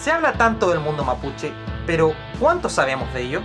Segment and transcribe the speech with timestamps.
[0.00, 1.52] Se habla tanto del mundo mapuche,
[1.86, 3.42] pero ¿cuánto sabemos de ello?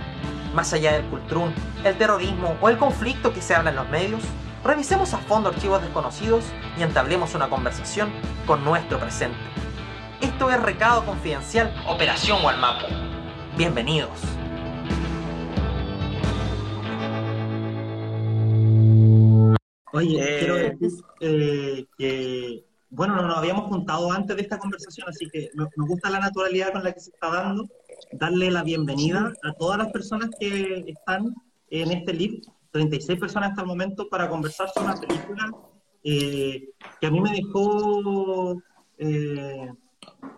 [0.54, 1.52] Más allá del cultrún,
[1.84, 4.22] el terrorismo o el conflicto que se habla en los medios,
[4.64, 6.46] revisemos a fondo archivos desconocidos
[6.78, 8.10] y entablemos una conversación
[8.46, 9.36] con nuestro presente.
[10.22, 12.86] Esto es Recado Confidencial Operación Walmapu.
[13.58, 14.18] Bienvenidos.
[19.92, 22.64] Oye, quiero decir eh, que,
[22.96, 26.72] bueno, no nos habíamos juntado antes de esta conversación, así que nos gusta la naturalidad
[26.72, 27.68] con la que se está dando.
[28.12, 31.34] Darle la bienvenida a todas las personas que están
[31.68, 32.40] en este live,
[32.70, 35.52] 36 personas hasta el momento, para conversar sobre una película
[36.04, 38.62] eh, que a mí me dejó,
[38.96, 39.70] eh,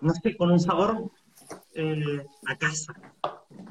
[0.01, 1.13] no sé, con un sabor
[2.47, 2.93] a casa.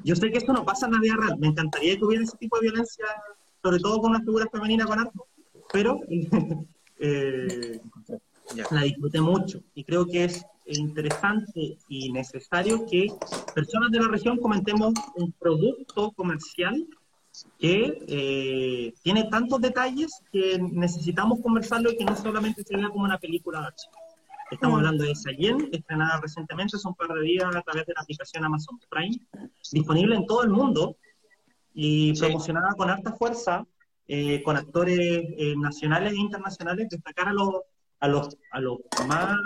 [0.05, 2.37] Yo sé que esto no pasa en la vida real, me encantaría que hubiera ese
[2.37, 3.05] tipo de violencia,
[3.61, 5.27] sobre todo con una figura femenina con arco
[5.71, 5.99] pero
[8.71, 13.07] la disfruté mucho y creo que es interesante y necesario que
[13.53, 16.87] personas de la región comentemos un producto comercial
[17.59, 23.05] que eh, tiene tantos detalles que necesitamos conversarlo y que no solamente se vea como
[23.05, 23.93] una película de acción.
[24.49, 24.79] Estamos mm.
[24.79, 28.43] hablando de Sayen, estrenada recientemente hace un par de días a través de la aplicación
[28.43, 29.19] Amazon Prime,
[29.71, 30.97] disponible en todo el mundo
[31.73, 33.65] y promocionada con alta fuerza
[34.09, 37.51] eh, con actores eh, nacionales e internacionales, destacar a los,
[37.99, 39.37] a los, a los más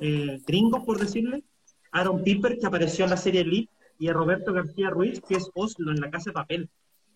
[0.00, 1.44] eh, gringos, por decirle,
[1.92, 5.48] Aaron Piper, que apareció en la serie Elite, y a Roberto García Ruiz, que es
[5.54, 6.70] Oslo en la Casa de Papel.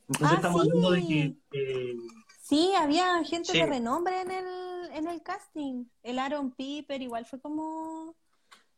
[0.08, 1.96] Entonces ah, estamos hablando de que...
[2.40, 5.84] sí, había gente de renombre en el, en el casting.
[6.02, 8.14] El Aaron Piper igual fue como...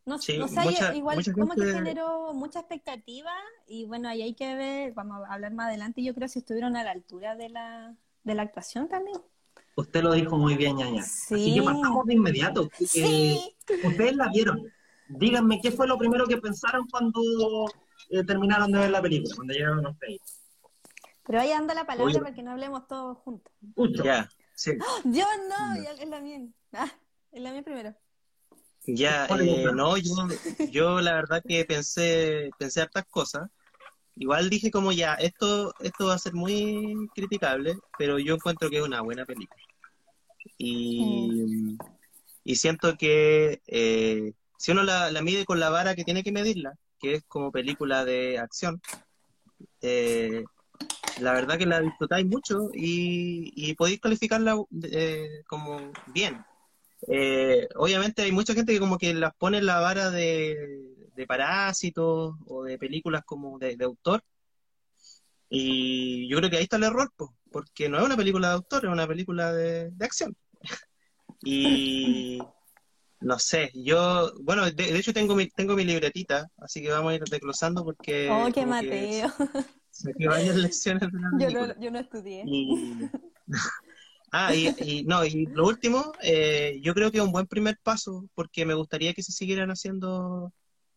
[0.06, 0.40] No, sé,
[0.94, 3.32] igual como que generó mucha expectativa
[3.68, 6.74] y bueno, ahí hay que ver, vamos a hablar más adelante, yo creo si estuvieron
[6.74, 9.18] a la altura de la, de la actuación también.
[9.76, 11.02] Usted lo dijo muy bien, ñaña.
[11.02, 11.34] Sí.
[11.34, 12.68] Así que pasamos de inmediato.
[12.78, 13.56] Sí.
[13.84, 14.70] ustedes la vieron.
[15.08, 17.20] Díganme qué fue lo primero que pensaron cuando
[18.10, 20.20] eh, terminaron de ver la película, cuando llegaron a ustedes.
[21.24, 23.52] Pero ahí anda la palabra para que no hablemos todos juntos.
[24.04, 24.72] Ya, sí.
[25.04, 26.40] Yo no, es la mía.
[26.72, 26.90] Ah,
[27.32, 27.94] es la mía primero.
[28.86, 30.12] Ya, eh, no, yo,
[30.70, 33.50] yo la verdad que pensé, pensé hartas cosas
[34.16, 38.78] igual dije como ya, esto, esto va a ser muy criticable, pero yo encuentro que
[38.78, 39.62] es una buena película.
[40.58, 41.76] Y,
[42.44, 46.74] y siento que eh, si uno la, mide con la vara que tiene que medirla,
[46.98, 48.80] que es como película de acción,
[49.82, 50.44] eh,
[51.20, 56.44] la verdad que la disfrutáis mucho y, podéis calificarla eh, como bien.
[57.76, 60.90] obviamente hay mucha gente que como que las pone en la vara de,
[61.20, 64.22] de Parásitos o de películas como de, autor.
[65.48, 67.12] Y yo creo que ahí está el error,
[67.50, 70.36] porque no es una película de autor, es una película de, acción.
[71.44, 72.38] y
[73.20, 77.16] no sé, yo, bueno, de, hecho tengo mi, tengo mi libretita, así que vamos a
[77.16, 78.30] ir desglosando porque...
[78.30, 79.30] Oh, qué Mateo.
[80.26, 81.08] varias lecciones
[81.38, 82.44] yo, no, yo no estudié.
[84.32, 88.28] Ah, y, no, y lo último, eh, yo creo que es un buen primer paso,
[88.34, 90.52] porque me gustaría que se siguieran haciendo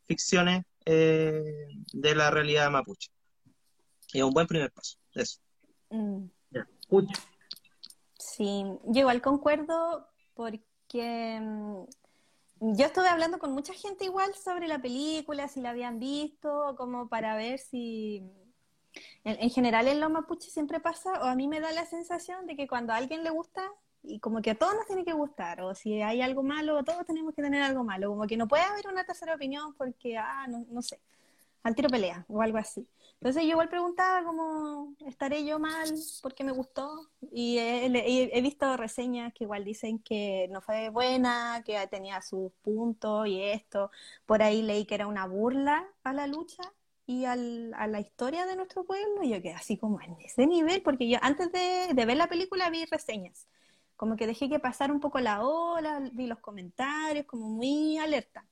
[0.06, 3.09] ficciones eh, de la realidad mapuche.
[4.12, 5.40] Y es un buen primer paso, eso.
[5.90, 6.25] Mm.
[8.18, 11.84] Sí, yo igual concuerdo porque mm,
[12.75, 17.09] yo estuve hablando con mucha gente igual sobre la película, si la habían visto, como
[17.09, 18.24] para ver si...
[19.24, 22.46] En, en general en los mapuches siempre pasa, o a mí me da la sensación
[22.46, 23.68] de que cuando a alguien le gusta,
[24.03, 27.06] y como que a todos nos tiene que gustar, o si hay algo malo, todos
[27.06, 30.46] tenemos que tener algo malo, como que no puede haber una tercera opinión porque, ah,
[30.47, 31.00] no, no sé,
[31.64, 32.88] al tiro pelea o algo así.
[33.16, 35.90] Entonces yo igual preguntaba como, ¿estaré yo mal
[36.22, 37.09] porque me gustó?
[37.31, 42.52] Y he, he, visto reseñas que igual dicen que no fue buena, que tenía sus
[42.63, 43.92] puntos y esto.
[44.25, 46.63] Por ahí leí que era una burla a la lucha
[47.06, 49.24] y al, a la historia de nuestro pueblo.
[49.24, 52.28] Y yo quedé así como en ese nivel, porque yo antes de, de ver la
[52.28, 53.47] película vi reseñas
[54.03, 58.45] como que dejé que pasara un poco la hora, vi los comentarios, como muy alerta.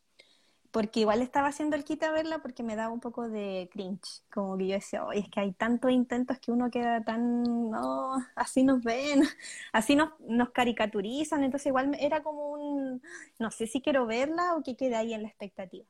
[0.71, 4.23] Porque igual estaba haciendo el kit a verla porque me daba un poco de cringe.
[4.33, 8.13] Como que yo decía, oye, es que hay tantos intentos que uno queda tan, no,
[8.33, 9.23] así nos ven,
[9.73, 11.43] así nos, nos caricaturizan.
[11.43, 13.01] Entonces igual era como un,
[13.37, 15.85] no sé si quiero verla o que quede ahí en la expectativa.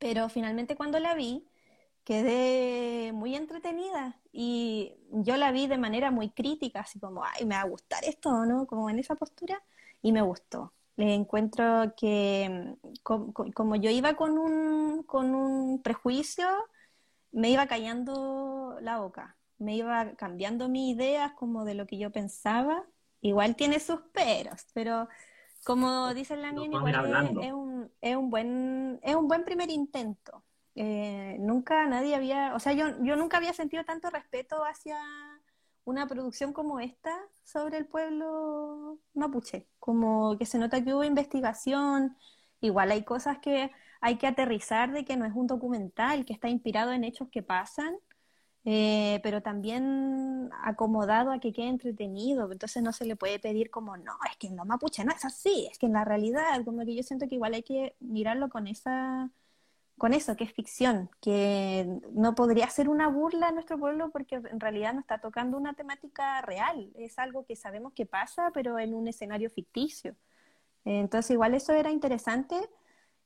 [0.00, 1.46] Pero finalmente cuando la vi,
[2.04, 7.54] quedé muy entretenida y yo la vi de manera muy crítica, así como, ay, me
[7.54, 8.66] va a gustar esto, ¿no?
[8.66, 9.62] Como en esa postura,
[10.02, 10.72] y me gustó.
[10.96, 16.46] Le encuentro que como, yo iba con un, con un prejuicio,
[17.30, 22.10] me iba callando la boca, me iba cambiando mis ideas como de lo que yo
[22.10, 22.84] pensaba.
[23.20, 25.08] Igual tiene sus peros, pero
[25.64, 30.42] como dice la mía, igual es, un, es un buen, es un buen primer intento.
[30.74, 34.98] Eh, nunca nadie había, o sea, yo, yo nunca había sentido tanto respeto hacia
[35.84, 42.16] una producción como esta sobre el pueblo mapuche, como que se nota que hubo investigación,
[42.60, 43.70] igual hay cosas que
[44.00, 47.42] hay que aterrizar de que no es un documental, que está inspirado en hechos que
[47.42, 47.96] pasan,
[48.64, 53.96] eh, pero también acomodado a que quede entretenido, entonces no se le puede pedir como,
[53.96, 56.84] no, es que en lo mapuche no es así, es que en la realidad, como
[56.84, 59.30] que yo siento que igual hay que mirarlo con esa
[59.98, 64.36] con eso, que es ficción, que no podría ser una burla a nuestro pueblo porque
[64.36, 68.78] en realidad no está tocando una temática real, es algo que sabemos que pasa, pero
[68.78, 70.16] en un escenario ficticio.
[70.84, 72.56] Entonces igual eso era interesante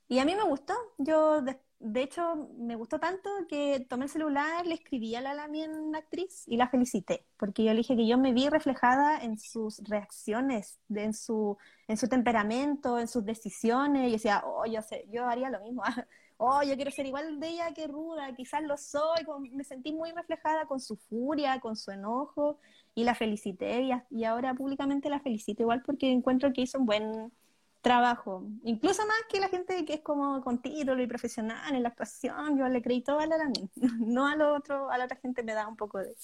[0.08, 0.74] y a mí me gustó.
[0.98, 5.98] Yo, de, hecho, me gustó tanto que tomé el celular, le escribí a la, la
[5.98, 9.78] actriz y la felicité, porque yo le dije que yo me vi reflejada en sus
[9.84, 11.56] reacciones, en, su,
[11.88, 15.82] en su temperamento, en sus decisiones, y decía, oh, yo sé, yo haría lo mismo.
[16.38, 20.12] oh, yo quiero ser igual de ella que ruda, quizás lo soy, me sentí muy
[20.12, 22.58] reflejada con su furia, con su enojo,
[22.94, 26.86] y la felicité, y, y ahora públicamente la felicito igual porque encuentro que hizo un
[26.86, 27.32] buen
[27.80, 31.90] trabajo, incluso más que la gente que es como con título y profesional en la
[31.90, 35.16] actuación, yo le creí todo a la mí, no a lo otro, a la otra
[35.18, 36.14] gente me da un poco de...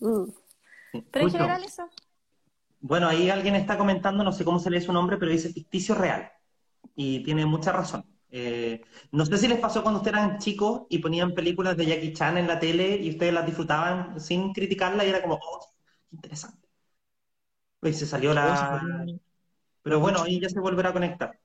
[0.00, 0.32] Uh.
[1.10, 1.88] Pero en general eso.
[2.80, 5.94] Bueno, ahí alguien está comentando, no sé cómo se lee su nombre, pero dice ficticio
[5.94, 6.32] real.
[6.96, 8.04] Y tiene mucha razón.
[8.32, 8.82] Eh,
[9.12, 12.38] no sé si les pasó cuando ustedes eran chicos y ponían películas de Jackie Chan
[12.38, 15.60] en la tele y ustedes las disfrutaban sin criticarla y era como, oh,
[16.10, 16.68] qué interesante.
[17.80, 18.80] Pues se salió la...
[19.82, 21.40] Pero bueno, ahí ya se volverá a conectar.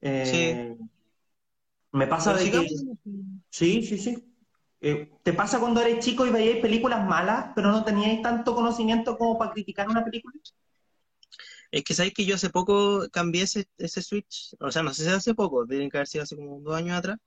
[0.00, 0.88] Eh, sí.
[1.92, 2.66] Me pasa de que...
[3.50, 4.24] Sí, sí, sí.
[4.80, 9.18] Eh, ¿Te pasa cuando eres chico y veíais películas malas, pero no teníais tanto conocimiento
[9.18, 10.34] como para criticar una película?
[11.70, 15.04] Es que sabéis que yo hace poco cambié ese, ese switch, o sea, no sé
[15.04, 17.18] si hace poco, tienen que haber sido hace como dos años atrás,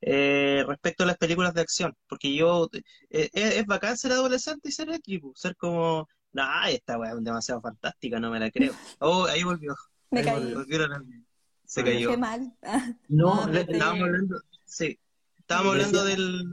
[0.00, 2.68] eh, respecto a las películas de acción, porque yo,
[3.10, 7.60] eh, es, bacán ser adolescente y ser equipo, ser como, nah, esta weá es demasiado
[7.60, 8.72] fantástica, no me la creo.
[9.00, 9.74] Oh, ahí volvió.
[10.10, 10.54] Me caí.
[11.64, 12.10] se cayó.
[12.10, 12.52] Qué mal.
[13.08, 14.98] No, estábamos hablando, sí,
[15.38, 16.44] estábamos hablando del,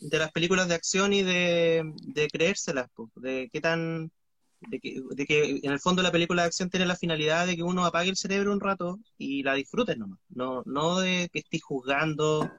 [0.00, 4.10] de las películas de acción y de, de creérselas, de qué tan
[4.68, 4.78] de
[5.26, 8.10] que, en el fondo la película de acción tiene la finalidad de que uno apague
[8.10, 12.50] el cerebro un rato y la disfrutes nomás, no, no de que estés juzgando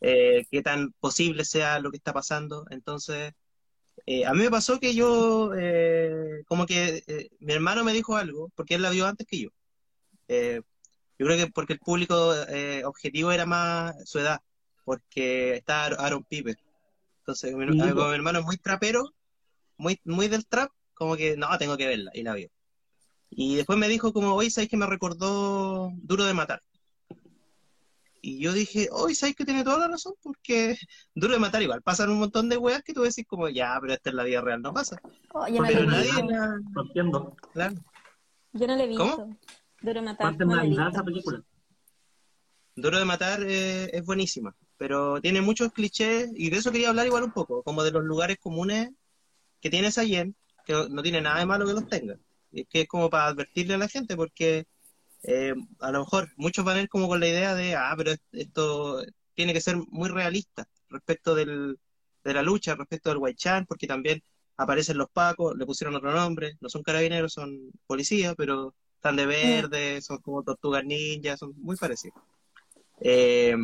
[0.00, 2.66] eh, qué tan posible sea lo que está pasando.
[2.70, 3.32] Entonces,
[4.06, 8.50] eh, a mí me pasó que yo, eh, como que mi hermano me dijo algo,
[8.54, 9.50] porque él la vio antes que yo.
[10.28, 12.34] yo creo que porque el público
[12.84, 14.40] objetivo era más su edad,
[14.84, 16.56] porque está Aaron Piper.
[17.20, 19.12] Entonces, mi, mi hermano es muy trapero,
[19.76, 20.70] muy, muy del trap,
[21.00, 22.50] como que, no, tengo que verla, y la vio.
[23.30, 26.60] Y después me dijo como, oye, ¿sabes que me recordó Duro de Matar?
[28.20, 30.12] Y yo dije, oye, ¿sabes que tiene toda la razón?
[30.22, 30.76] Porque
[31.14, 33.94] Duro de Matar igual, pasan un montón de weas que tú decís como, ya, pero
[33.94, 35.00] esta es la vida real no pasa.
[35.32, 36.60] Oh, yo no pero nadie la...
[36.82, 37.34] entiendo.
[37.54, 37.76] Claro.
[38.52, 39.16] Yo no le he visto.
[39.16, 39.38] ¿Cómo?
[39.80, 40.36] Duro de Matar.
[40.36, 41.42] No esa película.
[42.76, 47.06] Duro de Matar eh, es buenísima, pero tiene muchos clichés, y de eso quería hablar
[47.06, 48.90] igual un poco, como de los lugares comunes
[49.62, 50.36] que tiene Sayen,
[50.70, 52.16] que no tiene nada de malo que los tenga.
[52.52, 54.66] Es que es como para advertirle a la gente, porque
[55.22, 58.12] eh, a lo mejor muchos van a ir como con la idea de, ah, pero
[58.32, 59.02] esto
[59.34, 61.78] tiene que ser muy realista respecto del,
[62.24, 64.22] de la lucha, respecto del Huaychán, porque también
[64.56, 69.26] aparecen los pacos, le pusieron otro nombre, no son carabineros, son policías, pero están de
[69.26, 72.20] verde, son como tortugas ninjas, son muy parecidos.
[73.00, 73.56] Eh,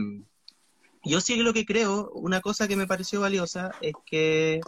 [1.04, 4.60] yo sí lo que creo, una cosa que me pareció valiosa es que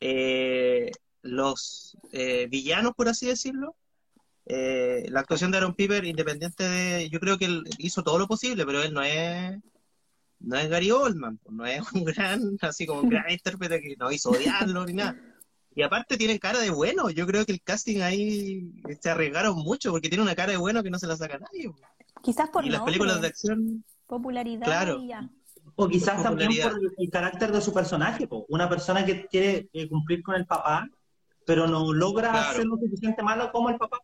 [0.00, 0.90] eh,
[1.24, 3.74] los eh, villanos, por así decirlo,
[4.46, 8.28] eh, la actuación de Aaron Piper, independiente de, yo creo que él hizo todo lo
[8.28, 9.58] posible, pero él no es,
[10.40, 13.96] no es Gary Oldman, pues, no es un gran, así como un gran intérprete que
[13.96, 15.18] no hizo odiarlo ni nada.
[15.74, 19.90] Y aparte tienen cara de bueno, yo creo que el casting ahí se arriesgaron mucho
[19.90, 21.70] porque tiene una cara de bueno que no se la saca nadie.
[21.70, 21.82] Pues.
[22.22, 23.84] Quizás por y las películas de acción.
[24.06, 25.02] Popularidad claro.
[25.74, 30.22] O quizás también por el carácter de su personaje, una persona que quiere eh, cumplir
[30.22, 30.88] con el papá
[31.46, 33.98] pero no logra ser lo suficiente malo como el papá.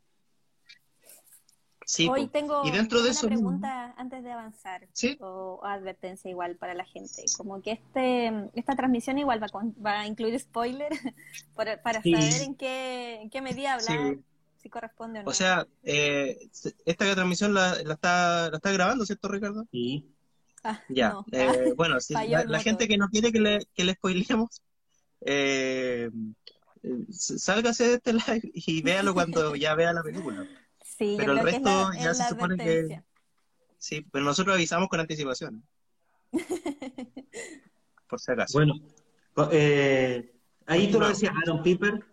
[1.90, 4.86] Sí, Hoy tengo y dentro de una pregunta antes de avanzar,
[5.18, 9.48] o, advertencia igual para la gente, como que este esta transmisión igual va,
[9.84, 10.88] va a incluir spoiler
[11.56, 14.18] para, para saber en qué, en qué medida hablar,
[14.62, 15.30] si corresponde o no.
[15.30, 16.38] O sea, eh,
[16.84, 19.64] esta transmisión la, la, está, la está grabando, ¿cierto, Ricardo?
[19.72, 20.14] Sí.
[20.62, 21.96] Ah, ya, eh, bueno,
[22.46, 24.62] la, gente que no quiere que le, que le spoilemos,
[25.22, 26.08] eh,
[27.10, 30.46] sálgase de este live y véalo cuando ya vea la película.
[30.84, 33.02] Sí, pero el resto ya se supone que
[33.80, 35.64] Sí, pero nosotros avisamos con anticipación.
[38.08, 38.58] Por si acaso.
[38.58, 38.74] Bueno,
[39.50, 40.34] eh,
[40.66, 42.04] ahí tú lo decías, Aaron Piper,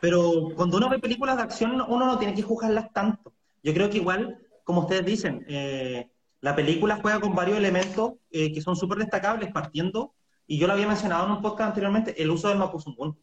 [0.00, 3.34] pero cuando uno ve películas de acción, uno no tiene que juzgarlas tanto.
[3.64, 6.08] Yo creo que igual, como ustedes dicen, eh,
[6.40, 10.14] la película juega con varios elementos eh, que son súper destacables, partiendo,
[10.46, 13.18] y yo lo había mencionado en un podcast anteriormente, el uso del Mapuzungún.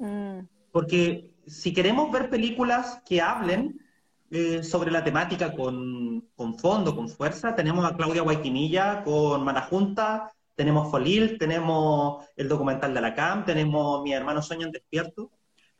[0.00, 0.40] Mm.
[0.72, 3.80] Porque si queremos ver películas que hablen
[4.30, 10.32] eh, sobre la temática con, con, fondo, con fuerza, tenemos a Claudia Guayquimilla con Manajunta,
[10.56, 15.30] tenemos Folil, tenemos el documental de la CAM, tenemos Mi hermano sueñan despierto,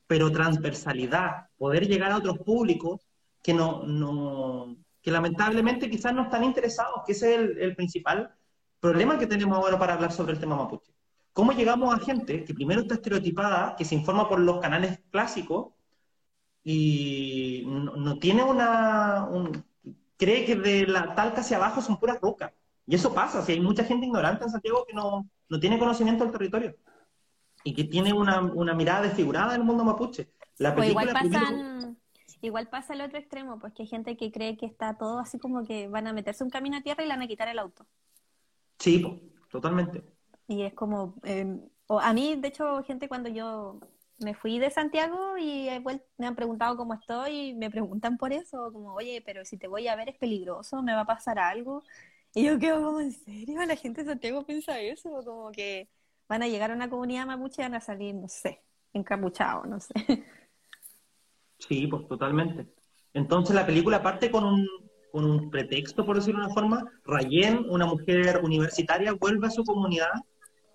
[0.07, 3.01] pero transversalidad, poder llegar a otros públicos
[3.43, 8.35] que no, no que lamentablemente quizás no están interesados, que ese es el, principal
[8.81, 10.93] problema que tenemos ahora para hablar sobre el tema mapuche.
[11.33, 15.73] ¿Cómo llegamos a gente que primero está estereotipada, que se informa por los canales clásicos
[16.65, 19.29] y no, tiene una...
[20.17, 22.53] cree que de la talca hacia abajo son puras rocas?
[22.87, 26.25] Y eso pasa, si hay mucha gente ignorante en Santiago que no, no tiene conocimiento
[26.25, 26.77] del territorio
[27.63, 30.33] y que tiene una, una mirada desfigurada del mundo mapuche.
[30.59, 31.99] La película igual pasan,
[32.41, 35.39] igual pasa el otro extremo, pues que hay gente que cree que está todo así
[35.39, 37.59] como que van a meterse un camino a tierra y le van a quitar el
[37.59, 37.87] auto.
[38.79, 40.03] Sí, totalmente.
[40.51, 43.79] Y es como, em, a mí, de hecho, gente cuando yo
[44.19, 45.69] me fui de Santiago y
[46.19, 49.69] me han preguntado cómo estoy y me preguntan por eso, como, oye, pero si te
[49.69, 51.85] voy a ver es peligroso, me va a pasar algo.
[52.35, 53.65] Y yo quedo como, ¿en serio?
[53.65, 55.89] La gente de Santiago piensa eso, como que
[56.29, 58.61] van a llegar a una comunidad mapuche y van a salir, no sé,
[58.93, 59.95] encapuchados, no sé.
[61.61, 62.67] Sí, pues totalmente.
[63.15, 64.67] Entonces la película parte con un,
[65.13, 66.93] con un pretexto, por decirlo de una forma.
[67.05, 70.11] Rayen, una mujer universitaria, vuelve a su comunidad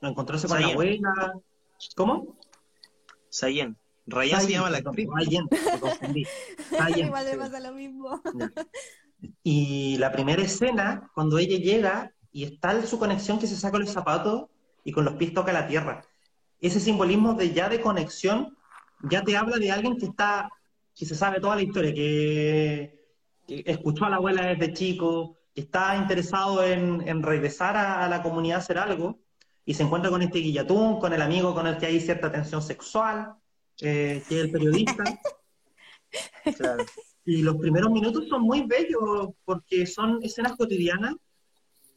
[0.01, 1.33] a encontrarse con la abuela.
[1.95, 2.37] ¿Cómo?
[3.29, 3.77] Sayen.
[4.07, 5.07] Rayen se llama la actriz.
[5.13, 6.27] Rayen, me confundí.
[6.95, 8.21] Igual le pasa lo mismo.
[9.43, 13.79] Y la primera escena, cuando ella llega y está en su conexión que se saca
[13.79, 14.49] los zapatos
[14.83, 16.03] y con los pies toca la tierra.
[16.59, 18.55] Ese simbolismo de ya de conexión
[19.09, 20.49] ya te habla de alguien que está,
[20.95, 23.03] que se sabe toda la historia, que,
[23.47, 28.59] escuchó a la abuela desde chico, que está interesado en, regresar a, la comunidad a
[28.61, 29.19] hacer algo,
[29.65, 32.61] y se encuentra con este guillatún, con el amigo con el que hay cierta tensión
[32.61, 33.33] sexual,
[33.81, 35.03] eh, que es el periodista.
[37.27, 41.15] Y los primeros minutos son muy bellos porque son escenas cotidianas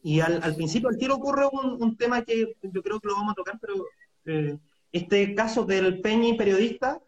[0.01, 3.35] y al, principio al tiro ocurre un, tema que yo creo que lo vamos a
[3.35, 3.85] tocar, pero
[4.25, 4.57] eh,
[4.91, 6.99] este caso del Peñi periodista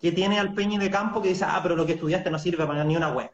[0.00, 2.66] que tiene al Peñi de campo que dice, ah, pero lo que estudiaste no sirve
[2.66, 3.30] para ni una web.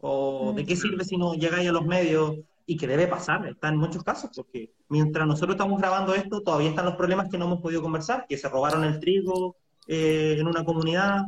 [0.00, 2.36] O de qué sirve si no llegáis a los medios
[2.66, 6.70] y que debe pasar, está en muchos casos, porque mientras nosotros estamos grabando esto, todavía
[6.70, 10.46] están los problemas que no hemos podido conversar, que se robaron el trigo eh, en
[10.46, 11.22] una comunidad,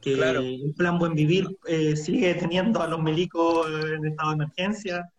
[0.00, 5.12] que el plan Buen Vivir eh, sigue teniendo a los milicos en estado de emergencia,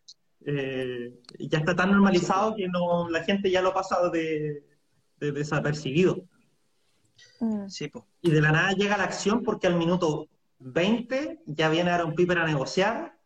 [0.46, 4.64] eh, ya está tan normalizado que no la gente ya lo ha pasado de,
[5.20, 6.24] desapercibido.
[7.40, 7.66] Mm.
[8.22, 10.28] Y de la nada llega la acción porque al minuto
[10.60, 13.19] 20 ya viene Aaron Piper a negociar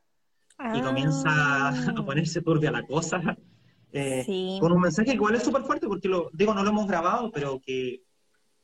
[0.74, 2.06] y comienza a ah.
[2.06, 3.22] ponerse turbia la cosa.
[3.96, 7.32] Eh, con un mensaje igual es súper fuerte porque lo digo, no lo hemos grabado,
[7.32, 8.02] pero que,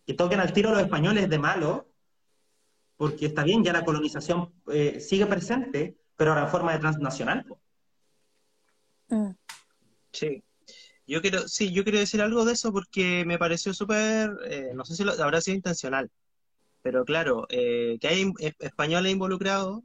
[0.06, 1.88] que toquen al tiro a los españoles de malo,
[2.98, 7.46] porque está bien, ya la colonización eh, sigue presente, pero ahora en forma de transnacional.
[9.10, 9.30] Mm.
[10.12, 10.44] Sí.
[11.06, 14.86] Yo quiero, sí, yo quiero decir algo de eso porque me pareció súper, eh, no
[14.86, 16.10] sé si lo, habrá sido intencional,
[16.82, 19.82] pero claro, eh, que hay españoles involucrados,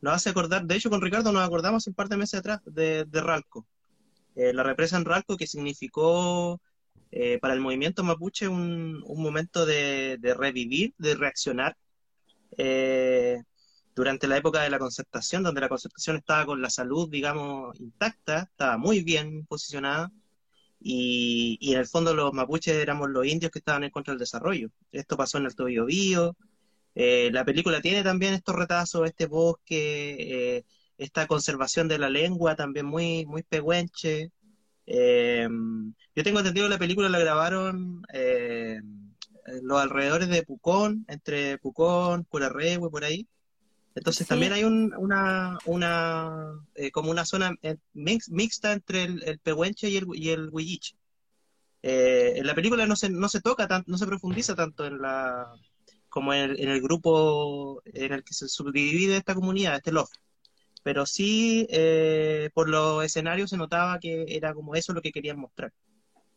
[0.00, 3.06] nos hace acordar, de hecho con Ricardo nos acordamos un par de meses atrás de,
[3.12, 3.66] Ralco,
[4.34, 6.60] la represa en Ralco que significó
[7.40, 11.76] para el movimiento mapuche un, un momento de, de, revivir, de reaccionar,
[13.94, 18.48] durante la época de la concertación, donde la concertación estaba con la salud, digamos, intacta,
[18.50, 20.10] estaba muy bien posicionada,
[20.80, 24.20] y, y, en el fondo los mapuches éramos los indios que estaban en contra del
[24.20, 24.70] desarrollo.
[24.92, 26.36] Esto pasó en el Tobio Bío.
[26.94, 30.64] Eh, la película tiene también estos retazos, este bosque, eh,
[30.98, 34.32] esta conservación de la lengua también muy, muy pehuenche.
[34.86, 35.48] Eh,
[36.14, 39.14] yo tengo entendido que la película la grabaron en
[39.62, 43.26] los alrededores de Pucón, entre Pucón, Curarrehue, por ahí.
[43.94, 49.90] Entonces también hay una, una eh, como una zona eh, mixta entre el, el, pehuenche
[49.90, 50.96] y el, y el huilliche.
[51.82, 55.00] Eh, en la película no se, no se toca tanto, no se profundiza tanto en
[55.00, 55.52] la
[56.10, 60.14] como en el, grupo en el que se subdivide esta comunidad, este loft.
[60.82, 61.68] Pero sí,
[62.54, 65.72] por los escenarios se notaba que era como eso lo que querían mostrar.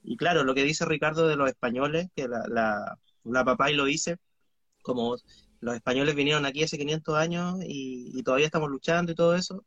[0.03, 3.75] Y claro, lo que dice Ricardo de los españoles, que la, la, la papá y
[3.75, 4.17] lo dice,
[4.81, 5.17] como
[5.61, 9.65] los españoles vinieron aquí hace 500 años y, todavía estamos luchando y todo eso.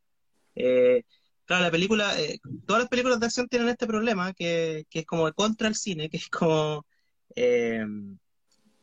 [0.54, 1.02] Eh,
[1.46, 5.06] claro, la película, eh, todas las películas de acción tienen este problema, que, que es
[5.06, 6.86] como contra el cine, que es como...
[7.34, 7.84] eh,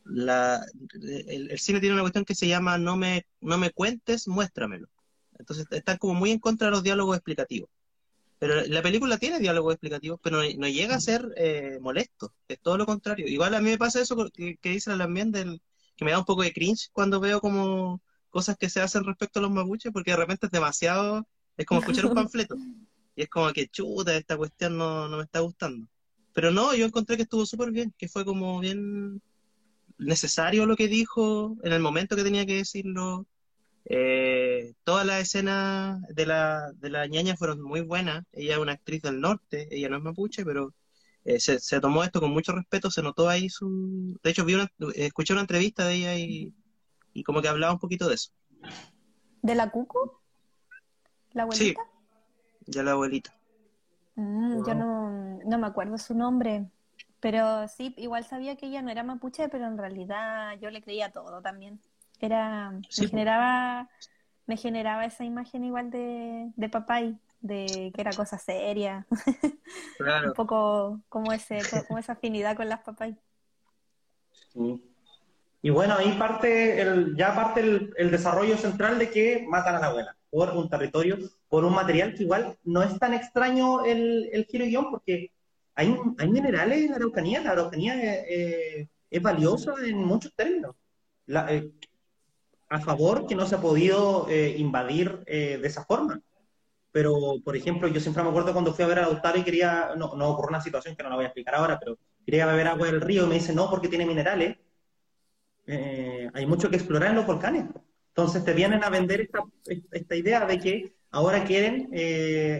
[0.04, 4.28] la, el, el cine tiene una cuestión que se llama no me, no me cuentes,
[4.28, 4.88] muéstramelo.
[5.38, 7.70] Entonces están como muy en contra de los diálogos explicativos.
[8.38, 12.60] Pero la película tiene diálogos explicativos, pero no, no llega a ser eh, molesto, es
[12.60, 13.26] todo lo contrario.
[13.26, 15.62] Igual a mí me pasa eso que, que dice la también del
[15.96, 19.38] que me da un poco de cringe cuando veo como cosas que se hacen respecto
[19.38, 22.56] a los mapuches, porque de repente es demasiado, es como escuchar un panfleto.
[23.16, 25.86] Y es como que chuta, esta cuestión no, no me está gustando.
[26.32, 29.22] Pero no, yo encontré que estuvo súper bien, que fue como bien
[29.98, 33.26] necesario lo que dijo en el momento que tenía que decirlo.
[33.86, 38.24] Eh, todas las escenas de la, de la ñaña fueron muy buenas.
[38.32, 40.74] Ella es una actriz del norte, ella no es mapuche, pero
[41.24, 44.18] eh, se, se tomó esto con mucho respeto, se notó ahí su...
[44.22, 46.54] De hecho, vi una, escuché una entrevista de ella y,
[47.14, 48.30] y como que hablaba un poquito de eso.
[49.42, 50.10] ¿De la Cucu?
[51.32, 51.82] ¿La Sí, abuelita?
[52.66, 53.34] ya la abuelita.
[54.16, 56.70] Mm, yo no, no me acuerdo su nombre,
[57.24, 61.10] pero sí, igual sabía que ella no era mapuche, pero en realidad yo le creía
[61.10, 61.80] todo también.
[62.20, 63.88] Era, Sí, me generaba,
[64.46, 69.06] me generaba esa imagen igual de, de papay, de que era cosa seria,
[69.96, 70.28] Claro.
[70.28, 73.16] un poco como ese, como esa afinidad con las papay.
[74.52, 74.84] Sí.
[75.62, 79.80] Y bueno, ahí parte el, ya parte el, el desarrollo central de que matan a
[79.80, 81.16] la abuela por un territorio,
[81.48, 85.32] por un material que igual no es tan extraño el, el giro y guion, porque
[85.74, 88.26] hay, hay minerales en la Araucanía, la Araucanía eh,
[88.80, 90.76] eh, es valiosa en muchos términos.
[91.26, 91.70] La- eh,
[92.68, 96.20] a favor que no se ha podido eh, invadir eh, de esa forma.
[96.92, 97.14] Pero,
[97.44, 100.14] por ejemplo, yo siempre me acuerdo cuando fui a ver a Lautaro y quería, no,
[100.16, 102.86] no ocurrió una situación que no la voy a explicar ahora, pero quería beber agua
[102.88, 104.56] del río y me dice no porque tiene minerales.
[105.66, 107.66] Eh, hay mucho que explorar en los volcanes.
[108.08, 109.40] Entonces te vienen a vender esta,
[109.90, 111.88] esta idea de que ahora quieren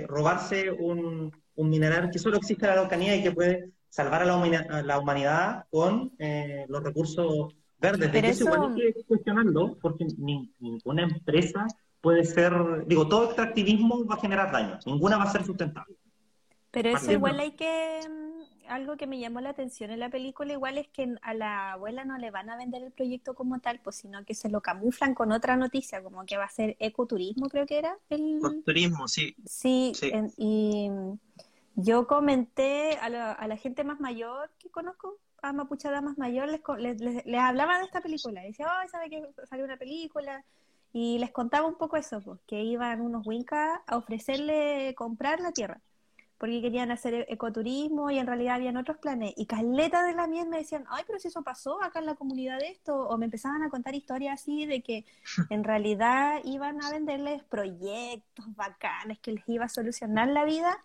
[0.09, 4.25] robarse un, un mineral que solo existe en la Araucanía y que puede salvar a
[4.25, 8.01] la, humana- a la humanidad con eh, los recursos verdes.
[8.01, 11.67] De Pero que eso igual ir cuestionando porque ni- ninguna empresa
[12.01, 12.53] puede ser,
[12.87, 15.97] digo, todo extractivismo va a generar daño, ninguna va a ser sustentable.
[16.71, 17.19] Pero eso Partiendo.
[17.29, 20.89] igual hay que, mm, algo que me llamó la atención en la película, igual es
[20.89, 24.25] que a la abuela no le van a vender el proyecto como tal, pues sino
[24.25, 27.79] que se lo camuflan con otra noticia, como que va a ser ecoturismo, creo que
[27.79, 28.39] era el...
[28.41, 29.37] Por turismo, sí.
[29.47, 30.11] Sí, Sí.
[30.13, 30.91] en- y
[31.77, 36.49] yo comenté a la, a la gente más mayor que conozco, a mapuchada más mayor,
[36.49, 38.43] les, les, les- les hablaba de esta película.
[38.43, 40.45] Decía, oh, ¿sabe que salió una película?
[40.93, 45.51] Y les contaba un poco eso, pues, que iban unos wincas a ofrecerle comprar la
[45.53, 45.81] tierra,
[46.39, 49.35] porque querían hacer ecoturismo y en realidad habían otros planes.
[49.37, 52.15] Y caleta de la miel me decían, ay, pero si eso pasó acá en la
[52.15, 55.05] comunidad de esto, o me empezaban a contar historias así de que
[55.51, 60.79] en realidad iban a venderles proyectos bacanes que les iba a solucionar la vida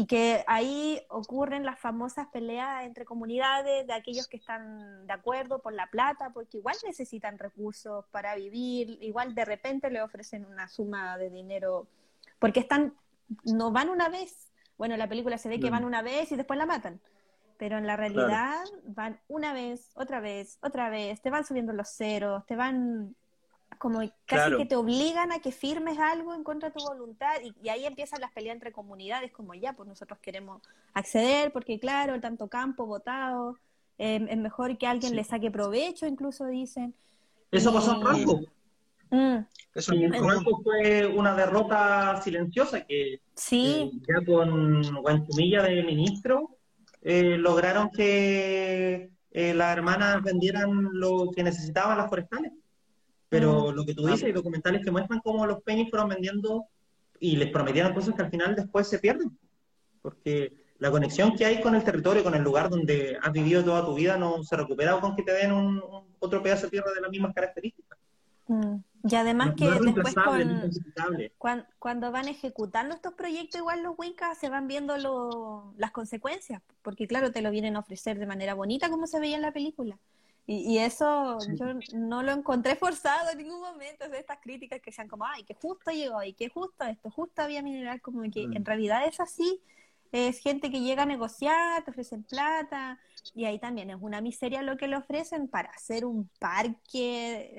[0.00, 5.60] y que ahí ocurren las famosas peleas entre comunidades de aquellos que están de acuerdo
[5.60, 10.68] por la plata, porque igual necesitan recursos para vivir, igual de repente le ofrecen una
[10.68, 11.86] suma de dinero,
[12.38, 12.94] porque están,
[13.44, 16.36] no van una vez, bueno, en la película se ve que van una vez y
[16.36, 16.98] después la matan,
[17.58, 21.90] pero en la realidad van una vez, otra vez, otra vez, te van subiendo los
[21.90, 23.14] ceros, te van
[23.80, 24.58] como casi Claro.
[24.58, 27.86] que te obligan a que firmes algo en contra de tu voluntad y, y ahí
[27.86, 30.60] empiezan las peleas entre comunidades como ya, pues nosotros queremos
[30.92, 33.56] acceder porque claro, tanto campo votado,
[33.96, 35.16] eh, es mejor que alguien Sí.
[35.16, 36.94] le saque provecho, incluso dicen.
[37.50, 38.40] Eso pasó en Ranco.
[39.10, 39.38] Mm,
[39.74, 40.12] Eso en.
[40.12, 46.58] Ranco fue una derrota silenciosa que sí, Eh, ya con Guantumilla de ministro,
[47.00, 52.52] eh, lograron que eh, las hermanas vendieran lo que necesitaban las forestales.
[53.30, 56.66] Pero lo que tú dices, hay documentales que muestran cómo los penis fueron vendiendo
[57.18, 59.30] y les prometieron cosas que al final después se pierden.
[60.02, 63.84] Porque la conexión que hay con el territorio, con el lugar donde has vivido toda
[63.86, 66.92] tu vida, no se recupera con que te den un, un- otro pedazo de tierra
[66.92, 67.98] de las mismas características.
[68.48, 68.76] mm.
[69.08, 71.32] y además No- que no después con, identificable.
[71.38, 76.60] cuan- cuando van ejecutando estos proyectos, igual los Wincas se van viendo lo- las consecuencias,
[76.82, 79.52] porque claro, te lo vienen a ofrecer de manera bonita como se veía en la
[79.52, 79.96] película.
[80.52, 84.90] Y, y eso yo no lo encontré forzado en ningún momento, de estas críticas que
[84.90, 88.48] sean como, ay, que justo llegó y que justo esto, justo había mineral, como que
[88.48, 88.56] Mm.
[88.56, 89.62] en realidad es así,
[90.10, 92.98] es gente que llega a negociar, te ofrecen plata,
[93.32, 97.52] y ahí también es una miseria lo que le ofrecen para hacer un parque,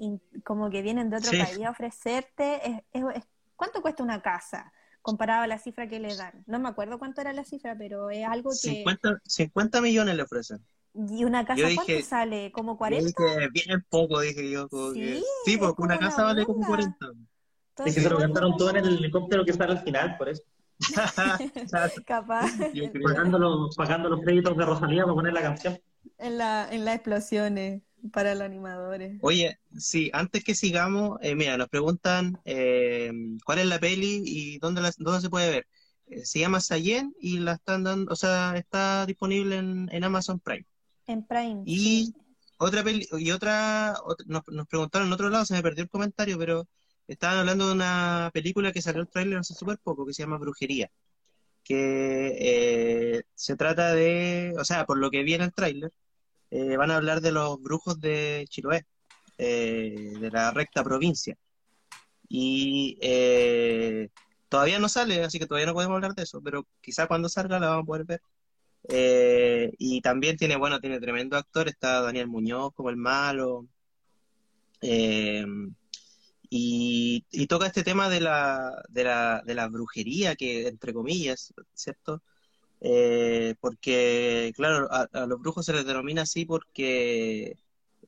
[0.00, 1.38] eh, como que vienen de otro Sí.
[1.38, 2.66] país a ofrecerte.
[2.66, 6.44] Es, es- es- ¿Cuánto cuesta una casa comparado a la cifra que le dan?
[6.46, 8.56] No me acuerdo cuánto era la cifra, pero es algo que...
[8.56, 10.64] 50, 50 millones le ofrecen.
[11.10, 12.50] ¿Y una casa cuánto sale?
[12.52, 13.22] ¿Como Yo 40?
[13.22, 14.68] dije, bien poco, dije yo.
[14.68, 16.68] Como Sí, que, sí, porque una casa vale como onda.
[16.68, 17.06] 40.
[17.84, 20.42] Es que se lo gastaron todo en el helicóptero que sale al final, por eso.
[22.06, 22.50] Capaz.
[23.04, 25.78] Pagando los, pagando los créditos de Rosalía para poner la canción.
[26.18, 27.82] En, la, en las explosiones
[28.12, 29.18] para los animadores.
[29.22, 33.10] Oye, sí, antes que sigamos, eh, mira, nos preguntan eh,
[33.44, 35.66] cuál es la peli y dónde, la- dónde se puede ver.
[36.06, 40.40] Eh, se llama Sayen y la están dando, o sea, está disponible en, en Amazon
[40.40, 40.64] Prime.
[41.08, 41.62] En Prime.
[41.64, 42.14] Y
[42.58, 45.90] otra peli, y otra, ot- nos, nos preguntaron en otro lado, se me perdió el
[45.90, 46.66] comentario, pero
[47.08, 50.38] estaban hablando de una película que salió el tráiler hace súper poco, que se llama
[50.38, 50.90] Brujería,
[51.64, 52.36] que
[53.18, 55.92] eh, se trata de, o sea, por lo que vi en el tráiler,
[56.50, 58.86] eh, van a hablar de los brujos de Chiloé,
[59.38, 61.36] eh, de la recta provincia.
[62.28, 64.08] Y eh,
[64.48, 67.58] todavía no sale, así que todavía no podemos hablar de eso, pero quizá cuando salga
[67.58, 68.22] la vamos a poder ver.
[68.88, 73.66] Eh, y también tiene, bueno, tiene tremendo actor, está Daniel Muñoz como el malo.
[74.80, 75.44] Eh,
[76.50, 82.22] y, toca este tema de la, de la, de la brujería, que entre comillas, ¿cierto?
[82.80, 87.56] Eh, porque, claro, a, a los brujos se les denomina así porque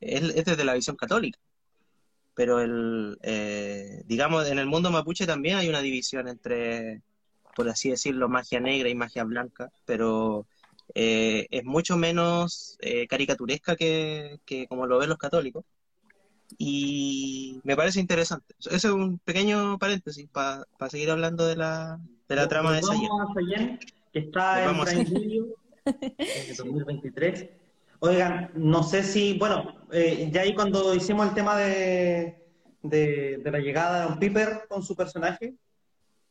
[0.00, 1.38] es, es desde la visión católica.
[2.34, 7.02] Pero el, eh, digamos, en el mundo mapuche también hay una división entre,
[7.54, 10.46] por así decirlo, magia negra y magia blanca, pero
[10.94, 15.64] eh, es mucho menos eh, caricaturesca que, que como lo ven los católicos.
[16.58, 18.54] Y me parece interesante.
[18.58, 23.08] Ese es un pequeño paréntesis para seguir hablando de la, de la trama de Sayen.
[23.08, 23.78] Vamos a Sayen,
[24.12, 24.76] que está en
[25.84, 27.46] en 2023.
[28.00, 32.46] Oigan, no sé si, bueno, eh, ya ahí cuando hicimos el tema de,
[32.82, 35.54] de, de la llegada de Don Piper con su personaje,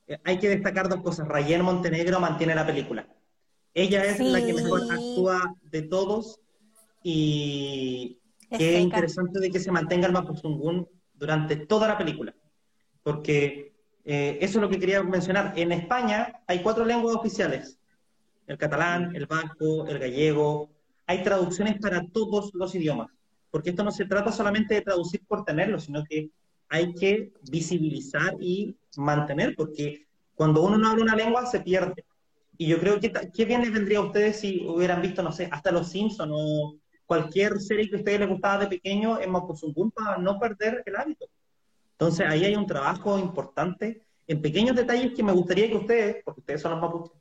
[0.08, 1.28] eh, hay que destacar dos cosas.
[1.28, 3.08] Rayen Montenegro mantiene la película.
[3.74, 6.40] Ella es la que mejor actúa de todos
[7.04, 8.80] y Es qué seca.
[8.80, 12.34] interesante de que se mantenga el Mapuzungún durante toda la película.
[13.04, 13.74] Porque
[14.06, 15.54] eh, eso es lo que quería mencionar.
[15.56, 17.80] En España hay cuatro lenguas oficiales.
[18.48, 20.70] El catalán, el vasco, el gallego.
[21.06, 23.10] Hay traducciones para todos los idiomas.
[23.52, 26.30] Porque esto no se trata solamente de traducir por tenerlo, sino que
[26.70, 30.06] hay que visibilizar y mantener, porque
[30.36, 32.06] cuando uno no habla una lengua se pierde.
[32.62, 35.48] Y yo creo que qué bien les vendría a ustedes si hubieran visto, no sé,
[35.50, 39.92] hasta Los Simpsons o cualquier serie que a ustedes les gustaba de pequeño en Mapuzungún
[39.92, 41.26] para no perder el hábito.
[41.94, 46.42] Entonces ahí hay un trabajo importante en pequeños detalles que me gustaría que ustedes, porque
[46.42, 47.18] ustedes son los mapuches,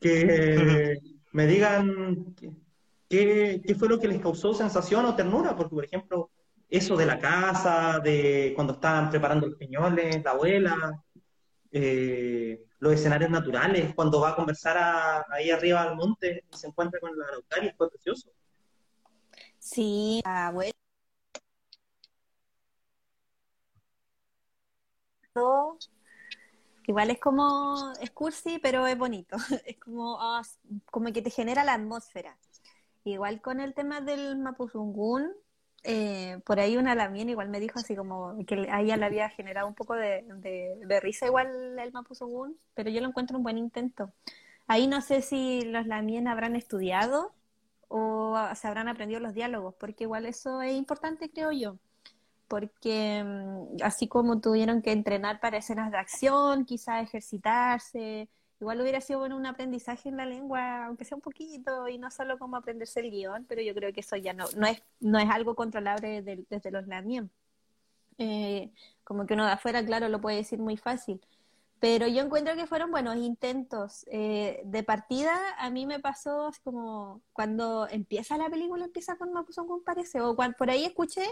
[0.00, 0.98] que
[1.32, 2.50] me digan qué-
[3.10, 6.30] qué, qué fue lo que les causó sensación o ternura, porque por ejemplo,
[6.70, 11.04] eso de la casa, de cuando estaban preparando los piñones, la abuela,
[11.70, 17.00] eh, los escenarios naturales, cuando va a conversar ahí arriba al monte y se encuentra
[17.00, 18.28] con la araucaria, fue precioso.
[19.58, 20.74] Sí, abuelo.
[26.86, 29.36] Igual es como, es cursi, pero es bonito.
[29.66, 30.42] Es como, ah,
[30.90, 32.36] como que te genera la atmósfera.
[33.04, 35.32] Igual con el tema del Mapuzungún,
[35.84, 39.30] eh, por ahí una lamien igual me dijo así como que a ella le había
[39.30, 40.24] generado un poco de,
[40.86, 44.12] de- risa igual el Mapuzungún, pero yo lo encuentro un buen intento.
[44.66, 47.34] Ahí no sé si los lamien habrán estudiado
[47.88, 51.78] o se habrán aprendido los diálogos, porque igual eso es importante, creo yo.
[52.48, 58.28] Porque mm, así como tuvieron que entrenar para escenas de acción, quizás ejercitarse,
[58.60, 62.10] igual hubiera sido bueno un aprendizaje en la lengua, aunque sea un poquito, y no
[62.10, 65.18] solo como aprenderse el guion, pero yo creo que eso ya no, no es, no
[65.18, 67.30] es algo controlable del- desde los lamien.
[68.18, 68.70] Eh,
[69.02, 71.20] como que uno de afuera, claro, lo puede decir muy fácil.
[71.80, 74.06] Pero yo encuentro que fueron buenos intentos.
[74.10, 79.82] Eh, de partida, a mí me pasó como cuando empieza la película, empieza con Mapuzungún,
[79.84, 81.24] parece, o cuando por ahí escuché,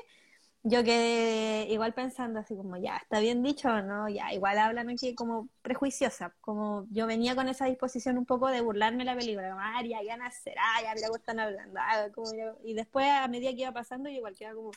[0.64, 4.08] yo quedé igual pensando así como, ya, está bien dicho, ¿no?
[4.08, 8.60] Ya, igual hablan aquí como prejuiciosa, como yo venía con esa disposición un poco de
[8.60, 12.30] burlarme la película, como, ah, ya, ya nacerá, ya, mira cómo están hablando, ah, como
[12.64, 14.70] y después a medida que iba pasando, yo igual quedaba como,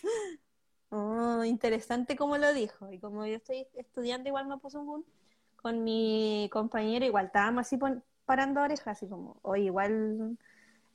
[0.90, 5.06] oh, interesante como lo dijo, y como yo estoy estudiando igual Mapuzungún,
[5.56, 7.80] con mi compañero igual estábamos así
[8.26, 10.38] parando orejas, así como, oye, igual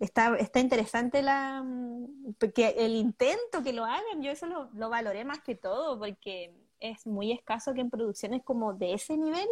[0.00, 4.88] está, está interesante la mm, que el intento que lo hagan, yo eso lo, lo
[4.90, 9.46] valoré más que todo, porque es muy escaso que en producciones como de ese nivel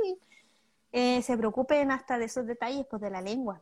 [0.93, 3.61] eh, se preocupen hasta de esos detalles pues de la lengua.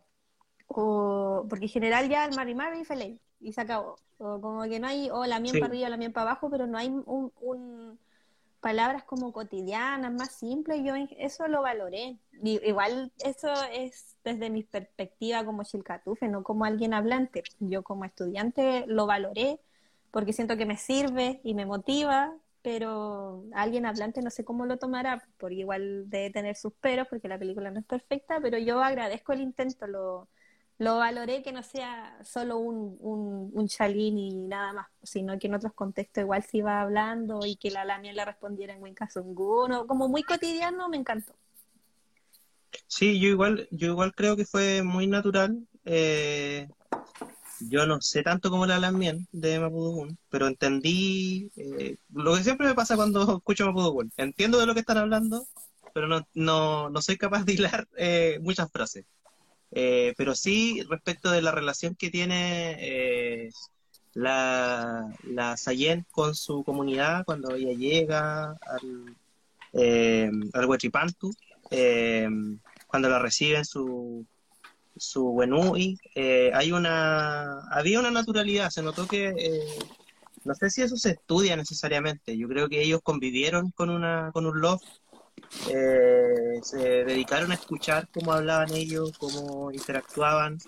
[0.69, 3.97] O, porque en general ya el Mari Mari y Feley, y se acabó.
[4.19, 5.61] O como que no hay, o la mien Sí.
[5.61, 7.99] para arriba, la mien para abajo, pero no hay un, un-
[8.67, 12.19] palabras como cotidianas, más simples, yo eso lo valoré.
[12.43, 17.45] Igual eso es desde mi perspectiva como chilcatufe, no como alguien hablante.
[17.61, 19.61] Yo como estudiante lo valoré
[20.11, 24.79] porque siento que me sirve y me motiva, pero alguien hablante no sé cómo lo
[24.79, 28.83] tomará, porque igual debe tener sus peros, porque la película no es perfecta, pero yo
[28.83, 30.29] agradezco el intento, lo,
[30.79, 35.47] lo valoré que no sea solo un, un, un chalín y nada más, sino que
[35.47, 39.87] en otros contextos igual se iba hablando y que la Lamia le respondiera en Wincasungun,
[39.87, 41.35] como muy cotidiano, me encantó.
[42.87, 45.67] Sí, yo igual, yo igual creo que fue muy natural.
[45.85, 46.69] Eh,
[47.61, 52.67] yo no sé tanto como la Lamien de Mapudungun, pero entendí eh, lo que siempre
[52.67, 54.13] me pasa cuando escucho Mapudungun.
[54.17, 55.47] Entiendo de lo que están hablando,
[55.95, 59.07] pero no, no, no soy capaz de hilar eh, muchas frases.
[59.79, 63.51] Eh, pero sí, respecto de la relación que tiene eh,
[64.15, 69.17] la, la Sayen con su comunidad cuando ella llega al,
[69.75, 71.31] eh, al Huachipantu,
[71.71, 72.27] eh,
[72.87, 74.25] cuando la reciben su,
[74.97, 79.79] su Wenui, eh, hay una, había una naturalidad, se notó que, eh,
[80.45, 84.47] no sé si eso se estudia necesariamente, yo creo que ellos convivieron con, una, con
[84.47, 84.81] un love,
[85.69, 90.59] eh, se dedicaron a escuchar cómo hablaban ellos, cómo interactuaban,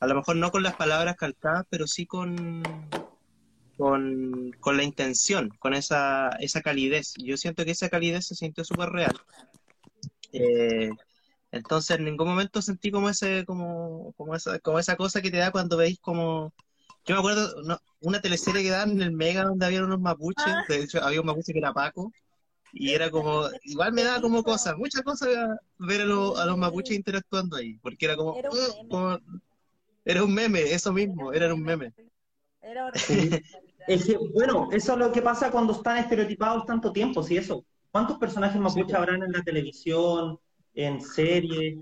[0.00, 2.62] a lo mejor no con las palabras calcadas, pero sí con,
[3.76, 7.14] con, con la intención, con esa, esa calidez.
[7.16, 9.16] Yo siento que esa calidez se sintió súper real.
[10.32, 10.90] Eh,
[11.52, 15.36] entonces en ningún momento sentí como ese, como, como esa, como esa cosa que te
[15.36, 16.52] da cuando veis como
[17.06, 20.44] yo me acuerdo no, una teleserie que daban en el Mega donde había unos mapuches,
[20.46, 20.64] Ah.
[20.68, 22.10] de hecho había un mapuche que era Paco,
[22.74, 25.28] y era como, igual me daba como cosas, muchas cosas
[25.78, 28.88] ver a, los- a los mapuches interactuando ahí, porque era como, Era un "Uh", meme.
[28.88, 29.18] como-
[30.04, 31.92] era un meme, eso mismo, era un meme.
[32.60, 33.42] Era horrible.
[33.86, 37.64] Es que, bueno, eso es lo que pasa cuando están estereotipados tanto tiempo, si eso.
[37.90, 38.96] ¿Cuántos personajes mapuche Sí.
[38.96, 40.38] habrán en la televisión,
[40.74, 41.78] en series,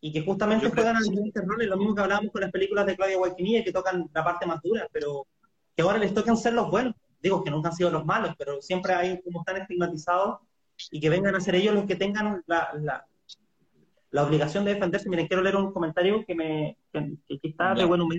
[0.00, 1.68] y que justamente Yo juegan que diferentes roles?
[1.68, 4.60] Lo mismo que hablábamos con las películas de Claudia Guaquinilla, que tocan la parte más
[4.62, 5.26] dura, pero
[5.74, 6.94] que ahora les tocan ser los buenos.
[7.20, 10.40] Digo que nunca han sido los malos, pero siempre hay como están estigmatizados
[10.90, 13.06] y que vengan a ser ellos los que tengan la, la,
[14.10, 15.08] la obligación de defenderse.
[15.08, 18.18] Miren, quiero leer un comentario que me que, que está de buen humor.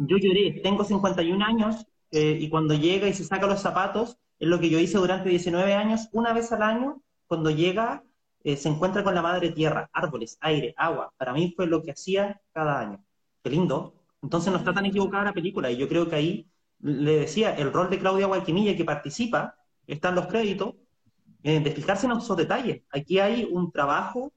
[0.00, 4.48] Yo lloré, tengo 51 años eh, y cuando llega y se saca los zapatos, es
[4.48, 8.04] lo que yo hice durante 19 años, una vez al año, cuando llega,
[8.44, 11.12] eh, se encuentra con la madre tierra, árboles, aire, agua.
[11.16, 13.04] Para mí fue lo que hacía cada año.
[13.42, 13.94] Qué lindo.
[14.22, 16.46] Entonces no está tan equivocada la película y yo creo que ahí
[16.80, 20.74] le decía, el rol de Claudia Guayquimilla que participa, están los créditos,
[21.42, 22.82] eh, de fijarse en esos detalles.
[22.90, 24.32] Aquí hay un trabajo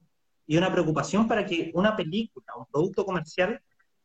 [0.46, 3.60] y una preocupación para que una película, un producto comercial,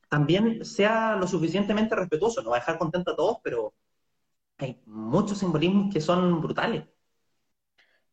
[0.10, 2.41] también sea lo suficientemente respetuoso.
[2.41, 3.73] No va a dejar contento a todos, pero
[4.58, 6.86] hay muchos simbolismos que son brutales.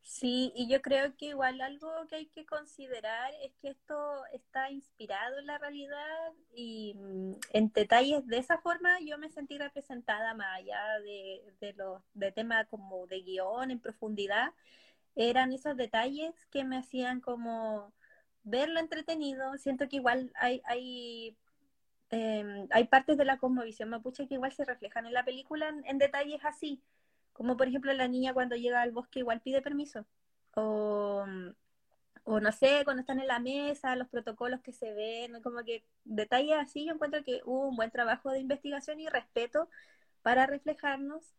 [0.07, 4.69] Sí, y yo creo que igual algo que hay que considerar es que esto está
[4.69, 10.35] inspirado en la realidad y mm, en detalles de esa forma yo me sentí representada
[10.35, 14.53] más allá de, de los de temas como de guion en profundidad,
[15.15, 17.93] eran esos detalles que me hacían como
[18.43, 19.57] verlo entretenido.
[19.57, 21.37] Siento que igual hay, hay,
[22.11, 25.85] eh, hay partes de la cosmovisión mapuche que igual se reflejan en la película en,
[25.87, 26.81] en detalles así.
[27.35, 30.05] Como por ejemplo la niña cuando llega al bosque igual pide permiso.
[30.55, 31.25] O,
[32.23, 35.83] o no sé, cuando están en la mesa, los protocolos que se ven, como que
[36.05, 39.69] detalles así, yo encuentro que hubo un buen trabajo de investigación y respeto
[40.21, 41.35] para reflejarnos.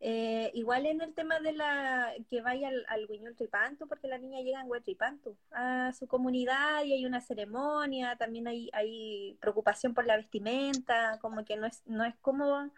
[0.00, 4.18] Eh, igual en el tema de la que vaya al, al Huiñol Tripantu, porque la
[4.18, 9.94] niña llega en Huetripantu a su comunidad y hay una ceremonia, también hay, hay preocupación
[9.94, 12.70] por la vestimenta, como que no es, no es como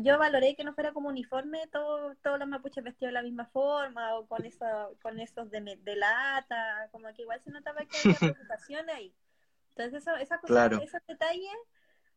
[0.00, 3.46] yo valoré que no fuera como uniforme todo, todos los mapuches vestidos de la misma
[3.46, 4.66] forma o con eso,
[5.02, 9.14] con esos de, de lata, como que igual se notaba que había preocupación ahí.
[9.76, 10.80] Entonces eso, esa cosa, Claro.
[10.80, 11.50] esos detalles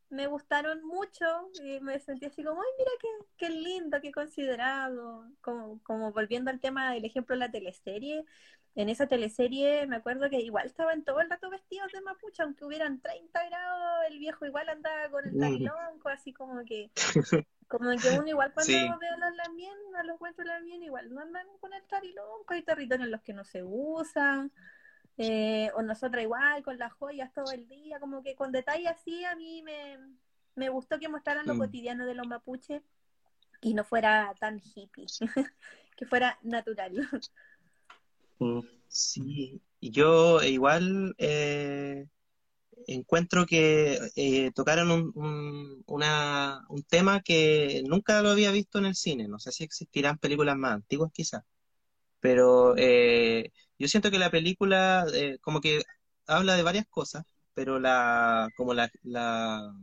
[0.09, 1.25] me gustaron mucho
[1.63, 6.49] y me sentí así como, ay, mira qué, qué lindo, qué considerado, como, como volviendo
[6.51, 8.25] al tema del ejemplo de la teleserie,
[8.81, 12.63] en esa teleserie me acuerdo que igual estaban todo el rato vestidos de mapuche, aunque
[12.63, 15.39] hubieran 30 grados, el viejo igual andaba con el Mm.
[15.39, 16.89] tarilonco, así como que,
[17.67, 18.87] como que uno igual cuando Sí.
[19.01, 23.05] veo los lamien, a los cuentos lamien, igual no andan con el tarilonco, hay territorios
[23.05, 24.51] en los que no se usan,
[25.17, 29.25] eh, o nosotras igual, con las joyas todo el día, como que con detalle así
[29.25, 29.99] a mí me,
[30.55, 31.59] me gustó que mostraran lo Mm.
[31.59, 32.81] cotidiano de los mapuches
[33.59, 35.05] y no fuera tan hippie,
[35.97, 36.93] que fuera natural.
[38.39, 38.59] Mm.
[38.87, 42.05] Sí, y yo igual eh,
[42.87, 48.85] encuentro que eh, tocaron un, un, una- un tema que nunca lo había visto en
[48.87, 49.27] el cine.
[49.29, 51.43] No sé si existirán películas más antiguas quizás,
[52.21, 55.83] pero eh, yo siento que la película eh, como que
[56.27, 59.73] habla de varias cosas, pero la como la, la,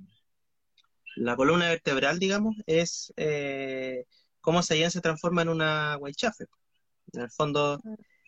[1.16, 4.04] la columna vertebral, digamos, es eh,
[4.40, 6.44] cómo Sayen se transforma en una Waichafe.
[7.12, 7.80] En el fondo,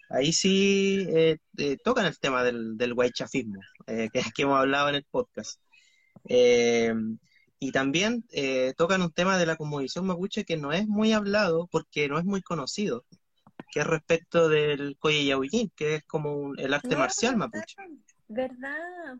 [0.09, 4.89] ahí sí eh, eh, tocan el tema del, del Waichafismo, eh, que, que hemos hablado
[4.89, 5.61] en el podcast.
[7.61, 8.25] y también
[8.77, 12.25] tocan un tema de la conmovisión mapuche que no es muy hablado porque no es
[12.25, 13.05] muy conocido,
[13.73, 17.77] que es respecto del Koye Yahuillín, que es como el arte marcial mapuche.
[18.29, 19.19] ¿Verdad?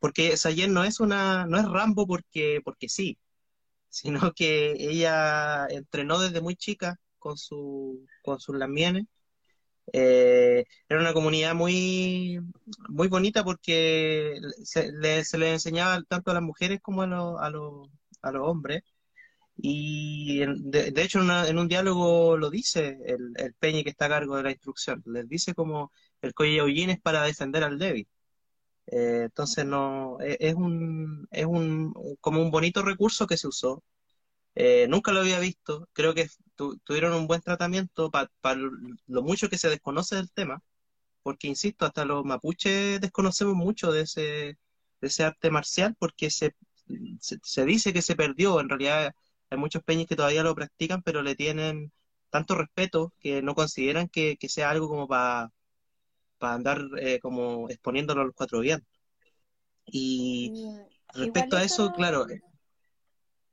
[0.00, 3.18] porque Sayen no es una, no es Rambo porque, porque sí,
[3.88, 9.06] sino que ella entrenó desde muy chica con, su, con sus lamienes.
[9.92, 12.40] Eh, era una comunidad muy,
[12.88, 18.32] muy bonita porque se, le, les enseñaba tanto a las mujeres como a, a, a
[18.32, 18.82] los hombres.
[19.58, 24.36] Y de, hecho en, un diálogo lo dice el, el, Peñi que está a cargo
[24.36, 25.02] de la instrucción.
[25.06, 28.06] Les dice como el Koyauyin es para defender al débil.
[28.86, 33.82] Eh, entonces no e, es, un es un como un bonito recurso que se usó
[34.56, 35.88] eh, nunca lo había visto.
[35.92, 36.28] Creo que
[36.84, 38.30] tuvieron un buen tratamiento para
[39.06, 40.62] lo mucho que se desconoce del tema,
[41.22, 44.58] porque, insisto, hasta los mapuches desconocemos mucho de ese, de
[45.08, 46.56] ese arte marcial porque se,
[47.20, 48.58] se, dice que se perdió.
[48.60, 49.14] En realidad
[49.50, 51.92] hay muchos peñas que todavía lo practican, pero le tienen
[52.30, 55.52] tanto respeto que no consideran que, sea algo como para
[56.40, 58.88] andar eh, como exponiéndolo a los cuatro vientos.
[59.86, 60.66] Y
[61.14, 62.26] respecto a eso, claro,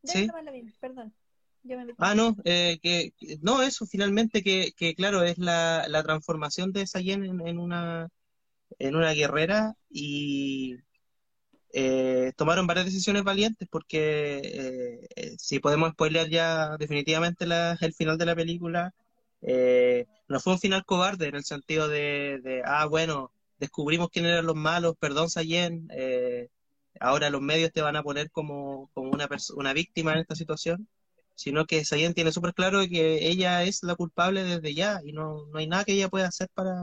[0.03, 0.27] ¿Sí?
[0.79, 1.13] perdón.
[1.97, 6.85] ah, no, eh, que, no, eso finalmente que, que claro, es la, la transformación de
[6.87, 8.09] Sayen en, en, una,
[8.79, 10.77] en una guerrera y
[11.73, 18.17] eh, tomaron varias decisiones valientes porque eh, si podemos spoilear ya definitivamente la, el final
[18.17, 18.93] de la película,
[20.27, 24.45] no fue un final cobarde en el sentido de, de ah, bueno, descubrimos quién eran
[24.45, 26.49] los malos, perdón Sayen, eh,
[26.99, 30.87] ahora los medios te van a poner como, como una, una víctima en esta situación,
[31.35, 35.45] sino que Sayen tiene súper claro que ella es la culpable desde ya y no,
[35.47, 36.75] no hay nada que ella pueda hacer para,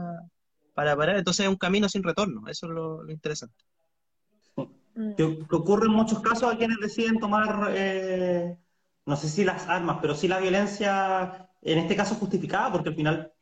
[0.73, 1.17] para parar.
[1.17, 3.63] Entonces es un camino sin retorno, eso es lo, interesante.
[4.95, 5.13] Mm.
[5.15, 8.57] Que, ocurre en muchos casos a quienes deciden tomar, eh,
[9.05, 12.95] no sé si las armas, pero sí la violencia, en este caso justificada, porque al
[12.95, 13.33] final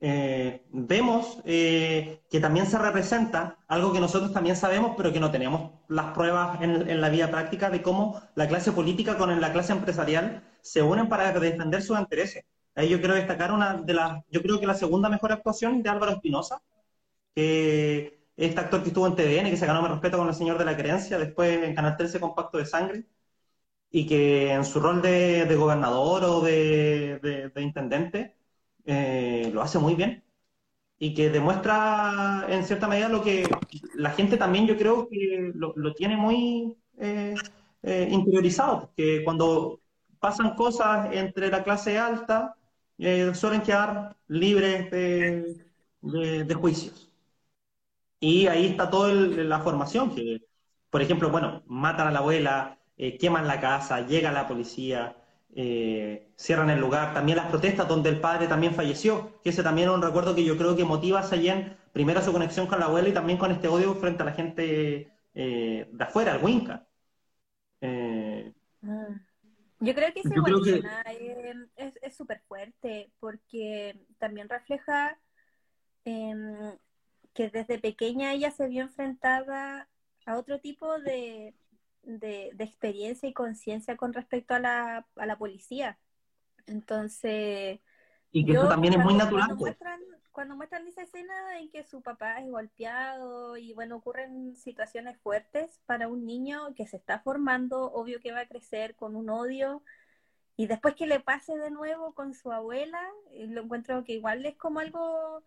[0.00, 5.30] eh, vemos eh, que también se representa algo que nosotros también sabemos, pero que no
[5.32, 9.72] tenemos las pruebas en, la vida práctica de cómo la clase política con la clase
[9.72, 12.44] empresarial se unen para defender sus intereses.
[12.76, 15.90] Ahí yo quiero destacar una de las, yo creo que la segunda mejor actuación de
[15.90, 16.62] Álvaro Espinosa,
[17.34, 20.58] que este actor que estuvo en TVN, que se ganó mi respeto con el señor
[20.58, 23.04] de la creencia, después en Canal 13 con Pacto de Sangre,
[23.90, 28.37] y que en su rol de, gobernador o de intendente,
[28.90, 30.24] eh, lo hace muy bien
[30.98, 33.46] y que demuestra en cierta medida lo que
[33.94, 37.34] la gente también yo creo que lo, tiene muy eh,
[37.82, 39.80] eh, interiorizado, que cuando
[40.20, 42.56] pasan cosas entre la clase alta
[43.34, 47.10] suelen quedar libres de, juicios.
[48.20, 50.42] Y ahí está toda la formación, que
[50.90, 52.78] por ejemplo, bueno, matan a la abuela,
[53.20, 55.16] queman la casa, llega la policía,
[55.54, 57.14] eh, cierran el lugar.
[57.14, 60.44] También las protestas donde el padre también falleció, que ese también es un recuerdo que
[60.44, 63.50] yo creo que motiva a Sayen, primero su conexión con la abuela y también con
[63.50, 66.86] este odio frente a la gente eh, de afuera, el Winca.
[67.80, 69.08] Eh, ah.
[69.80, 70.20] yo creo que
[72.02, 75.16] es súper fuerte porque también refleja
[76.04, 76.76] em,
[77.32, 79.88] que desde pequeña ella se vio enfrentada
[80.26, 81.54] a otro tipo de,
[82.02, 85.98] de, experiencia y conciencia con respecto a la, a la policía.
[86.66, 87.80] Entonces...
[88.30, 89.46] Y que eso también es muy natural.
[89.46, 90.00] Cuando muestran,
[90.32, 95.80] cuando muestran esa escena en que su papá es golpeado y bueno, ocurren situaciones fuertes
[95.86, 99.82] para un niño que se está formando, obvio que va a crecer con un odio
[100.56, 104.44] y después que le pase de nuevo con su abuela, eh, lo encuentro que igual
[104.44, 105.44] es como algo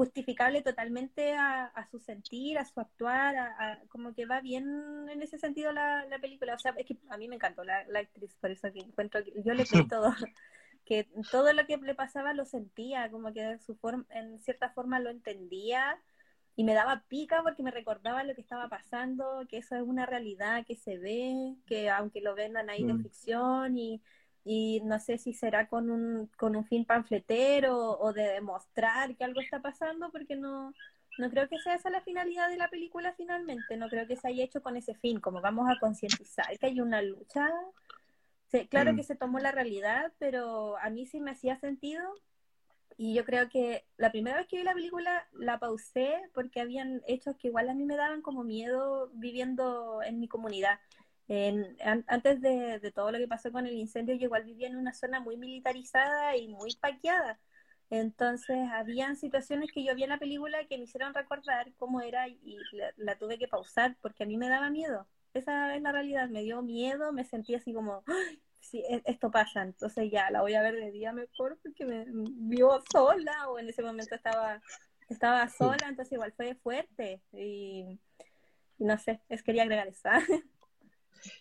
[0.00, 4.64] justificable totalmente a, su sentir, a su actuar, a, como que va bien
[5.10, 6.54] en ese sentido la, película.
[6.54, 9.42] O sea, es que a mí me encantó la, actriz, por eso que encuentro que
[9.44, 10.14] yo le creí todo,
[10.86, 15.00] que todo lo que le pasaba lo sentía, como que su forma, en cierta forma
[15.00, 15.98] lo entendía
[16.56, 20.06] y me daba pica porque me recordaba lo que estaba pasando, que eso es una
[20.06, 23.02] realidad que se ve, que aunque lo vendan ahí de mm.
[23.02, 24.00] ficción y
[24.44, 29.24] y no sé si será con un, con un fin panfletero o de demostrar que
[29.24, 30.72] algo está pasando, porque no,
[31.18, 34.28] no creo que sea esa la finalidad de la película finalmente, no creo que se
[34.28, 37.50] haya hecho con ese fin, como vamos a concientizar que hay una lucha.
[38.68, 38.96] claro mm.
[38.96, 42.02] que se tomó la realidad, pero a mí sí me hacía sentido
[43.02, 47.02] y yo creo que la primera vez que vi la película la pausé porque habían
[47.06, 50.78] hechos que igual a mí me daban como miedo viviendo en mi comunidad
[52.08, 55.20] Antes de, todo lo que pasó con el incendio, yo igual vivía en una zona
[55.20, 57.38] muy militarizada y muy paqueada.
[57.88, 62.26] Entonces, habían situaciones que yo vi en la película que me hicieron recordar cómo era
[62.28, 62.58] y
[62.96, 65.06] la, tuve que pausar porque a mí me daba miedo.
[65.32, 69.30] Esa es la realidad, me dio miedo, me sentí así como, "Ay, sí, e- esto
[69.30, 73.58] pasa, entonces ya la voy a ver de día mejor porque me vivo sola o
[73.58, 74.60] en ese momento estaba,
[75.08, 78.00] estaba sola, entonces igual fue fuerte y,
[78.78, 80.18] y no sé, es quería agregar esa.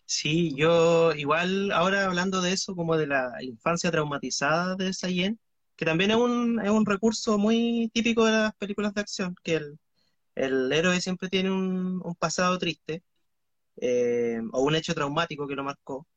[0.06, 5.40] Sí, yo igual ahora hablando de eso, como de la infancia traumatizada de Sayen,
[5.76, 9.56] que también es un, es un recurso muy típico de las películas de acción, que
[9.56, 9.80] el,
[10.36, 13.04] el héroe siempre tiene un, pasado triste
[13.78, 16.08] eh, o un hecho traumático que lo marcó.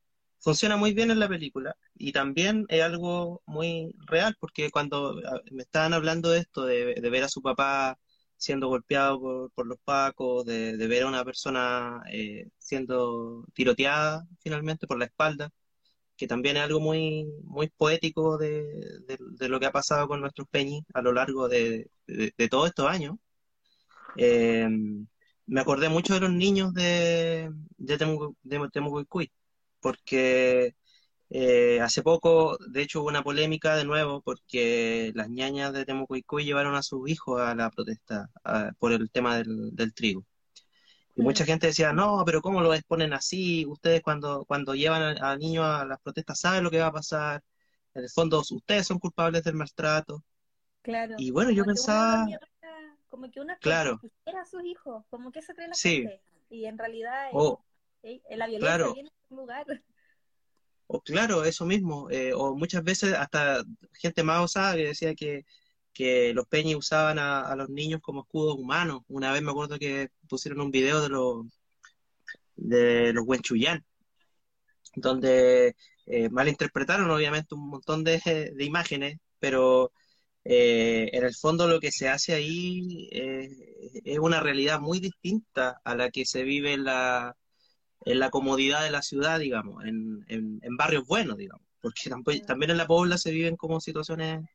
[0.40, 5.40] Funciona muy bien en la película y también es algo muy real, porque cuando ah,
[5.52, 7.98] me estaban hablando de esto, de, de ver a su papá
[8.36, 14.26] siendo golpeado por, por los pacos, de, de ver a una persona eh, siendo tiroteada
[14.40, 15.50] finalmente por la espalda,
[16.16, 18.54] que también es algo muy, muy poético de,
[19.08, 22.88] de- lo que ha pasado con nuestros peñis a lo largo de, de- todos estos
[22.88, 23.16] años.
[24.14, 24.68] Eh,
[25.46, 29.30] me acordé mucho de los niños de, de, Temu- de Temucuicui,
[29.80, 30.74] porque
[31.30, 36.44] eh, hace poco, de hecho, hubo una polémica de nuevo porque las ñañas de Temucuicui
[36.44, 38.30] llevaron a sus hijos a la protesta
[38.78, 40.24] por el tema del, del trigo.
[41.14, 43.66] Y mucha gente decía, no, pero ¿cómo lo exponen así?
[43.66, 46.92] Ustedes cuando, cuando llevan a, a niños a las protestas saben lo que va a
[46.92, 47.42] pasar.
[47.94, 50.24] En el fondo, ustedes son culpables del maltrato.
[50.80, 51.14] Claro.
[51.18, 52.40] Y bueno, yo pensaba, lleva-
[53.08, 54.00] como que uno Claro.
[54.40, 55.96] a sus hijos, como que eso cree la Sí.
[56.02, 56.22] gente.
[56.48, 57.62] Y en realidad o,
[58.02, 58.94] eh, la violencia claro.
[58.94, 59.66] viene de un lugar.
[60.86, 62.10] o claro, eso mismo.
[62.10, 65.44] eh, o muchas veces hasta gente más osada que decía que,
[65.92, 69.02] que los peñis usaban a, a los niños como escudos humanos.
[69.08, 71.44] Una vez me acuerdo que pusieron un video de los,
[72.56, 73.84] de los Huenchuyán,
[74.96, 75.76] donde
[76.06, 78.18] eh, malinterpretaron obviamente un montón de,
[78.54, 79.92] de imágenes, pero
[80.44, 83.46] eh, en el fondo lo que se hace ahí eh,
[84.04, 87.36] es una realidad muy distinta a la que se vive en la,
[88.06, 92.10] en la comodidad de la ciudad, digamos, en, en, en barrios buenos, digamos, porque
[92.46, 94.46] también en la Pobla se viven como situaciones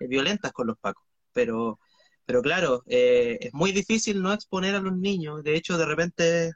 [0.00, 1.78] violentas con los pacos, pero,
[2.26, 6.52] pero claro, eh, es muy difícil no exponer a los niños, de hecho de repente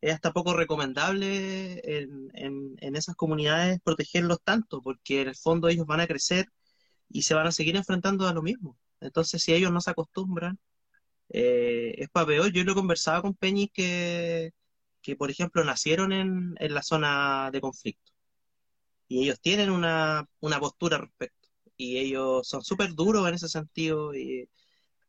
[0.00, 5.68] es hasta poco recomendable en, en, en esas comunidades protegerlos tanto, porque en el fondo
[5.68, 6.46] ellos van a crecer
[7.10, 8.78] y se van a seguir enfrentando a lo mismo.
[9.00, 10.58] Entonces, si ellos no se acostumbran,
[11.30, 12.52] eh, es para peor.
[12.52, 14.52] Yo lo conversaba con Peñis que,
[15.02, 18.12] que, por ejemplo, nacieron en, en la zona de conflicto
[19.08, 24.14] y ellos tienen una, una postura respecto y ellos son súper duros en ese sentido
[24.14, 24.48] y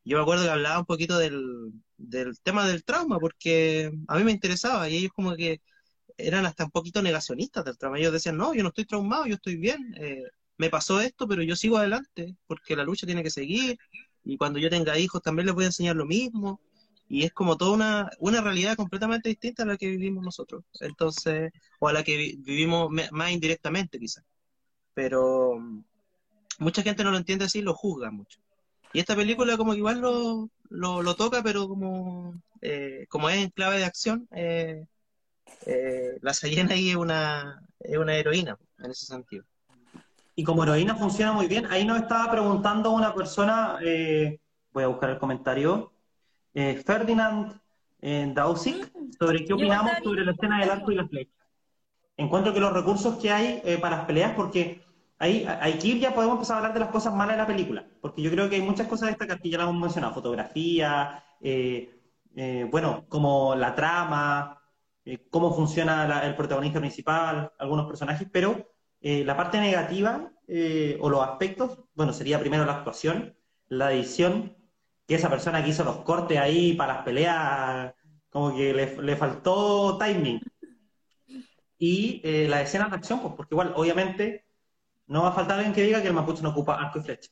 [0.04, 4.24] yo me acuerdo que hablaba un poquito del, del tema del trauma porque a mí
[4.24, 5.62] me interesaba y ellos como que
[6.18, 7.99] eran hasta un poquito negacionistas del trauma.
[7.99, 10.24] Ellos decían, no, yo no estoy traumado, yo estoy bien, eh,
[10.58, 13.78] me pasó esto, pero yo sigo adelante porque la lucha tiene que seguir
[14.24, 16.62] y cuando yo tenga hijos también les voy a enseñar lo mismo
[17.08, 21.52] y es como toda una, una realidad completamente distinta a la que vivimos nosotros, entonces,
[21.80, 24.24] o a la que vi- vivimos más indirectamente quizás,
[24.93, 25.84] pero mm,
[26.60, 28.39] mucha gente no lo entiende así y lo juzga mucho.
[28.93, 33.37] Y esta película como que igual lo, lo, lo toca, pero como, eh, como es
[33.37, 34.85] en clave de acción, eh,
[35.65, 39.45] eh, la Sayena ahí es una, es una heroína en ese sentido.
[40.35, 41.65] Y como heroína funciona muy bien.
[41.69, 44.39] Ahí nos estaba preguntando una persona, eh,
[44.73, 45.91] voy a buscar el comentario,
[46.53, 47.59] eh, Ferdinand
[48.01, 51.31] eh, Dausik, sobre qué opinamos sobre la escena del arco y la flecha.
[52.17, 54.81] Encuentro que los recursos que hay eh, para las peleas, porque
[55.22, 58.24] ahí, aquí ya podemos empezar a hablar de las cosas malas de la película, porque
[58.24, 62.01] yo creo que hay muchas cosas de destacar que ya las hemos mencionado, fotografía, eh,
[62.36, 64.59] eh, bueno, como la trama,
[65.05, 68.67] eh, cómo funciona el protagonista principal, algunos personajes, pero
[69.01, 70.32] la parte negativa
[70.99, 73.36] o los aspectos, bueno, sería primero la actuación,
[73.67, 74.55] la edición,
[75.07, 77.93] que esa persona que hizo los cortes ahí para las peleas,
[78.30, 80.39] como que le, le faltó timing.
[81.80, 84.45] Y la escena de acción, pues porque igual, obviamente,
[85.12, 87.30] no va a faltar alguien que diga que el mapuche no ocupa arco y flecha.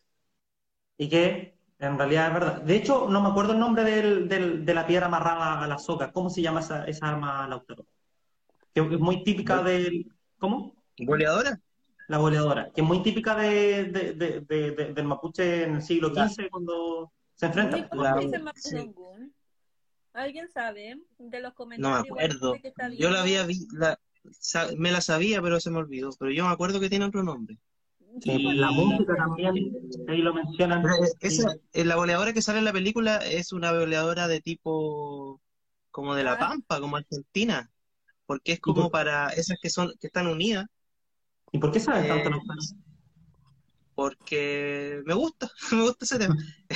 [0.97, 2.61] Y que en realidad es verdad.
[2.61, 5.77] De hecho, no me acuerdo el nombre del- del- de la piedra amarrada a la
[5.77, 6.11] soga.
[6.11, 7.85] ¿Cómo se llama esa, esa arma, Lautaro?
[8.73, 10.11] Que es muy típica del...
[10.37, 10.75] ¿Cómo?
[10.97, 11.59] ¿Goleadora?
[12.07, 15.81] La boleadora, que es muy típica de, de- de- de- de- del mapuche en el
[15.81, 17.87] siglo XV cuando se Uy, enfrentan.
[17.89, 18.93] ¿Cómo La- se dice sí.
[20.13, 22.03] ¿Alguien sabe de los No comentarios?
[22.03, 22.53] me acuerdo.
[22.53, 23.21] Gente que está Yo la viendo?
[23.21, 23.99] había vi- la,
[24.31, 26.09] sa- me la sabía, pero se me olvidó.
[26.19, 27.57] Pero yo me acuerdo que tiene otro nombre.
[28.21, 29.55] Sí, Sí, la pues, música también,
[30.07, 30.85] ahí lo mencionan.
[30.85, 35.39] Eh, esa, eh, la goleadora que sale en la película es una goleadora de tipo
[35.91, 36.39] como de La Ah.
[36.39, 37.69] Pampa, como Argentina.
[38.25, 40.67] porque es como para esas que son que están unidas.
[41.51, 42.41] ¿Y por qué sabes tanto Eh,
[43.95, 46.35] porque me gusta, me gusta ese tema.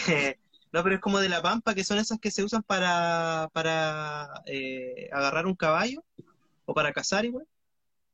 [0.09, 0.38] Eh,
[0.71, 4.29] no, pero es como de la pampa, que son esas que se usan para, para
[4.47, 6.03] eh, agarrar un caballo
[6.65, 7.45] o para cazar igual.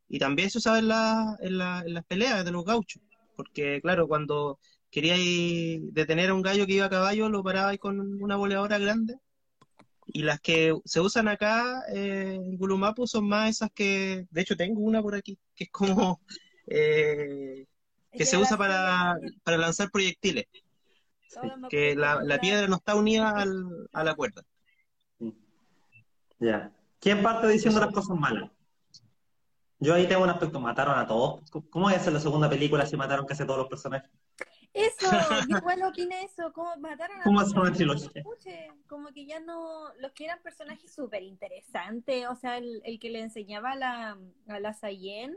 [0.10, 3.02] Y también se usaba en, la, en, la- en las peleas de los gauchos,
[3.40, 4.60] porque claro, cuando
[4.92, 9.16] queríais detener a un gallo que iba a caballo, lo parabais con una boleadora grande.
[10.08, 14.58] Y las que se usan acá eh, en Gulumapu son más esas que, de hecho
[14.58, 16.20] tengo una por aquí, que es como...
[16.68, 17.66] eh,
[18.12, 20.44] que se usa para, para lanzar proyectiles,
[21.70, 24.44] que la, la piedra no está unida al- a la cuerda.
[26.40, 26.74] Ya.
[27.00, 28.52] ¿Quién parte diciendo las cosas malas?
[29.80, 31.42] Yo ahí tengo un aspecto, mataron a todos.
[31.70, 34.10] ¿Cómo es en la segunda película si mataron casi a todos los personajes?
[34.74, 35.08] Eso,
[35.48, 38.24] yo igual opiné eso, como mataron a ¿Cómo todos una los trilogía?
[38.88, 43.10] Como que ya no, los que eran personajes súper interesantes, o sea, el, el que
[43.10, 44.18] le enseñaba a la,
[44.48, 45.36] a la Sayen,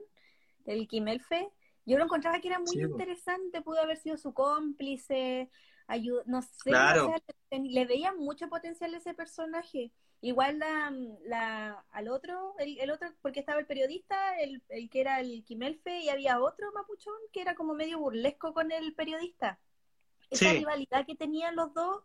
[0.66, 1.48] el Kimelfe,
[1.86, 5.50] yo lo encontraba que era muy Sí, interesante, pudo haber sido su cómplice,
[5.88, 7.06] ayu- no sé, Claro.
[7.06, 7.18] o sea,
[7.50, 9.92] le, le veía mucho potencial a ese personaje.
[10.22, 10.92] Igual la,
[11.24, 15.44] la, al otro, el, el otro, porque estaba el periodista, el, el que era el
[15.44, 19.60] Kimelfe, y había otro mapuchón que era como medio burlesco con el periodista.
[20.30, 20.58] Esa Sí.
[20.58, 22.04] rivalidad que tenían los dos,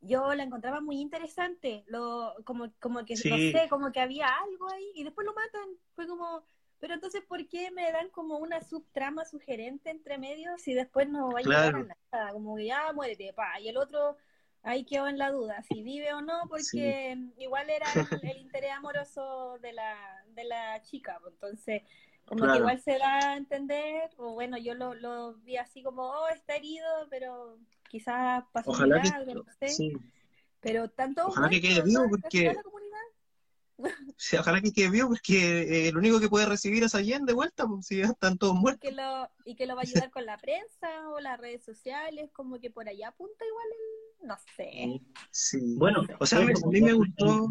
[0.00, 1.84] yo la encontraba muy interesante.
[1.88, 3.30] Lo, como, como que, Sí.
[3.30, 5.68] no sé, como que había algo ahí, y después lo matan.
[5.96, 6.44] Fue como,
[6.78, 11.32] pero entonces, ¿por qué me dan como una subtrama sugerente entre medios si después no
[11.32, 11.78] va a llegar Claro.
[11.78, 12.32] a nada?
[12.32, 13.60] Como que ya muérete, pa.
[13.60, 14.16] Y el otro
[14.66, 17.86] ahí quedó en la duda, si vive o no, porque igual era
[18.20, 19.96] el, el interés amoroso de la,
[20.34, 21.82] de la chica, pues, entonces
[22.24, 26.02] como que igual se da a entender, o bueno, yo lo, lo vi así como,
[26.02, 27.58] oh, está herido, pero
[27.88, 29.92] quizás pasó Ojalá que, milagro, no sé, sí,
[30.60, 32.56] pero tanto Ojalá que quede vivo, porque-
[34.16, 37.34] sí, ojalá que quede vivo, porque eh, el único que puede recibir es Allen de
[37.34, 38.80] vuelta, pues si ya están todos muertos.
[38.80, 42.30] que lo, y que lo va a ayudar con la prensa o las redes sociales,
[42.32, 45.00] como que por allá apunta igual el, no sé.
[45.30, 45.58] Sí.
[45.76, 47.48] Bueno, O sea, a mí, a mí me gustó,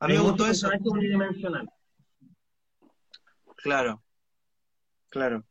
[0.00, 0.68] a mí me gustó eso.
[0.84, 1.68] Unidimensional.
[3.56, 4.02] Claro,
[5.08, 5.44] claro.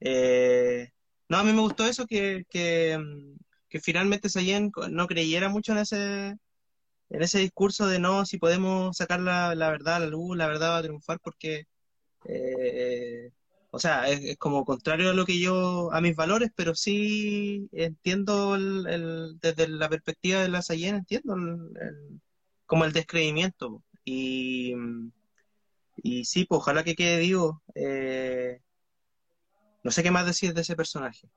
[0.00, 0.90] Eh,
[1.28, 3.36] no, a mí me gustó eso que, que, mm,
[3.68, 6.28] que finalmente Sayen no creyera mucho en ese,
[7.10, 10.46] en ese discurso de no, si podemos sacar la, la verdad a la luz, la
[10.46, 11.64] verdad va a triunfar porque,
[12.24, 13.30] eh,
[13.70, 17.68] o sea, es, es como contrario a lo que yo, a mis valores, pero sí
[17.72, 22.20] entiendo el, el- desde la perspectiva de la Sayen, entiendo el-
[22.66, 23.82] como el descreimiento.
[24.04, 24.74] Y,
[25.96, 27.62] y sí, pues ojalá que quede vivo.
[27.74, 28.60] Eh,
[29.82, 31.28] no sé qué más decir de ese personaje.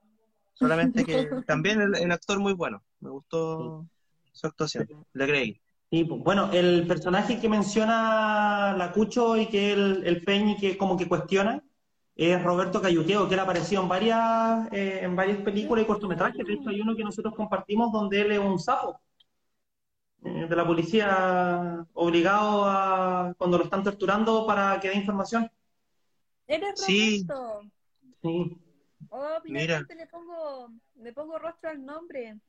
[0.54, 2.84] Solamente que también el, actor muy bueno.
[3.00, 3.86] Me gustó
[4.32, 4.88] su actuación.
[5.14, 5.62] Le creí.
[5.92, 10.78] Sí, pues, bueno, el personaje que menciona la Cucho y que el, el Peñi que
[10.78, 11.64] como que cuestiona
[12.16, 16.46] es Roberto Cayuqueo, que él ha aparecido en varias, eh, en varias películas y cortometrajes.
[16.46, 19.00] De hecho, hay uno que nosotros compartimos donde él es un sapo
[20.26, 25.50] eh, de la policía obligado a, cuando lo están torturando para que dé información.
[26.48, 27.26] Eres Sí.
[27.28, 27.62] Roberto.
[28.22, 28.58] Sí,
[29.10, 29.86] Oh, Mira.
[29.96, 32.40] le pongo, le pongo rostro al nombre.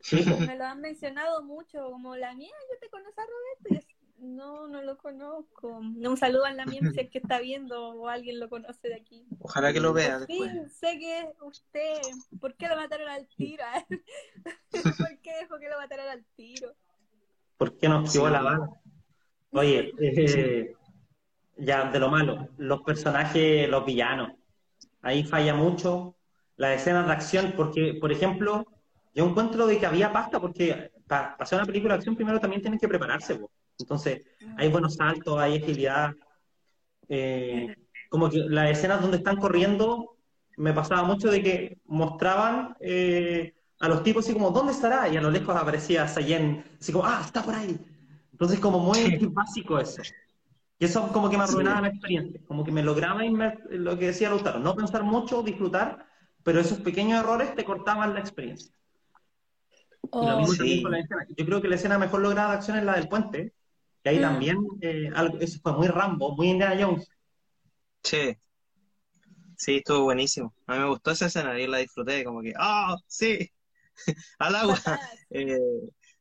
[0.00, 0.24] sí.
[0.46, 3.68] Me lo han mencionado mucho, como la mía, yo te conozco a Roberto.
[3.70, 3.76] Y
[4.24, 5.68] no, no lo conozco.
[5.78, 8.94] Un saludo a la mía si es que está viendo o alguien lo conoce de
[8.96, 9.26] aquí.
[9.40, 10.50] Ojalá que lo vea Por después.
[10.50, 12.00] fin, sé que es usted.
[12.40, 13.64] ¿Por qué lo mataron al tiro?
[14.70, 16.74] ¿Por qué dejó que lo mataran al tiro?
[17.56, 18.32] ¿Por qué nos esquivó Sí.
[18.32, 18.70] la bala?
[19.52, 20.74] Oye, eh,
[21.56, 24.32] ya de lo malo, los personajes, los villanos,
[25.02, 26.16] ahí falla mucho
[26.56, 28.66] las escenas de acción, porque, por ejemplo,
[29.14, 32.62] yo encuentro de que había pasta, porque para hacer una película de acción primero también
[32.62, 33.50] tienen que prepararse, po.
[33.78, 34.22] Entonces
[34.56, 36.12] hay buenos saltos, hay agilidad,
[37.08, 37.74] eh,
[38.08, 40.16] como que las escenas donde están corriendo,
[40.56, 45.08] me pasaba mucho de que mostraban eh, a los tipos así como, ¿dónde estará?
[45.08, 47.78] Y a lo lejos aparecía Sayen, así como, ah, está por ahí.
[48.32, 50.02] Entonces como muy básico eso.
[50.78, 53.22] Y eso como que me arruinaba la experiencia, como que me lograba
[53.70, 56.06] lo que decía Lautaro, no pensar mucho, disfrutar,
[56.42, 58.72] pero esos pequeños errores te cortaban la experiencia.
[60.02, 60.58] Y lo mismo Sí.
[60.58, 61.26] también con la escena.
[61.36, 63.52] Yo creo que la escena mejor lograda de acción es la del puente,
[64.04, 64.22] que ahí Mm.
[64.22, 67.08] también, eh, algo, eso fue muy Rambo, muy Indiana Jones.
[68.04, 68.36] Sí.
[69.56, 70.54] Sí, estuvo buenísimo.
[70.66, 73.50] A mí me gustó esa escena y la disfruté, como que, ¡ah, sí!
[74.38, 74.78] Al agua.
[75.30, 75.58] Eh,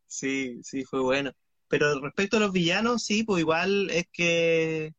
[0.07, 1.31] sí, sí, fue bueno.
[1.67, 4.93] Pero respecto a los villanos, sí, pues igual es que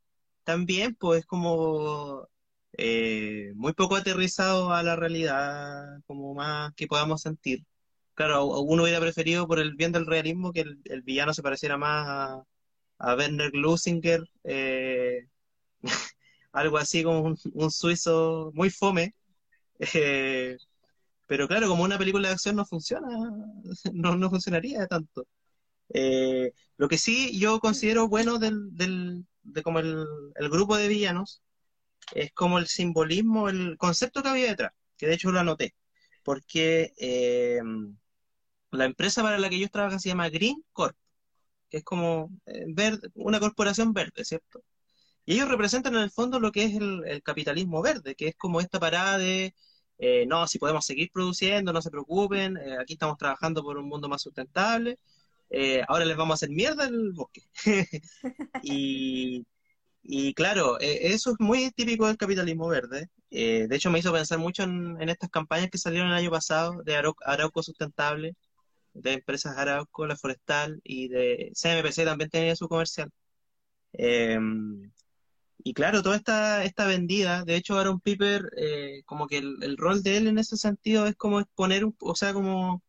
[0.44, 2.28] también, pues es como
[2.72, 7.64] eh, muy poco aterrizado a la realidad, como más que podamos sentir.
[8.14, 11.76] Claro, uno hubiera preferido por el bien del realismo que el, el villano se pareciera
[11.78, 12.44] más a,
[13.04, 15.26] a Werner Glusinger, eh,
[16.52, 19.14] algo así como un, suizo muy fome.
[19.94, 20.56] Eh,
[21.26, 23.08] pero claro, como una película de acción no funciona,
[23.92, 25.26] no, no funcionaría tanto.
[25.90, 30.04] Eh, lo que sí yo considero bueno del, del de como el,
[30.36, 31.42] el, grupo de villanos
[32.14, 35.74] es como el simbolismo, el concepto que había detrás, que de hecho lo anoté,
[36.22, 36.92] porque
[38.70, 40.96] la empresa para la que ellos trabajan se llama Green Corp,
[41.74, 44.62] que es como eh, verde, una corporación verde, ¿cierto?
[45.26, 48.60] Y ellos representan en el fondo lo que es el, capitalismo verde, que es como
[48.60, 49.56] esta parada de,
[49.98, 53.88] eh, no, si podemos seguir produciendo, no se preocupen, eh, aquí estamos trabajando por un
[53.88, 55.00] mundo más sustentable,
[55.88, 57.42] ahora les vamos a hacer mierda el bosque.
[58.62, 59.44] y,
[60.02, 63.08] y, claro, eso es muy típico del capitalismo verde.
[63.30, 66.96] de hecho, me hizo pensar mucho en, estas campañas que salieron el año pasado de
[66.96, 68.36] Arauco Sustentable,
[68.94, 73.10] de empresas Arauco, la Forestal y de CMPC también tenía su comercial.
[73.92, 74.92] Em,
[75.64, 80.02] y claro, toda esta, esta vendida, de hecho Aaron Piper, eh, como que el, rol
[80.02, 82.82] de él en ese sentido es como exponer, o sea, como,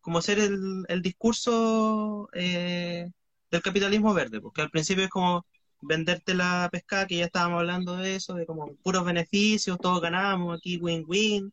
[0.00, 3.10] como ser el, el discurso eh,
[3.50, 5.46] del capitalismo verde, porque al principio es como
[5.82, 10.56] venderte la pesca, que ya estábamos hablando de eso, de como puros beneficios, todos ganamos,
[10.58, 11.52] aquí win-win,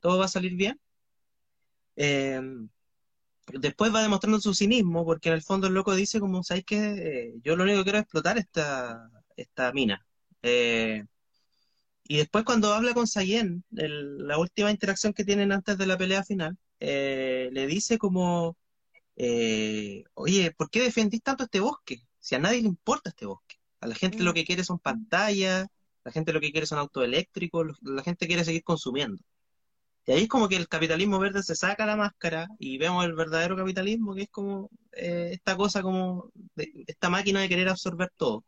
[0.00, 0.80] todo va a salir bien.
[1.96, 2.40] Eh,
[3.52, 6.76] después va demostrando su cinismo, porque en el fondo el loco dice como, ¿sabes qué?
[6.78, 10.04] Eh, yo lo único que quiero es explotar esta, esta mina.
[10.42, 11.04] Eh,
[12.04, 16.24] y después cuando habla con Sayen, la última interacción que tienen antes de la pelea
[16.24, 18.56] final, eh, le dice como,
[20.14, 22.02] oye, ¿por qué defendís tanto este bosque?
[22.20, 23.56] Si a nadie le importa este bosque.
[23.80, 25.66] A la gente lo que quiere son pantallas,
[26.04, 29.22] la gente lo que quiere son autos eléctricos, la gente quiere seguir consumiendo.
[30.08, 33.12] Y ahí es como que el capitalismo verde se saca la máscara y vemos el
[33.14, 36.32] verdadero capitalismo, que es como eh, esta cosa, como
[36.86, 38.42] esta máquina de querer absorber todo.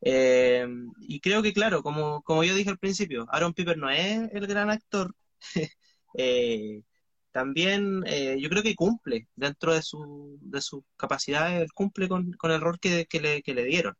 [0.00, 0.64] Eh,
[1.00, 4.46] y creo que, claro, como, como yo dije al principio, Aaron Piper no es el
[4.46, 5.14] gran actor.
[6.14, 6.82] Eh,
[7.30, 8.02] también
[8.38, 12.80] yo creo que cumple dentro de, su, de sus capacidades, cumple con, con el rol
[12.80, 13.96] que, que, le, que le dieron.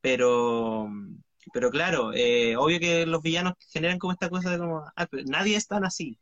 [0.00, 0.88] pero
[1.52, 5.56] pero claro, eh, obvio que los villanos generan como esta cosa de como, ah, nadie
[5.56, 6.18] es tan así.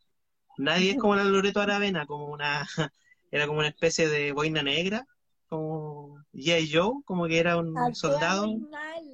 [0.58, 2.66] Nadie es como la Loreto Aravena, como una,
[3.30, 5.06] era como una especie de boina negra,
[5.48, 6.70] como G.I.
[6.72, 8.46] Joe, como que era un soldado.
[8.58, 9.04] Mal.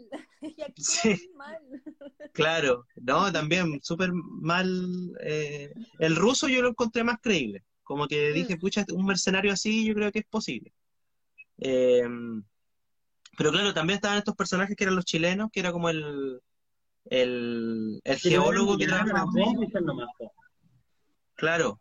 [0.77, 1.31] Sí.
[1.37, 1.59] mal.
[2.33, 5.13] Claro, no, también súper mal.
[5.23, 8.59] Eh, el ruso yo lo encontré más creíble, como que dije, mm.
[8.59, 10.73] pucha, un mercenario así yo creo que es posible.
[11.59, 12.09] Eh,
[13.41, 16.43] pero claro, también estaban estos personajes que eran los chilenos, que era como el,
[17.07, 19.03] el, geólogo que era...
[21.36, 21.80] Claro.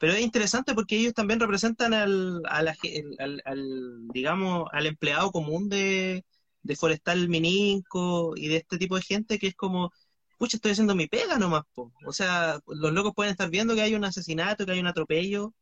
[0.00, 6.24] Pero es interesante porque ellos también representan al, al, digamos, al empleado común de,
[6.62, 9.92] de Forestal Mininco y de este tipo de gente que es como,
[10.38, 11.92] pucha, estoy haciendo mi pega nomás, po.
[12.06, 15.52] O sea, los locos pueden estar viendo que hay un asesinato, que hay un atropello,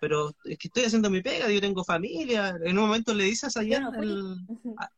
[0.00, 2.56] pero es que estoy haciendo mi pega, yo tengo familia.
[2.64, 3.60] En un momento le dices a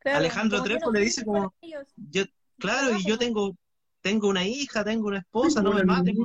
[0.05, 1.53] Alejandro Trepo le dice como,
[1.97, 2.25] yo,
[2.59, 3.57] claro, y yo tengo,
[4.01, 6.17] tengo una hija, tengo una esposa, no me maten.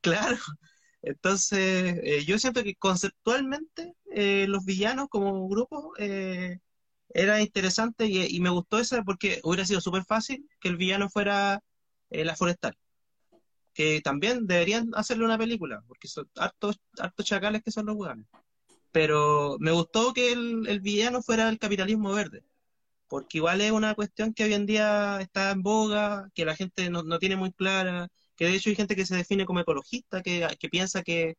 [0.00, 0.36] Claro.
[1.02, 6.58] Entonces, eh, yo siento que conceptualmente eh, los villanos como grupo eh,
[7.10, 11.08] era interesante y, y, me gustó esa porque hubiera sido súper fácil que el villano
[11.08, 11.62] fuera
[12.10, 12.76] la forestal
[13.76, 18.26] que también deberían hacerle una película, porque son hartos, hartos chacales que son los hueones.
[18.92, 22.42] Pero me gustó que el, villano fuera el capitalismo verde,
[23.08, 26.90] porque igual es una cuestión que hoy en día está en boga, que la gente
[26.90, 30.48] no, tiene muy clara, que de hecho hay gente que se define como ecologista, que,
[30.70, 31.36] piensa que,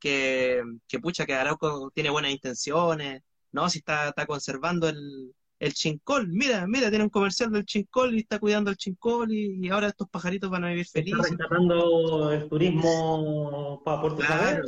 [0.00, 3.22] que, que, pucha, que Arauco tiene buenas intenciones,
[3.52, 3.68] ¿no?
[3.70, 8.20] Si está, está conservando el, el chincol, mira, mira, tiene un comercial del chincol y
[8.20, 11.18] está cuidando el chincol y, ahora estos pajaritos van a vivir felices.
[11.18, 14.64] Está rescatando el turismo para Puerto claro.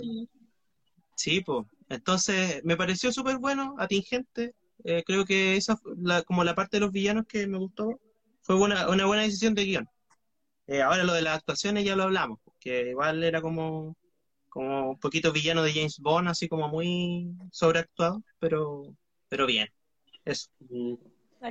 [1.15, 1.67] Sí, pues.
[1.89, 4.55] Entonces, me pareció súper bueno, atingente.
[4.85, 8.01] Eh, creo que esa, la, como la parte de los villanos que me gustó,
[8.43, 9.89] fue buena, una buena decisión de guion.
[10.69, 13.97] Eh, ahora lo de las actuaciones ya lo hablamos, que igual era como,
[14.49, 18.95] como un poquito villano de James Bond, así como muy sobreactuado, pero,
[19.29, 19.69] pero bien.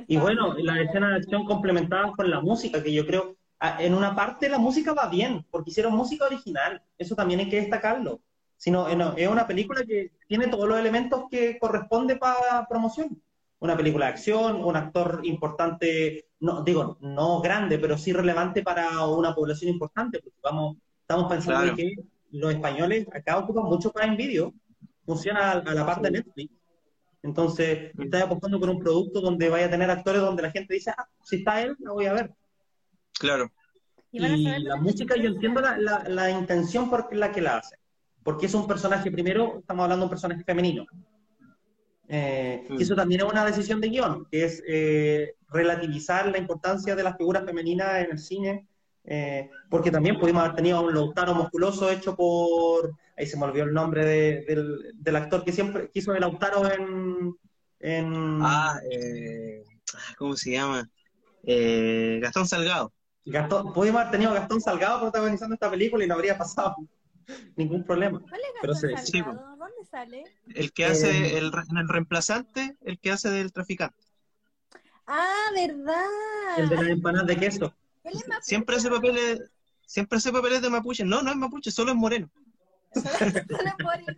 [0.06, 3.36] Y bueno, la escena de acción complementada con la música, que yo creo,
[3.78, 7.60] en una parte la música va bien, porque hicieron música original, eso también hay que
[7.60, 8.20] destacarlo.
[8.56, 13.22] Sino, es una película que tiene todos los elementos que corresponde para promoción.
[13.60, 19.06] Una película de acción, un actor importante, no digo, no grande, pero sí relevante para
[19.06, 21.94] una población importante, porque vamos, estamos pensando que
[22.32, 24.52] los españoles acá ocupan mucho Prime Video,
[25.04, 26.52] funciona a, la parte de Netflix,
[27.22, 30.92] Entonces, estás apostando por un producto donde vaya a tener actores donde la gente dice,
[30.96, 32.30] ah, si está él, la voy a ver.
[33.18, 33.50] Claro.
[34.10, 37.76] Y la música, yo entiendo la, la, la intención por la que la hace.
[38.22, 40.86] Porque es un personaje, primero, estamos hablando de un personaje femenino.
[42.08, 42.66] Eh.
[42.70, 47.02] Y eso también es una decisión de guion, que es eh, relativizar la importancia de
[47.02, 48.66] las figuras femeninas en el cine.
[49.04, 52.94] eh, porque también pudimos haber tenido a un Lautaro musculoso hecho por.
[53.18, 56.70] Ahí se me olvidó el nombre de- del, del actor que siempre quiso el Lautaro
[56.70, 57.34] en.
[57.80, 59.64] en Ah, eh,
[60.16, 60.88] ¿cómo se llama?
[61.44, 62.92] Eh, Gastón Salgado.
[63.24, 66.76] Gastón, pudimos haber tenido a Gastón Salgado protagonizando esta película y no habría pasado
[67.56, 68.20] ningún problema.
[68.20, 69.56] ¿Cuál es Pero Gastón se- sí, Salgado?
[69.56, 70.24] ¿Dónde sale?
[70.54, 73.98] El que Eh, hace el, re- en el reemplazante, el que hace del traficante.
[75.06, 76.04] Ah, ¿verdad?
[76.58, 77.74] El de las empanadas de queso.
[78.04, 78.42] Él es mapuche.
[78.44, 79.40] Siempre hace papeles,
[79.86, 81.04] siempre hace papeles de mapuche.
[81.04, 82.30] No, no es mapuche, solo es moreno.
[82.94, 84.16] Solo por el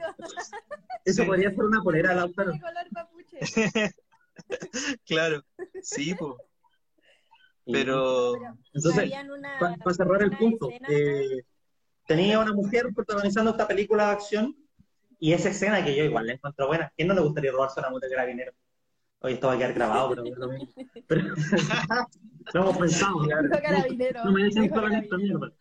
[1.05, 1.27] Eso Sí.
[1.29, 2.53] podría ser una polera, Lautaro.
[2.53, 3.39] de color mapuche.
[5.07, 5.43] Claro,
[5.83, 6.37] sí, po.
[7.71, 9.13] Pero Pero Entonces,
[9.61, 11.43] para cerrar el punto, eh,
[12.07, 14.57] tenía una mujer protagonizando esta película de acción
[15.19, 16.91] y esa escena que yo igual la encuentro buena.
[16.97, 18.53] ¿Quién no le gustaría robarse una moto de carabinero?
[19.21, 20.73] Oye, esto va a quedar grabado, pero, es lo mismo.
[21.07, 21.35] Pero-
[22.55, 23.23] lo hemos pensado.
[24.25, 25.39] No me dejen Dijo sola en esta carabinero.
[25.39, 25.53] mierda.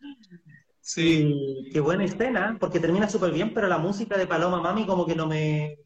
[0.80, 1.30] Sí,
[1.62, 5.06] Y qué buena escena, porque termina súper bien, pero la música de Paloma Mami como
[5.06, 5.78] que no me...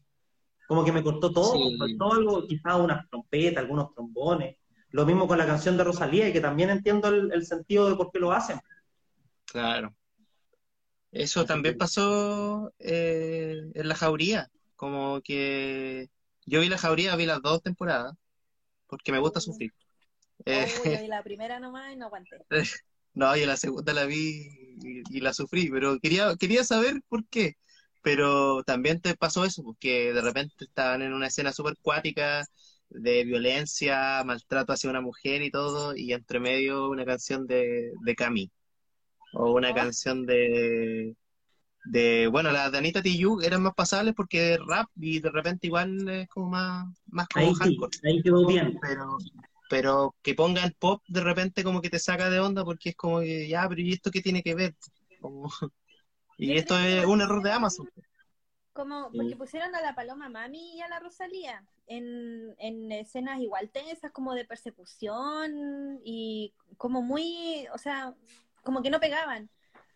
[0.67, 1.77] Como que me cortó todo, Sí.
[1.77, 4.57] faltó algo, quizás unas trompetas, algunos trombones.
[4.91, 7.95] Lo mismo con la canción de Rosalía, y que también entiendo el, el sentido de
[7.95, 8.59] por qué lo hacen.
[9.45, 9.95] claro.
[11.11, 14.49] Eso también pasó eh, en la jauría.
[14.75, 16.09] Como que
[16.45, 18.15] yo vi la jauría, vi las dos temporadas,
[18.87, 19.73] porque me gusta sufrir.
[20.45, 22.47] Eh, Oh, yo vi la primera nomás y no aguanté.
[23.15, 24.47] No, yo la segunda la vi
[24.83, 27.53] y, y la sufrí, pero quería, quería saber por qué.
[28.03, 32.45] Pero también te pasó eso, porque de repente estaban en una escena súper cuática
[32.89, 38.15] de violencia, maltrato hacia una mujer y todo, y entre medio una canción de, de
[38.15, 38.51] Cami.
[39.33, 39.75] O una Oh.
[39.75, 41.15] canción de,
[41.85, 46.07] de, bueno, las de Anita Tijoux eran más pasables porque rap y de repente igual
[46.09, 48.77] es como más, más como Ahí sí, hardcore ahí quedó bien.
[48.81, 49.17] pero
[49.69, 53.19] pero que pongan pop de repente como que te saca de onda porque es como
[53.21, 54.75] que ya, pero ¿y esto qué tiene que ver?
[55.19, 55.49] Como-
[56.37, 57.89] y esto es un error de Amazon.
[58.73, 63.69] Como, porque pusieron a la Paloma Mami y a la Rosalía en, en escenas igual
[63.69, 68.13] tensas, como de persecución y como muy, o sea,
[68.63, 69.49] como que no pegaban.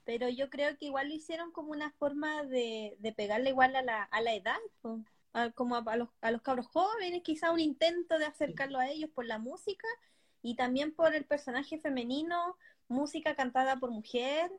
[0.05, 3.81] Pero yo creo que igual lo hicieron como una forma de, de pegarle igual a
[3.81, 4.57] la, a la edad.
[5.33, 8.87] A- como a, a los, a los cabros jóvenes, quizá un intento de acercarlo a
[8.89, 9.87] ellos por la música
[10.41, 12.57] y también por el personaje femenino,
[12.87, 14.51] música cantada por mujer,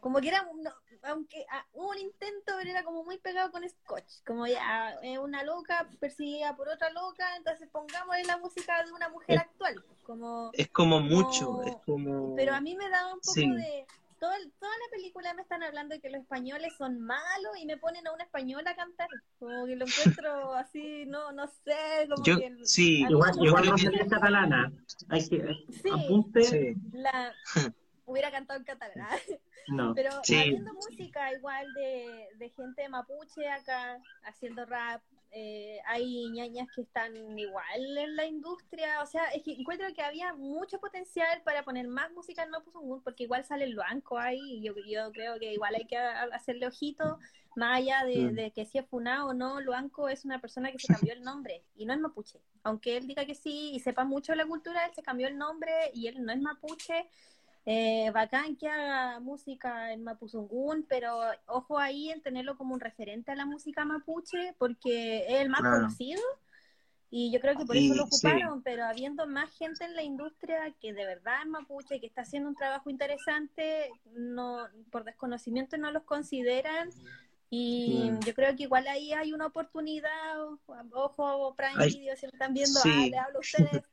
[0.00, 0.68] como que era, un-
[1.02, 5.18] aunque ah, hubo un intento, pero era como muy pegado con Scotch, como ya eh,
[5.18, 9.84] una loca perseguida por otra loca, entonces pongámosle la música de una mujer Es- actual,
[10.04, 12.34] como Es como mucho, es como...
[12.34, 13.48] pero a mí me da un poco Sí.
[13.48, 13.86] de...
[14.18, 17.66] Todo, el- toda la película me están hablando de que los españoles son malos y
[17.66, 19.08] me ponen a una española a cantar.
[19.38, 19.94] Como que lo encuentro
[20.54, 22.56] así, no no sé, como Yo, que...
[22.64, 24.72] sí, Igual, no igual Rosalía es catalana.
[25.10, 25.90] Hay que Sí.
[25.92, 26.42] apunte.
[26.44, 27.34] sí, La...
[28.08, 29.18] Hubiera cantado en catalán.
[29.68, 29.94] No.
[29.96, 30.36] Pero Sí.
[30.36, 37.38] habiendo música igual de, de gente mapuche acá, haciendo rap, eh, hay ñañas que están
[37.38, 41.88] igual en la industria, o sea, es que encuentro que había mucho potencial para poner
[41.88, 45.52] más música en Mapuzungún, porque igual sale el banco ahí, y yo, yo creo que
[45.52, 47.18] igual hay que hacerle ojito,
[47.54, 50.78] más allá de, de que si es funado o no, Luanco es una persona que
[50.78, 54.04] se cambió el nombre, y no es mapuche, aunque él diga que sí y sepa
[54.04, 57.08] mucho de la cultura, él se cambió el nombre y él no es mapuche,
[57.68, 63.32] eh, bacán que haga música en Mapuzungún, pero ojo ahí en tenerlo como un referente
[63.32, 65.76] a la música mapuche, porque es el más Claro.
[65.78, 66.22] conocido
[67.10, 68.08] y yo creo que por Y- eso lo sí.
[68.26, 72.22] ocuparon, pero habiendo más gente en la industria que de verdad es mapuche, que está
[72.22, 76.90] haciendo un trabajo interesante, no por desconocimiento no los consideran.
[77.48, 78.20] Y Mm.
[78.24, 80.10] yo creo que igual ahí hay una oportunidad,
[80.92, 82.90] ojo, Prime Ay, Video, si me están viendo, sí.
[82.92, 83.84] ah, le hablo a ustedes,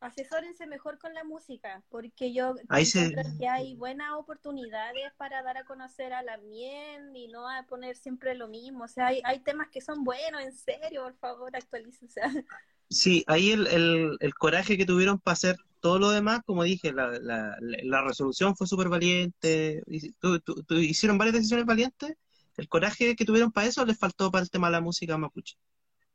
[0.00, 5.42] asesórense mejor con la música, porque yo Ahí se- encuentro que hay buenas oportunidades para
[5.42, 8.84] dar a conocer a la miel y no a poner siempre lo mismo.
[8.84, 12.20] O sea, hay, hay temas que son buenos, en serio, por favor, actualícense.
[12.88, 16.92] Sí, ahí el, el, el coraje que tuvieron para hacer todo lo demás, como dije,
[16.92, 19.82] la, la, la resolución fue súper valiente,
[20.18, 22.16] tu- tu- tu- hicieron varias decisiones valientes,
[22.56, 25.56] el coraje que tuvieron para eso les faltó para el tema de la música mapuche,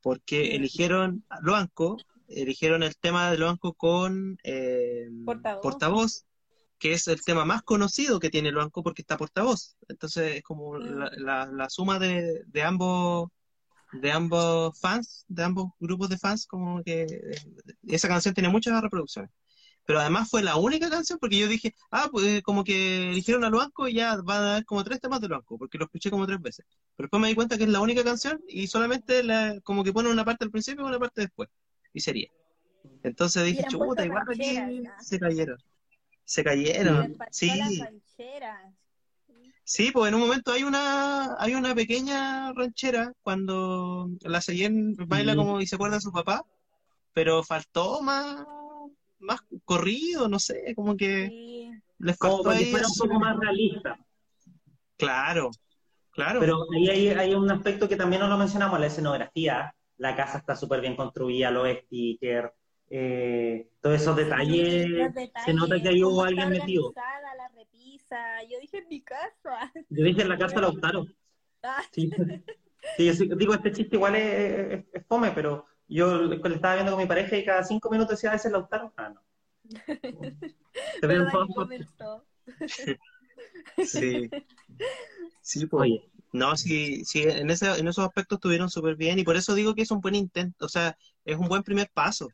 [0.01, 0.51] porque Sí.
[0.55, 1.97] eligieron a Loanco,
[2.27, 5.07] eligieron el tema de Loanco con eh,
[5.61, 6.25] Portavoz.
[6.79, 10.77] que es el tema más conocido que tiene Loanco porque está portavoz, entonces es como
[10.77, 10.81] Mm.
[10.99, 13.29] la, la, la suma de, de ambos
[13.91, 17.35] de ambos fans, de ambos grupos de fans, como que eh,
[17.87, 19.31] esa canción tiene muchas reproducciones.
[19.85, 23.49] Pero además fue la única canción porque yo dije, ah, pues como que eligieron a
[23.49, 26.25] Luanco y ya van a dar como tres temas de Luanco, porque lo escuché como
[26.27, 26.65] tres veces.
[26.95, 29.93] Pero después me di cuenta que es la única canción y solamente la, como que
[29.93, 31.49] ponen una parte al principio y una parte después.
[31.95, 32.29] Y sería.
[33.03, 35.57] Entonces dije, chuta, igual aquí se cayeron.
[36.25, 37.47] Se cayeron, sí.
[37.47, 38.73] las rancheras.
[39.63, 45.31] Sí, pues en un momento hay una hay una pequeña ranchera cuando la Cheyenne baila
[45.31, 45.37] Sí.
[45.37, 46.43] como y se acuerda de su papá,
[47.13, 48.45] pero faltó más
[49.19, 51.71] más corrido, no sé, como que Sí.
[51.99, 53.97] les Como faltó que fuera un poco más realista.
[54.97, 55.51] Claro,
[56.11, 56.39] claro.
[56.39, 59.74] Pero ahí hay, hay un aspecto que también no lo mencionamos, la escenografía.
[59.97, 62.51] La casa está súper bien construida, los stickers,
[62.89, 64.87] eh, todos esos detalles.
[64.89, 66.93] Los detalles, Se nota que ahí hubo alguien metido.
[67.37, 68.43] la repisa.
[68.43, 69.71] Yo dije en mi casa.
[69.89, 71.05] Yo dije en la casa de Lautaro.
[71.63, 72.11] Ah, Sí.
[72.97, 74.23] Sí, yo sí- digo, este chiste igual es,
[74.73, 78.11] es- es fome, pero yo le estaba viendo con mi pareja y cada cinco minutos
[78.11, 78.93] decía, ¿ese es Lautaro?
[78.97, 79.21] Ah, no.
[79.87, 81.55] Se ven ¿verdad todas que cosas.
[81.55, 82.25] comentó?
[83.83, 84.29] Sí.
[85.41, 85.81] Sí, pues.
[85.81, 89.55] Oye, No, sí, sí, en ese, en esos aspectos estuvieron súper bien y por eso
[89.55, 92.27] digo que es un buen intento, o sea, es un buen primer paso,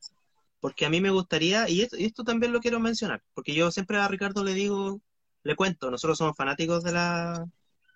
[0.60, 3.70] porque a mí me gustaría, y esto, y esto también lo quiero mencionar, porque yo
[3.72, 5.02] siempre a Ricardo le digo,
[5.44, 7.46] le cuento, nosotros somos fanáticos de la,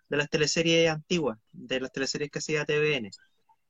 [0.09, 3.09] de las teleseries antiguas, de las teleseries que hacía TVN,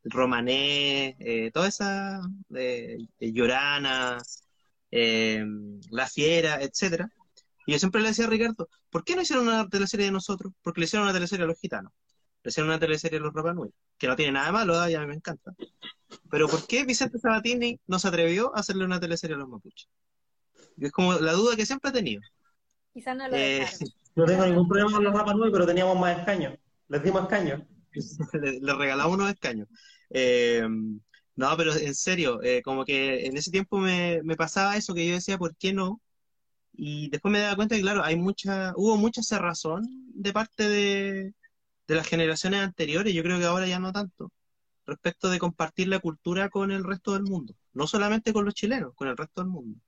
[0.03, 2.21] Romané, eh, toda esa,
[2.55, 4.17] eh, eh, Llorana,
[4.91, 5.45] eh,
[5.91, 7.09] La Fiera, etcétera.
[7.65, 10.53] Y yo siempre le decía a Ricardo, ¿por qué no hicieron una teleserie de nosotros?
[10.61, 11.93] Porque le hicieron una teleserie a los gitanos.
[12.49, 14.89] Hicieron una teleserie a los Rapa Nui, que no tiene nada de malo, ¿ah?
[14.89, 15.53] y a mí me encanta.
[16.29, 19.89] Pero ¿por qué Vicente Sabatini no se atrevió a hacerle una teleserie a los mapuches?
[20.77, 22.21] Es como la duda que siempre he tenido.
[22.93, 23.65] Quizás no lo Eh,
[24.15, 26.55] no tengo ningún problema con los Rapa Nui, pero teníamos más escaños.
[26.87, 27.61] Les dimos escaños.
[28.33, 29.67] le, le regalamos unos escaños.
[30.11, 30.67] Eh,
[31.35, 35.05] no, pero en serio, eh, como que en ese tiempo me, me pasaba eso que
[35.07, 36.01] yo decía, ¿por qué no?
[36.73, 39.83] Y después me daba cuenta que, claro, hay mucha, hubo mucha cerrazón
[40.13, 41.33] de parte de,
[41.87, 44.31] de las generaciones anteriores, yo creo que ahora ya no tanto,
[44.85, 48.93] respecto de compartir la cultura con el resto del mundo, no solamente con los chilenos,
[48.95, 49.79] con el resto del mundo.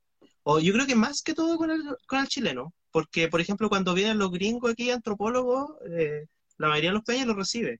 [0.43, 3.69] O yo creo que más que todo con el, con el chileno, porque, por ejemplo,
[3.69, 6.25] cuando vienen los gringos aquí, antropólogos, eh,
[6.57, 7.79] la mayoría de los peñas los recibe.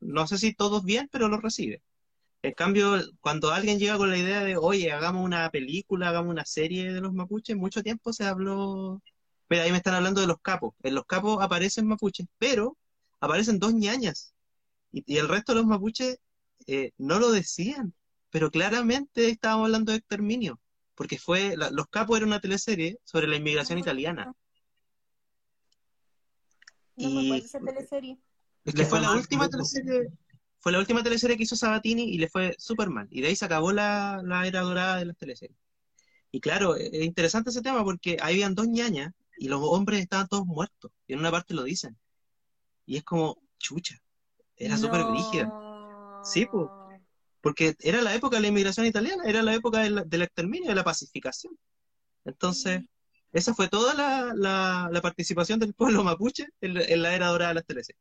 [0.00, 1.82] No sé si todos bien, pero los recibe.
[2.42, 6.44] En cambio, cuando alguien llega con la idea de, oye, hagamos una película, hagamos una
[6.44, 9.00] serie de los mapuches, mucho tiempo se habló.
[9.48, 10.74] Mira, ahí me están hablando de los capos.
[10.82, 12.76] En los capos aparecen mapuches, pero
[13.22, 14.34] aparecen dos ñañas.
[14.92, 16.18] Y, y el resto de los mapuches
[16.66, 17.94] eh, no lo decían.
[18.30, 20.60] Pero claramente estábamos hablando de exterminio.
[20.94, 24.32] Porque fue, la- Los Capos era una teleserie sobre la inmigración italiana.
[26.96, 28.18] No me y- esa teleserie.
[28.64, 30.08] Es que fue la última teleserie,
[30.60, 33.08] fue la última teleserie que hizo Sabatini y le fue súper mal.
[33.10, 35.58] Y de ahí se acabó la, la era dorada de las teleseries.
[36.30, 40.00] Y claro, e- es interesante ese tema porque ahí habían dos ñañas y los hombres
[40.00, 40.92] estaban todos muertos.
[41.06, 41.96] Y en una parte lo dicen.
[42.86, 43.96] Y es como, chucha,
[44.56, 45.10] era súper No.
[45.12, 45.50] brígida.
[46.24, 46.70] Sí, po.
[47.40, 50.76] Porque era la época de la inmigración italiana, era la época del, del exterminio, de
[50.76, 51.58] la pacificación.
[52.24, 52.82] Entonces,
[53.32, 57.28] esa fue toda la, la- la participación del pueblo mapuche en, la- en la era
[57.28, 58.00] dorada de las teleseries.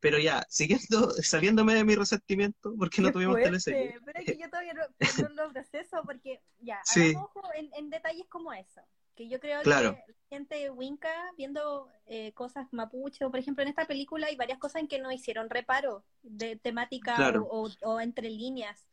[0.00, 3.94] Pero ya, siguiendo, saliéndome de mi resentimiento, porque no Qué tuvimos fuerte, teleseries.
[4.04, 4.82] Pero es que yo todavía no,
[5.22, 7.00] no lo proceso porque, ya, Sí.
[7.10, 8.80] hagamos ojo en, en detalles como eso.
[9.14, 9.92] Que yo creo Claro.
[9.96, 14.36] que la gente winca viendo eh, cosas mapuche, o por ejemplo en esta película hay
[14.36, 17.44] varias cosas en que no hicieron reparo de temática Claro.
[17.44, 18.88] o, o- o entre líneas.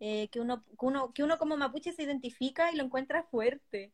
[0.00, 3.92] eh, que, uno, que, uno, que uno como mapuche se identifica y lo encuentra fuerte.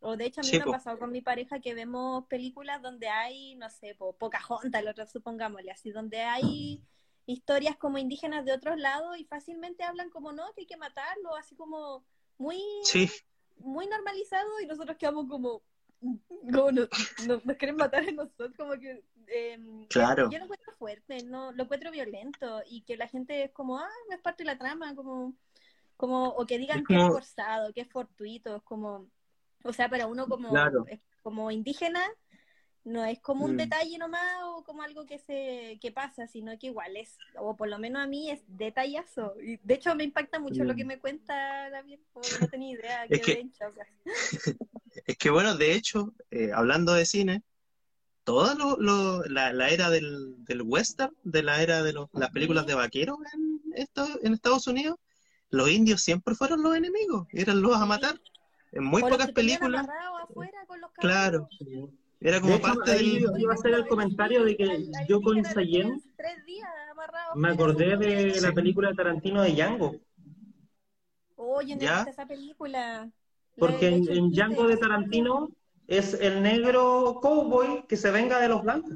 [0.00, 0.70] O de hecho a mí Sí, me po.
[0.70, 4.88] ha pasado con mi pareja que vemos películas donde hay, no sé, po, Pocahontas, el
[4.88, 6.82] otro supongámosle así, donde hay
[7.24, 11.34] historias como indígenas de otros lados y fácilmente hablan como no, que hay que matarlo,
[11.36, 12.04] así como
[12.36, 13.10] muy, Sí,
[13.58, 15.62] muy normalizado y nosotros quedamos como,
[16.00, 16.88] como no-
[17.26, 20.30] no- nos quieren matar a nosotros, como que em, Claro.
[20.30, 23.88] yo lo encuentro fuerte, no, lo encuentro violento y que la gente es como, ah,
[24.08, 25.34] no es parte de la trama, como,
[25.96, 29.08] como o que digan Es que es forzado, que es fortuito, es como,
[29.64, 30.84] o sea, para uno como, Claro.
[31.22, 32.02] como indígena
[32.86, 33.58] no es como un Mm.
[33.58, 37.68] detalle nomás o como algo que se que pasa, sino que igual es, o por
[37.68, 39.34] lo menos a mí es detallazo.
[39.42, 40.76] Y de hecho me impacta mucho lo Mm.
[40.76, 43.50] que me cuenta David, porque no tenía idea, Es que-
[45.06, 47.42] es que bueno, de hecho, eh, hablando de cine,
[48.24, 52.30] toda lo- lo- la, la era del, del western, de la era de los- las
[52.30, 54.96] películas de vaqueros en, esto- en Estados Unidos,
[55.50, 58.20] los indios siempre fueron los enemigos, eran los a matar.
[58.72, 61.48] En muy O pocas películas, amarrados afuera con los Claro.
[62.20, 63.22] Era De como hecho, parte ahí del...
[63.22, 66.02] yo iba a hacer el comentario de que Al- al yo con Sayen.
[67.34, 69.96] Me acordé de la película de Tarantino de Django.
[71.36, 73.10] Oye, ¿no esa película?
[73.58, 75.50] Porque en, Django de Tarantino
[75.86, 78.94] es el negro cowboy que se venga de los blancos.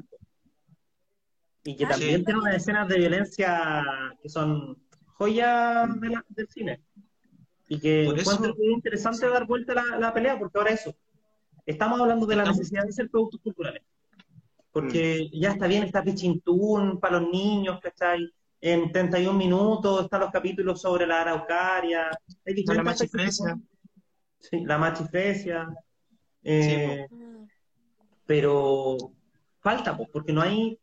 [1.63, 2.25] Y que Ah, también sí.
[2.25, 3.71] tiene unas escenas de violencia
[4.21, 4.77] que son
[5.13, 6.81] joyas de la- del cine.
[7.69, 10.71] Y que Por eso- encuentro que es interesante dar vuelta la, la pelea, porque ahora
[10.71, 10.93] eso.
[11.65, 13.81] Estamos hablando de la necesidad de ser productos culturales.
[14.71, 18.31] Porque ya está bien, está Pichintún para los niños, ¿cachai?
[18.61, 22.09] En 31 minutos están los capítulos sobre la araucaria.
[22.45, 23.59] Hay la machifresia.
[24.39, 25.67] Sí, la machifresia.
[26.43, 27.45] eh, Mm.
[28.25, 28.97] pero
[29.59, 30.79] falta, pues, porque no hay,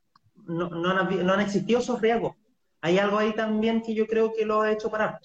[0.46, 2.36] no, no han, no han existido esos riesgos.
[2.80, 5.18] Hay algo ahí también que yo creo que lo ha hecho parar.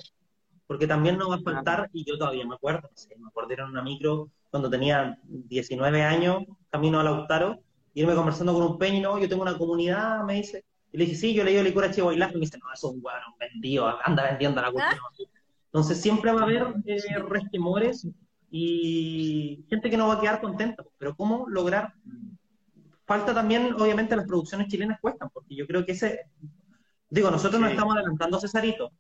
[0.66, 3.52] Porque también nos va a faltar, y yo todavía me acuerdo, no sé, me acuerdo
[3.52, 7.60] era en una micro cuando tenía 19 años, camino a Lautaro,
[7.92, 10.64] y irme conversando con un peño, y no, yo tengo una comunidad, me dice.
[10.92, 12.90] Y le dije, sí, yo leí el licor Chivo Bailar, y me dice, no, eso
[12.90, 14.96] es un weón vendido, anda vendiendo la cultura.
[15.66, 18.08] Entonces siempre va a haber eh, resquemores
[18.52, 20.84] y gente que no va a quedar contenta.
[21.00, 21.96] Pero ¿cómo lograr?
[23.08, 26.28] Falta también, obviamente, las producciones chilenas cuestan, porque yo creo que ese...
[27.10, 27.76] Digo, nosotros nos Sí.
[27.76, 28.92] estamos adelantando a Cesarito,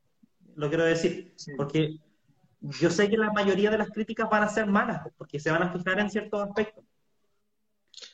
[0.56, 1.52] lo quiero decir, Sí.
[1.56, 2.00] porque
[2.64, 5.64] yo sé que la mayoría de las críticas van a ser malas, porque se van
[5.64, 6.84] a fijar en ciertos aspectos.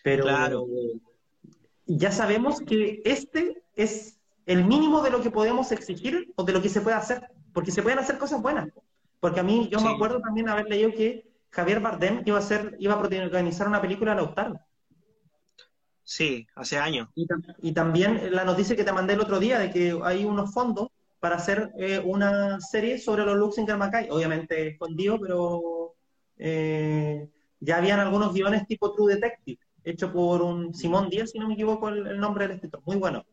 [0.04, 0.66] Pero Claro.
[1.86, 6.62] ya sabemos que este es el mínimo de lo que podemos exigir o de lo
[6.62, 7.22] que se puede hacer,
[7.54, 8.70] porque se pueden hacer cosas buenas.
[9.20, 9.94] Porque a mí, yo me Sí.
[9.96, 14.14] acuerdo también haber leído que Javier Bardem iba a hacer, iba a protagonizar una película
[14.14, 14.60] a Lautaro.
[16.04, 17.08] Sí, hace años.
[17.16, 20.26] Y, tam- y también la noticia que te mandé el otro día de que hay
[20.26, 20.88] unos fondos
[21.20, 25.96] para hacer eh, una serie sobre los Luxinger Macay, obviamente escondido, pero
[26.38, 31.48] eh, ya habían algunos guiones tipo True Detective, hecho por un Simón Díaz, si no
[31.48, 33.26] me equivoco el, el nombre del escritor, muy bueno.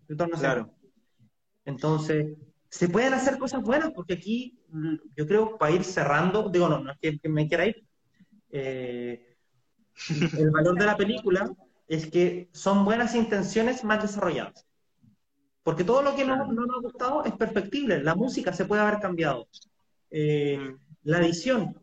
[0.00, 0.56] escritor nacional.
[0.56, 0.74] Claro.
[1.64, 2.36] Entonces,
[2.68, 6.80] se pueden hacer cosas buenas, porque aquí, mm, yo creo, para ir cerrando, digo, no,
[6.80, 7.84] no es que, que me quiera ir,
[8.50, 9.36] eh,
[10.38, 11.50] el valor de la película
[11.86, 14.66] es que son buenas intenciones más desarrolladas.
[15.64, 18.02] Porque todo lo que no, no nos ha gustado es perfectible.
[18.04, 19.48] La música se puede haber cambiado.
[20.10, 21.76] Eh, la edición.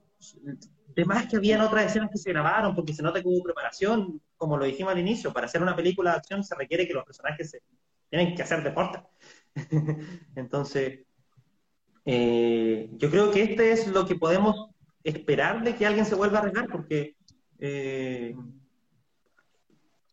[0.87, 4.21] De más que habían otras escenas que se grabaron, porque se nota que hubo preparación,
[4.37, 7.05] como lo dijimos al inicio, para hacer una película de acción se requiere que los
[7.05, 7.61] personajes se,
[8.09, 9.01] tienen que hacer deporte.
[10.35, 11.05] Entonces,
[12.05, 14.69] eh, yo creo que este es lo que podemos
[15.03, 17.15] esperar de que alguien se vuelva a arriesgar, porque
[17.57, 18.35] eh,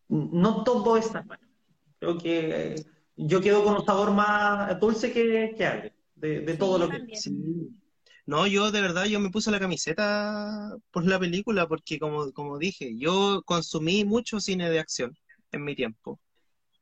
[0.07, 1.43] no todo es tan bueno.
[1.99, 2.85] Creo que eh,
[3.27, 6.89] yo quedo con un sabor más dulce que, que agrio, de, de todo Sí, lo
[6.89, 7.15] que...
[7.15, 7.31] Sí.
[8.25, 12.59] No, yo de verdad, yo me puse la camiseta por la película porque como, como
[12.59, 15.17] dije, yo consumí mucho cine de acción
[15.51, 16.19] en mi tiempo.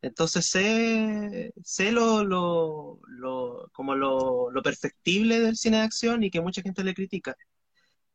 [0.02, 6.32] Entonces sé, sé lo, lo, lo, como lo, lo perfectible del cine de acción y
[6.32, 7.36] que mucha gente le critica.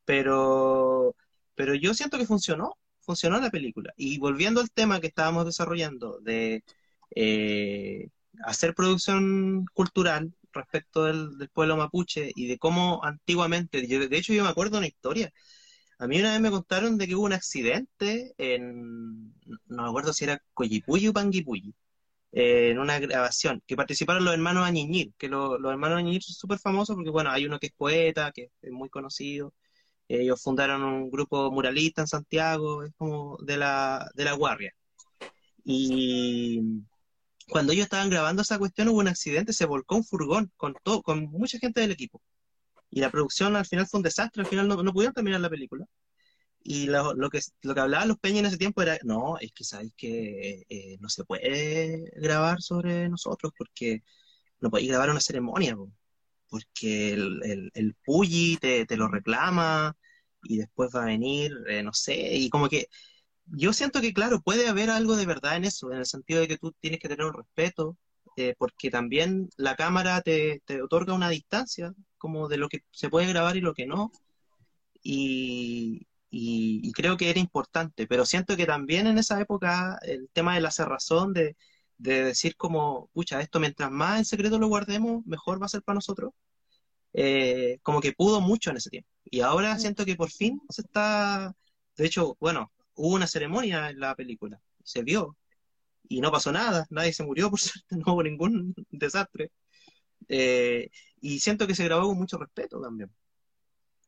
[0.05, 1.15] Pero,
[1.55, 3.93] pero yo siento que funcionó, funcionó la película.
[3.97, 6.65] Y volviendo al tema que estábamos desarrollando de
[7.15, 8.09] eh,
[8.45, 14.45] hacer producción cultural respecto del, pueblo mapuche y de cómo antiguamente, yo- de hecho yo
[14.45, 15.33] me acuerdo una historia.
[15.99, 19.35] A mí una vez me contaron de que hubo un accidente en,
[19.67, 21.75] no me acuerdo si era Coyipulli o Panguipulli,
[22.33, 26.35] eh, en una grabación, que participaron los hermanos Añiñir, que lo- los hermanos Añiñir son
[26.35, 29.55] súper famosos porque, bueno, hay uno que es poeta, que es muy conocido,
[30.09, 34.73] ellos fundaron un grupo muralista en Santiago, es como de la, de la Guardia.
[35.65, 36.61] Y
[37.51, 41.03] cuando ellos estaban grabando esa cuestión hubo un accidente, se volcó un furgón con todo,
[41.03, 42.23] con mucha gente del equipo.
[42.91, 45.51] Y la producción al final fue un desastre, al final no, no pudieron terminar la
[45.51, 45.87] película.
[46.65, 49.53] Y lo, lo que, lo que hablaban los peñas en ese tiempo era, no, es
[49.53, 54.03] que sabéis que eh, no se puede grabar sobre nosotros porque
[54.61, 55.93] no podéis grabar una ceremonia, po,
[56.49, 59.97] porque el, el, el Puyi te, te lo reclama
[60.45, 62.89] y después va a venir, eh, no sé, y como que
[63.47, 66.49] yo siento que, claro, puede haber algo de verdad en eso, en el sentido de
[66.49, 67.97] que tú tienes que tener un respeto,
[68.37, 73.11] eh, porque también la cámara te, te otorga una distancia, como de lo que se
[73.11, 74.11] puede grabar y lo que no,
[75.03, 80.29] y, y, y creo que era importante, pero siento que también en esa época el
[80.33, 81.57] tema de la cerrazón, de,
[81.99, 85.83] de decir como, pucha, esto mientras más en secreto lo guardemos, mejor va a ser
[85.83, 86.33] para nosotros,
[87.13, 89.09] eh, como que pudo mucho en ese tiempo.
[89.25, 91.55] Y ahora siento que por fin se está,
[91.97, 95.37] de hecho, bueno, hubo una ceremonia en la película, se vio,
[96.09, 99.51] y no pasó nada, nadie se murió, por suerte, no hubo ningún desastre.
[100.29, 100.91] Eh,
[101.21, 103.11] y siento que se grabó con mucho respeto también,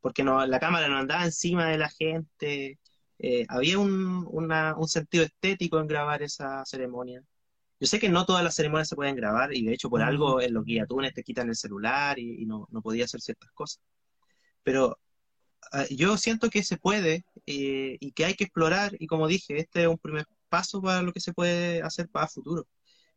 [0.01, 2.79] porque no, la cámara no andaba encima de la gente,
[3.19, 7.23] eh, había un, una- un sentido estético en grabar esa ceremonia.
[7.81, 10.41] yo sé que no todas las ceremonias se pueden grabar y de hecho por algo
[10.43, 13.83] en los guiatunes te quitan el celular y, no, no podía hacer ciertas cosas.
[14.63, 14.99] Pero
[15.91, 19.83] yo siento que se puede eh, y que hay que explorar y como dije, este
[19.83, 22.67] es un primer paso para lo que se puede hacer para el futuro.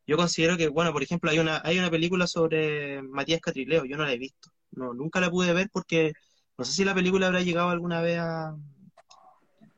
[0.05, 3.97] Yo considero que, bueno, por ejemplo, hay una, hay una película sobre Matías Catrileo, yo
[3.97, 6.13] no la he visto, no, nunca la pude ver porque
[6.57, 8.55] no sé si la película habrá llegado alguna vez a,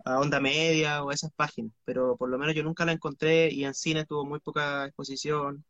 [0.05, 3.51] a Onda Media o a esas páginas, pero por lo menos yo nunca la encontré
[3.51, 5.63] y en cine tuvo muy poca exposición.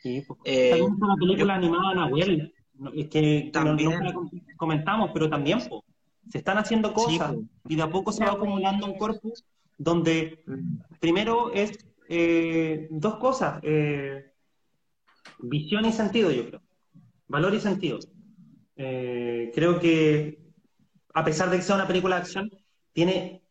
[0.00, 2.52] Sí, pues, eh, una película animada Nahuel,
[2.94, 4.14] es que, también, no, la
[4.56, 5.60] comentamos, pero también
[6.30, 7.34] se están haciendo cosas
[7.68, 9.44] y de a poco se va acumulando un corpus
[9.78, 10.44] donde
[11.00, 14.32] primero es eh, dos cosas, eh,
[15.38, 16.62] visión y sentido, yo creo,
[17.28, 17.98] valor y sentido.
[18.76, 20.38] creo que
[21.14, 22.50] a pesar de que sea una película de acción,
[22.92, 23.42] tiene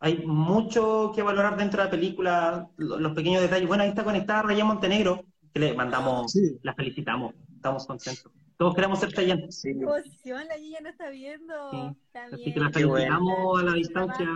[0.00, 3.68] hay mucho que valorar dentro de la película, los pequeños detalles.
[3.68, 8.32] Bueno, ahí está conectada Raya Montenegro, que le mandamos, la felicitamos, estamos contentos.
[8.60, 9.50] Todos queremos ser Chayanne.
[9.50, 9.70] Sí.
[9.70, 11.96] Emoción, la no está viendo.
[12.30, 14.26] Así que la felicitamos a la distancia.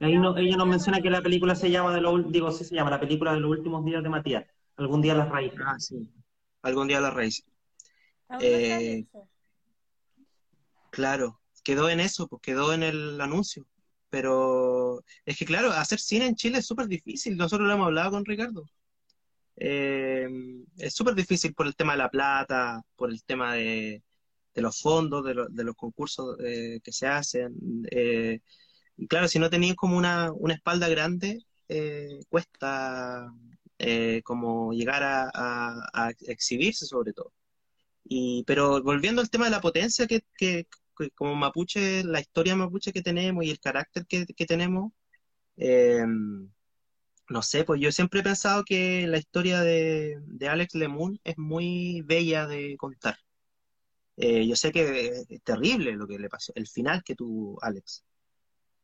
[0.00, 2.74] Ahí no, ella nos menciona que la película se llama, de lo, digo, sí se
[2.74, 4.44] llama, la película de los últimos días de Matías.
[4.76, 5.58] Algún día las raíces.
[5.64, 6.12] Ah, sí.
[6.60, 7.46] Algún día las raíces.
[8.38, 9.06] Eh,
[10.90, 13.64] claro, quedó en eso, pues quedó en el anuncio.
[14.10, 17.38] Pero es que, claro, hacer cine en Chile es súper difícil.
[17.38, 18.66] Nosotros lo hemos hablado con Ricardo.
[19.56, 20.28] Eh,
[20.78, 24.02] es súper difícil por el tema de la plata, por el tema de,
[24.54, 27.54] los fondos, de, los concursos eh, que se hacen.
[27.90, 28.40] Eh,
[28.96, 31.40] y claro, si no tenéis como una, espalda grande,
[32.28, 33.32] cuesta
[34.24, 37.32] como llegar a, exhibirse sobre todo.
[38.04, 40.66] Y, pero volviendo al tema de la potencia que, que,
[41.14, 44.92] como mapuche, la historia mapuche que tenemos y el carácter que, tenemos,
[45.56, 46.04] eh,
[47.28, 50.18] no sé, pues yo siempre he pensado que la historia de,
[50.48, 53.16] Alex Lemun es muy bella de contar.
[54.16, 58.04] Eh, yo sé que es terrible lo que le pasó, el final que tuvo Alex,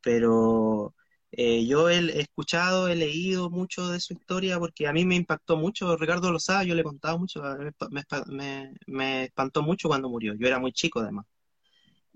[0.03, 0.95] pero
[1.33, 5.57] eh, yo he, escuchado, he leído mucho de su historia porque a mí me impactó
[5.57, 5.97] mucho.
[5.97, 7.43] Ricardo lo sabe, yo le he contado mucho,
[7.91, 10.35] me, me espantó mucho cuando murió.
[10.35, 11.27] Yo era muy chico además.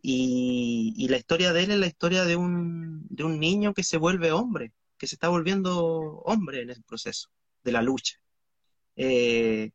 [0.09, 3.97] Y, la historia de él es la historia de un, de un niño que se
[3.99, 7.31] vuelve hombre, que se está volviendo hombre en el proceso
[7.63, 8.17] de la lucha.
[8.97, 9.71] Eh,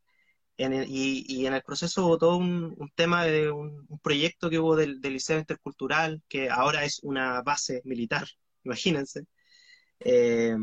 [0.58, 5.40] y, en el proceso hubo todo un, tema de un, proyecto que hubo del, Liceo
[5.40, 8.28] Intercultural, que ahora es una base militar,
[8.64, 9.26] imagínense.
[10.00, 10.56] Eh,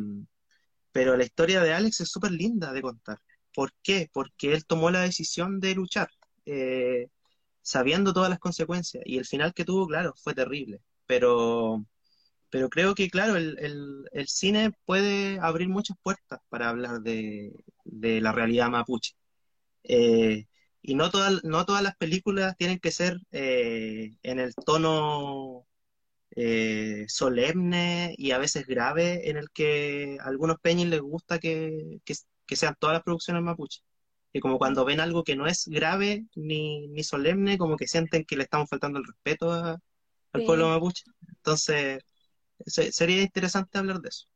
[0.92, 3.18] pero la historia de Alex es súper linda de contar.
[3.54, 4.09] ¿Por qué?
[4.12, 6.09] Porque él tomó la decisión de luchar.
[6.46, 7.09] Eh,
[7.68, 9.02] sabiendo todas las consecuencias.
[9.06, 10.80] Y el final que tuvo, claro, fue terrible.
[11.06, 11.84] Pero,
[12.51, 13.57] pero creo que, claro, el,
[14.12, 17.53] el, cine puede abrir muchas puertas para hablar de,
[17.84, 19.14] de la realidad mapuche.
[19.84, 20.46] Eh,
[20.82, 25.66] y no, todas no todas las películas tienen que ser eh, en el tono
[26.36, 32.01] eh, solemne y a veces grave en el que a algunos peñis les gusta que,
[32.05, 33.82] que sean todas las producciones mapuche
[34.32, 38.24] y como cuando ven algo que no es grave ni, ni solemne, como que sienten
[38.24, 41.05] que le estamos faltando el respeto al pueblo mapuche.
[41.28, 42.03] Entonces,
[42.66, 44.26] sería interesante hablar de eso.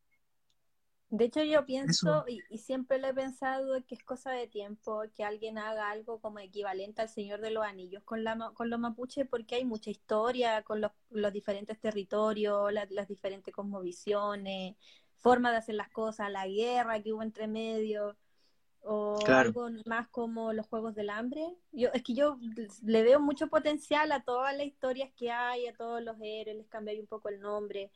[1.13, 5.25] De hecho, yo pienso, y, siempre lo he pensado, que es cosa de tiempo que
[5.25, 9.29] alguien haga algo como equivalente al Señor de los Anillos con, la, con los mapuches,
[9.29, 14.77] porque hay mucha historia con los, los diferentes territorios, las diferentes cosmovisiones,
[15.19, 18.17] forma de hacer las cosas, la guerra que hubo entre medio
[18.85, 21.57] o algo más como los Juegos del Hambre.
[21.73, 22.39] Yo, es que yo
[22.85, 26.69] le veo mucho potencial a todas las historias que hay, a todos los héroes, les
[26.69, 27.91] cambié un poco el nombre.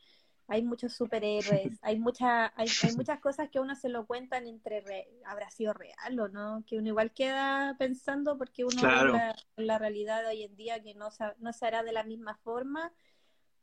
[0.47, 4.81] Hay muchos superhéroes, hay, mucha, hay, hay, muchas cosas que uno se lo cuentan entre,
[5.25, 10.21] habrá sido real o no, que uno igual queda pensando porque uno ve la, realidad
[10.21, 11.09] de hoy en día que no,
[11.39, 12.93] no se hará de la misma forma,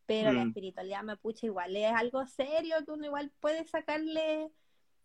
[0.05, 0.49] pero la mm.
[0.49, 4.53] espiritualidad mapuche igual es algo serio que uno igual puede sacarle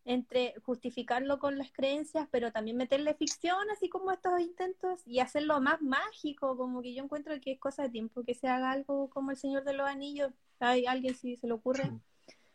[0.06, 5.60] entre justificarlo con las creencias, pero también meterle ficción, así como estos intentos, y hacerlo
[5.62, 9.10] más mágico, como que yo encuentro que es cosa de tiempo que se haga algo
[9.10, 11.92] como El Señor de los Anillos, hay alguien si se le ocurre.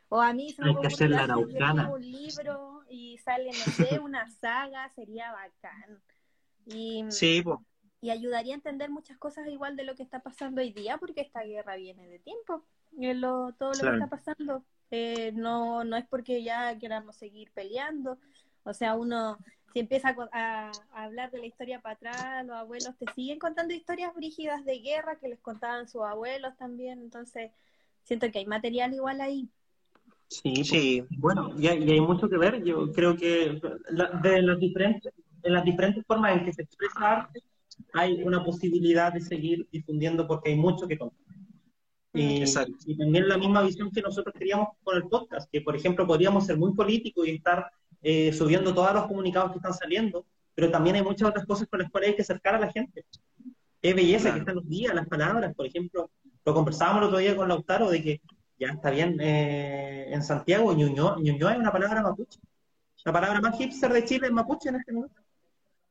[0.08, 0.88] O a mí se me ocurre
[1.92, 6.00] un libro y sale, no sé, una saga, sería bacán.
[6.66, 7.42] Y, sí,
[8.00, 11.22] y ayudaría a entender muchas cosas igual de lo que está pasando hoy día, porque
[11.22, 14.64] esta guerra viene de tiempo, lo, todo lo que está pasando.
[14.90, 18.18] Eh, no, no es porque ya queramos seguir peleando,
[18.62, 19.38] o sea, uno
[19.72, 24.14] si empieza a, hablar de la historia para atrás, los abuelos te siguen contando historias
[24.14, 27.50] brígidas de guerra que les contaban sus abuelos también, entonces
[28.04, 29.48] siento que hay material igual ahí.
[30.28, 32.62] Sí, Sí, pues, bueno, y hay, y hay mucho que ver.
[32.64, 33.60] Yo creo que
[33.90, 35.12] la- de las diferentes,
[35.42, 37.42] en las diferentes formas en que se expresa arte,
[37.92, 41.18] hay una posibilidad de seguir difundiendo porque hay mucho que contar.
[42.12, 42.72] Y, Exacto.
[42.86, 46.46] y también la misma visión que nosotros queríamos con el podcast, que por ejemplo podríamos
[46.46, 47.70] ser muy políticos y estar
[48.02, 50.24] eh, subiendo todos los comunicados que están saliendo,
[50.54, 53.04] pero también hay muchas otras cosas con las cuales hay que acercar a la gente.
[53.82, 54.34] Es belleza Claro.
[54.34, 56.10] que están los días, las palabras, por ejemplo,
[56.44, 58.20] lo conversábamos el otro día con Lautaro de que
[58.58, 62.38] ya está bien, eh, en Santiago Ñuñoa, Ñuñoa es una palabra mapuche.
[63.04, 65.20] La palabra más hipster de Chile es mapuche en este momento.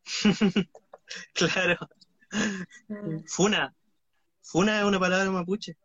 [1.33, 1.77] claro.
[3.27, 3.73] Funa.
[4.41, 5.75] Funa es una palabra mapuche.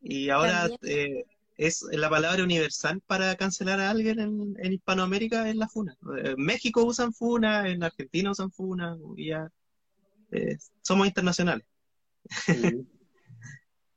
[0.00, 1.24] Y ahora eh,
[1.56, 5.96] es la palabra universal para cancelar a alguien en, en Hispanoamérica es la funa.
[6.24, 9.50] En México usan funa, en Argentina usan funa, y ya
[10.30, 11.66] eh, somos internacionales.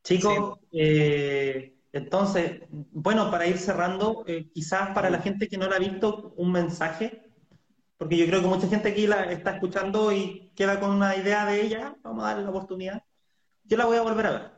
[0.03, 5.76] Chicos, eh, entonces, bueno, para ir cerrando, eh, quizás para la gente que no la
[5.76, 7.30] ha visto, un mensaje,
[7.98, 11.45] porque yo creo que mucha gente aquí la está escuchando y queda con una idea
[11.45, 13.03] de ella, vamos a darle la oportunidad.
[13.64, 14.52] Yo la voy a volver a ver.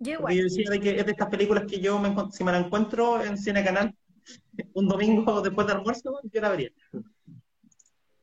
[0.00, 0.34] Yo igual.
[0.34, 3.24] yo decía de que es de estas películas que yo, me, si me la encuentro
[3.24, 3.96] en Cine Canal
[4.74, 6.70] un domingo después de almuerzo, yo la vería.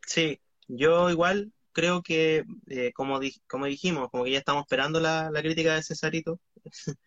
[0.06, 5.00] Sí, yo igual creo que, eh, como, di- como dijimos, como que ya estamos esperando
[5.02, 6.42] la, la crítica de Cesarito,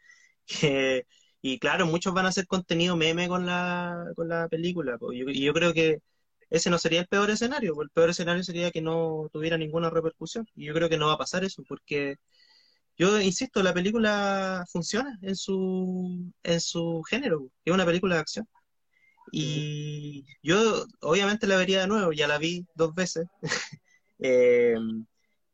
[0.46, 1.06] que-
[1.42, 4.98] y claro, muchos van a hacer contenido meme con la, con la película.
[5.00, 6.00] Yo- y yo creo que
[6.50, 10.46] ese no sería el peor escenario, el peor escenario sería que no tuviera ninguna repercusión,
[10.56, 12.16] y yo creo que no va a pasar eso, porque
[12.98, 18.48] yo insisto, la película funciona en su, en su género, es una película de acción.
[19.30, 23.26] Y yo obviamente la vería de nuevo, ya la vi dos veces.
[24.18, 24.76] Eh,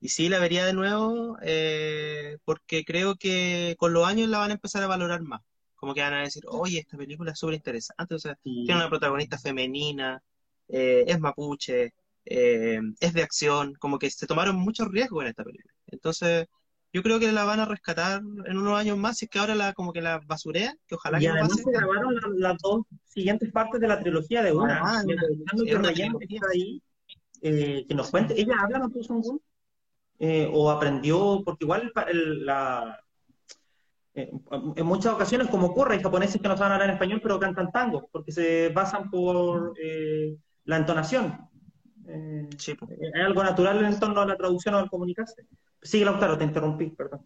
[0.01, 4.51] y sí, la vería de nuevo eh, porque creo que con los años la van
[4.51, 5.41] a empezar a valorar más.
[5.75, 8.89] Como que van a decir, oye, esta película es súper interesante, o sea, tiene una
[8.91, 10.23] protagonista femenina,
[10.69, 11.93] eh, es mapuche,
[12.25, 15.75] eh, es de acción, como que se tomaron muchos riesgos en esta película.
[15.87, 16.47] Entonces,
[16.93, 19.55] yo creo que la van a rescatar en unos años más, si es que ahora
[19.55, 21.65] la, como que la basurean, que ojalá Y que no además pase.
[21.65, 24.81] se grabaron la- las dos siguientes partes de la trilogía de una.
[24.81, 26.41] Ah, una trilogía.
[26.53, 26.83] ahí,
[27.43, 28.41] eh, que nos cuente.
[28.41, 29.41] ¿Ella habla Mapuzungún?
[30.19, 31.43] Eh, ¿O aprendió?
[31.45, 32.99] Porque igual pa- el- la,
[34.15, 34.31] eh,
[34.77, 37.73] en muchas ocasiones, como ocurre, hay japoneses que no saben hablar en español, pero cantan
[37.73, 41.49] tango, porque se basan por eh, la entonación.
[42.59, 42.77] Sí,
[43.15, 45.47] hay algo natural en torno a la traducción o al comunicarse.
[45.83, 47.23] Sigue, Lautaro, te interrumpí, perdón.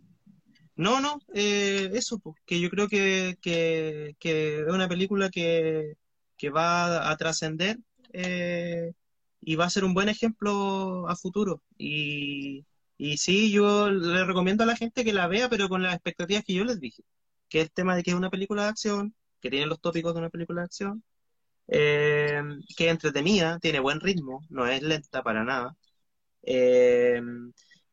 [0.76, 5.94] No, no, eso, pues, que yo creo que, que, que es una película que,
[6.36, 7.78] que va a trascender
[8.12, 8.92] eh,
[9.40, 11.62] y va a ser un buen ejemplo a futuro.
[11.78, 12.66] Y,
[12.96, 16.44] y sí, yo le recomiendo a la gente que la vea, pero con las expectativas
[16.44, 17.02] que yo les dije,
[17.48, 20.20] que el tema de que es una película de acción, que tiene los tópicos de
[20.20, 21.04] una película de acción,
[21.68, 22.42] eh,
[22.76, 25.76] que es entretenida, tiene buen ritmo, no es lenta para nada.
[26.42, 27.20] Eh,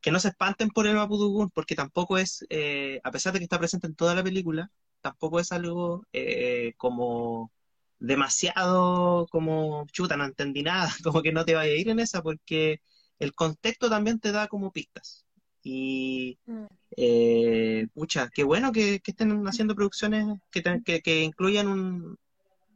[0.06, 3.44] que no se espanten por el Mapudungun, porque tampoco es, eh, a pesar de que
[3.44, 4.70] está presente en toda la película,
[5.00, 7.50] tampoco es algo eh, como
[7.98, 12.22] demasiado como chuta, no entendí nada, como que no te vaya a ir en esa,
[12.22, 12.80] porque
[13.18, 15.24] el contexto también te da como pistas.
[15.62, 16.38] Y
[16.96, 22.16] eh, pucha, qué bueno que, que estén haciendo producciones que, te- que, incluyan un-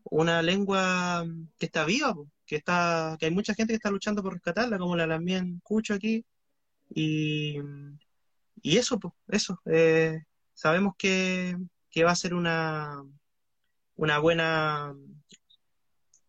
[0.05, 1.24] una lengua
[1.59, 2.14] que está viva,
[2.47, 5.94] que está, que hay mucha gente que está luchando por rescatarla, como la Lamien Cucho
[5.94, 6.24] aquí.
[6.94, 7.56] Y,
[8.62, 8.98] y eso,
[9.28, 9.60] eso.
[9.66, 10.22] eh,
[10.55, 11.56] sabemos que,
[11.90, 13.02] que va a ser una,
[14.01, 14.94] una buena,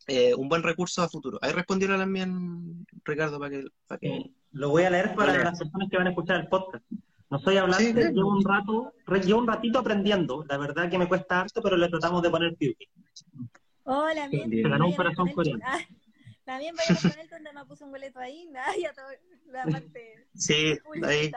[0.08, 1.40] eh, un buen recurso a futuro.
[1.42, 5.58] Ahí respondió la Lamien, Ricardo, para que, para que lo voy a leer para las
[5.58, 6.84] personas que van a escuchar el podcast.
[7.30, 8.94] No soy hablante, Sí, llevo un rato,
[9.26, 10.44] llevo un ratito aprendiendo.
[10.50, 12.90] La verdad que me cuesta harto, pero le tratamos de poner piuki.
[13.86, 14.50] Hola, bien.
[14.50, 15.64] Se ganó un corazón coreano.
[15.66, 15.80] Ah,
[16.44, 18.48] también vayamos con él donde me puso un boleto ahí.
[18.52, 19.06] Nada, ya todo,
[19.46, 21.32] la parte Sí, ahí,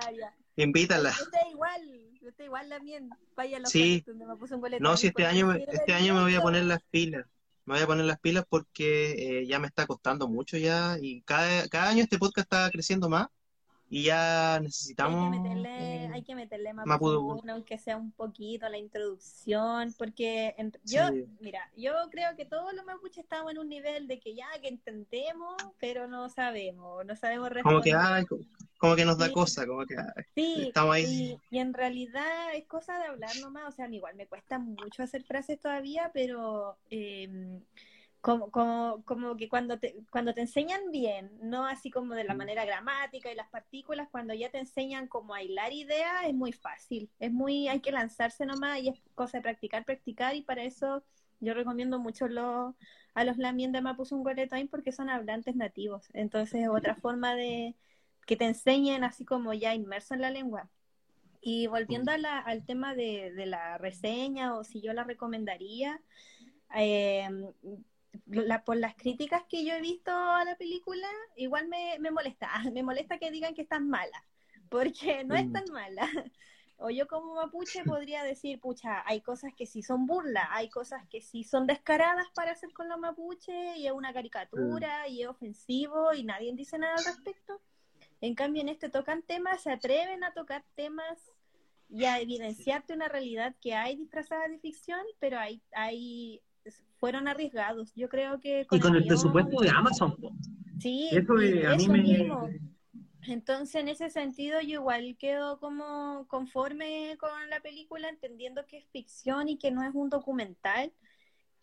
[0.57, 1.13] invítala.
[1.51, 1.83] Igual,
[2.23, 3.11] usted igual también.
[3.37, 4.03] Vaya a los Sí.
[4.07, 7.27] donde me un No, si este año, este año me voy a poner las pilas.
[7.67, 11.23] Me voy a poner las pilas porque eh, ya me está costando mucho ya y
[11.23, 13.29] cada, cada año este podcast está creciendo más
[13.89, 17.27] y ya Hay necesitamos que meterle, hay que meterle más Mapudungun.
[17.37, 21.25] Mapudungun, aunque sea un poquito la introducción, porque en- yo, Sí.
[21.41, 24.69] mira, yo creo que todos los mapuches estamos en un nivel de que ya que
[24.69, 28.27] entendemos, pero no sabemos, no sabemos como que responder.
[28.31, 28.47] ay,
[28.79, 29.33] como, que nos da Sí.
[29.33, 29.95] cosa, como que
[30.35, 31.07] Sí, estamos ahí.
[31.07, 35.03] y, y en realidad es cosa de hablar nomás, o sea, igual me cuesta mucho
[35.05, 37.63] hacer frases todavía, pero eh,
[38.21, 42.35] como, como, como que cuando te, cuando te enseñan bien, no así como de la
[42.35, 46.53] manera gramática y las partículas, cuando ya te enseñan como a hilar ideas, es muy
[46.53, 50.65] fácil, es muy, hay que lanzarse nomás y es cosa de practicar, practicar, y para
[50.65, 51.05] eso
[51.41, 52.75] Yo recomiendo mucho los,
[53.15, 56.09] a los Lamien de Mapuzunguretoin porque son hablantes nativos.
[56.15, 57.77] Entonces es otra forma de
[58.27, 60.71] que te enseñen así como ya inmerso en la lengua.
[61.41, 66.01] Y volviendo a la, al tema de, de, la reseña o si yo la recomendaría,
[66.75, 67.29] eh,
[68.27, 72.49] la, por las críticas que yo he visto a la película, igual me, me molesta.
[72.73, 74.25] Me molesta que digan que está mala,
[74.69, 75.53] porque no es mm.
[75.53, 76.09] tan mala.
[76.77, 81.07] O yo como mapuche podría decir, pucha, hay cosas que sí son burla, hay cosas
[81.09, 85.13] que sí son descaradas para hacer con los mapuche y es una caricatura mm.
[85.13, 87.63] y es ofensivo y nadie dice nada al respecto.
[88.25, 91.31] En cambio, en este tocan temas, se atreven a tocar temas
[91.91, 96.41] y a evidenciarte una realidad que hay disfrazada de ficción, pero hay, hay
[96.97, 97.93] fueron arriesgados.
[97.95, 98.67] Yo creo que...
[98.71, 100.17] y con el presupuesto de Amazon.
[100.81, 102.31] Sí, eso, a mí me...
[103.29, 108.87] Entonces, en ese sentido, yo igual quedo como conforme con la película, entendiendo que es
[108.87, 110.93] ficción y que no es un documental,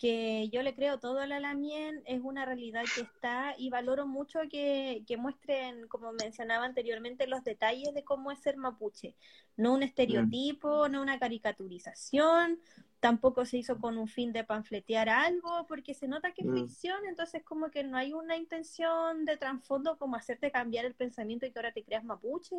[0.02, 4.08] que yo le creo todo a la Lamien, es una realidad que está y valoro
[4.08, 9.16] mucho que, que, muestren, como mencionaba anteriormente, los detalles de cómo es ser mapuche.
[9.58, 12.60] No un estereotipo, no una caricaturización,
[13.02, 16.54] tampoco se hizo con un fin de panfletear algo, porque se nota que es mm.
[16.56, 21.48] ficción, entonces como que no hay una intención de trasfondo como hacerte cambiar el pensamiento
[21.48, 22.56] y que ahora te creas mapuche,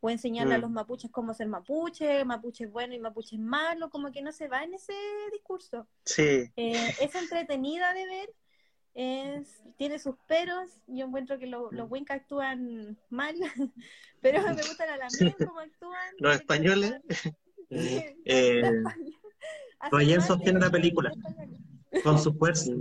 [0.00, 0.62] o enseñarle a mm.
[0.62, 4.32] los mapuches cómo ser mapuche, mapuche es bueno y mapuche es malo, como que no
[4.32, 4.94] se va en ese
[5.30, 5.86] discurso.
[6.06, 6.50] Sí.
[6.56, 8.30] Eh, es entretenida de ver,
[8.94, 11.92] es, tiene sus peros, yo encuentro que los mm.
[11.92, 13.34] Winca actúan mal,
[14.22, 16.14] pero me gusta la Lamien cómo actúan.
[16.18, 16.94] Los españoles.
[17.68, 18.62] eh,
[19.90, 21.12] Roger sostiene la película
[22.02, 22.72] con su fuerza.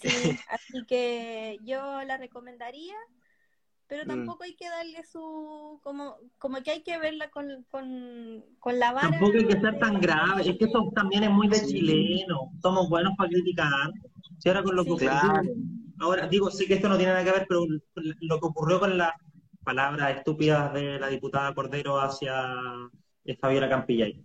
[0.00, 2.96] Sí, así que yo la recomendaría,
[3.86, 4.08] pero mm.
[4.08, 5.80] tampoco hay que darle su.
[5.82, 9.10] como, como que hay que verla con, con, con la vara.
[9.10, 12.52] Tampoco hay que ser tan grave, es que eso también es muy de chileno.
[12.60, 13.90] Somos buenos para criticar.
[14.38, 15.08] Si ahora con lo que
[15.98, 18.98] Ahora, digo, sí que esto no tiene nada que ver, pero lo que ocurrió con
[18.98, 19.12] las
[19.62, 22.56] palabras estúpidas de la diputada Cordero hacia
[23.40, 24.20] Fabiola Campillay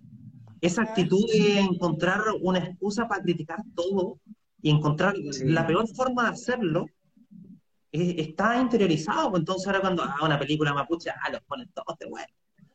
[0.61, 4.19] esa actitud de encontrar una excusa para criticar todo
[4.61, 6.87] y encontrar la peor forma de hacerlo,
[7.91, 9.29] eh, está interiorizado.
[9.29, 12.27] Pues entonces ahora cuando haga una película mapuche, ah, los ponen todos de bueno.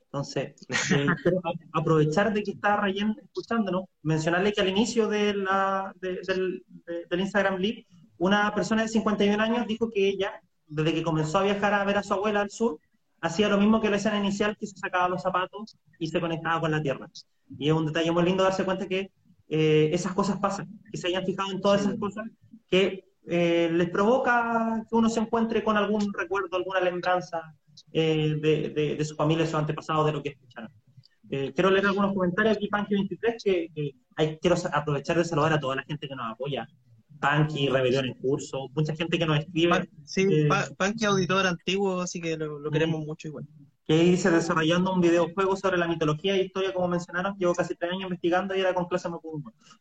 [0.04, 0.54] Entonces,
[0.94, 1.06] eh,
[1.72, 6.64] aprovechar de que está Rayen escuchándonos, mencionarle que al inicio de la, del,
[7.08, 7.86] del Instagram Live,
[8.18, 11.96] una persona de 51 años dijo que ella, desde que comenzó a viajar a ver
[11.96, 12.78] a su abuela al sur,
[13.22, 16.60] hacía lo mismo que la escena inicial, que se sacaba los zapatos y se conectaba
[16.60, 17.08] con la tierra.
[17.58, 19.10] Y es un detalle muy lindo darse cuenta que
[19.48, 22.26] eh, esas cosas pasan, que se hayan fijado en todas esas cosas,
[22.68, 27.54] que eh, les provoca que uno se encuentre con algún recuerdo, alguna lembranza
[27.92, 30.70] eh, de, de, su familia, de sus antepasados, de lo que escucharon.
[31.28, 35.82] quiero leer algunos comentarios aquí, Panky23, que, hay, quiero aprovechar de saludar a toda la
[35.82, 36.66] gente que nos apoya.
[37.20, 39.88] Panky, Rebelión en Curso, mucha gente que nos escribe.
[40.04, 43.46] sí, Panky auditor antiguo, así que lo, lo queremos mucho igual
[43.92, 47.36] que dice desarrollando un videojuego sobre la mitología e historia, como mencionaron.
[47.36, 49.10] Llevo casi tres años investigando y era con clase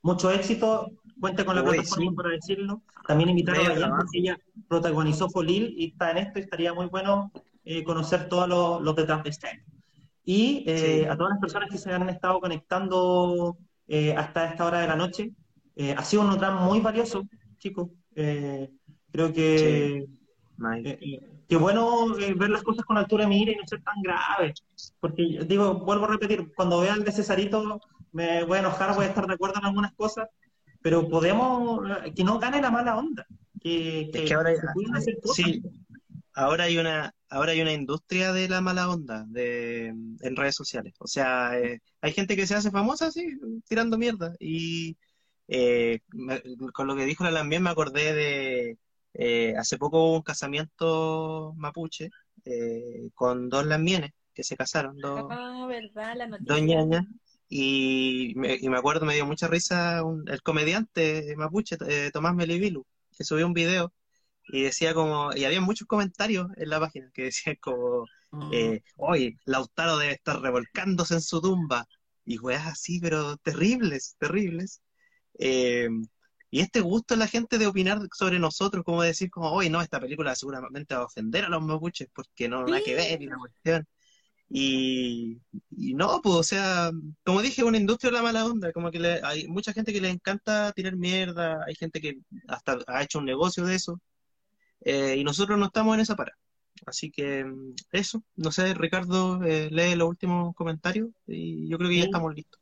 [0.02, 2.82] Mucho éxito, cuente con la plataforma para decirlo.
[3.08, 6.88] También invitar a la porque ella protagonizó Folil y está en esto y estaría muy
[6.88, 7.32] bueno
[7.64, 8.50] eh, conocer todos
[8.84, 9.64] los, detrás de este.
[10.26, 13.58] Y eh, a todas las personas que se han estado conectando
[13.88, 15.32] eh, hasta esta hora de la noche,
[15.98, 17.24] ha sido un tramo muy valioso,
[17.58, 17.90] chicos.
[18.14, 20.06] creo que
[21.52, 24.54] qué bueno eh, ver las cosas con altura de mira y no ser tan grave.
[25.02, 27.82] Porque, digo, vuelvo a repetir, cuando vea el de Cesarito
[28.14, 30.30] me voy a enojar, voy a estar de acuerdo en algunas cosas,
[30.82, 33.26] pero podemos, eh, que no gane la mala onda.
[33.60, 34.54] Que, ahora,
[35.34, 35.62] sí,
[36.34, 40.94] ahora hay una ahora hay una industria de la mala onda de, en redes sociales.
[41.00, 43.28] O sea, eh, hay gente que se hace famosa así,
[43.68, 44.34] tirando mierda.
[44.40, 44.96] Y
[46.72, 48.78] con lo que dijo la también me acordé de
[49.14, 52.10] eh, hace poco hubo un casamiento mapuche
[52.46, 56.16] eh, con dos lamienes que se casaron, dos, oh, ¿verdad?
[56.16, 57.06] La ñañas.
[57.50, 62.86] Y me, y me acuerdo, me dio mucha risa el comediante mapuche, eh, Tomás Melibilu,
[63.18, 63.94] que subió un video
[64.48, 68.52] y decía como, y había muchos comentarios en la página que decían como, mm.
[68.54, 68.82] eh,
[69.46, 71.88] Lautaro debe estar revolcándose en su tumba,
[72.26, 74.82] y weas así, pero terribles, terribles.
[75.40, 75.90] Eh,
[76.52, 79.82] y este gusto de la gente de opinar sobre nosotros, como decir, como, oye, no,
[79.82, 83.28] esta película seguramente va a ofender a los mapuches porque no, nada que ver y
[83.28, 83.88] la cuestión.
[84.50, 86.92] Y, no, pues, o sea,
[87.24, 90.10] como dije, una industria de la mala onda, como que hay mucha gente que le
[90.10, 92.20] encanta tirar mierda, hay gente que
[92.50, 94.02] hasta ha hecho un negocio de eso,
[94.82, 96.38] eh, y nosotros no estamos en esa para.
[96.86, 97.46] Así que
[97.92, 102.34] eso, no sé, Ricardo, eh, lee los últimos comentarios y yo creo que ya estamos
[102.36, 102.60] listos.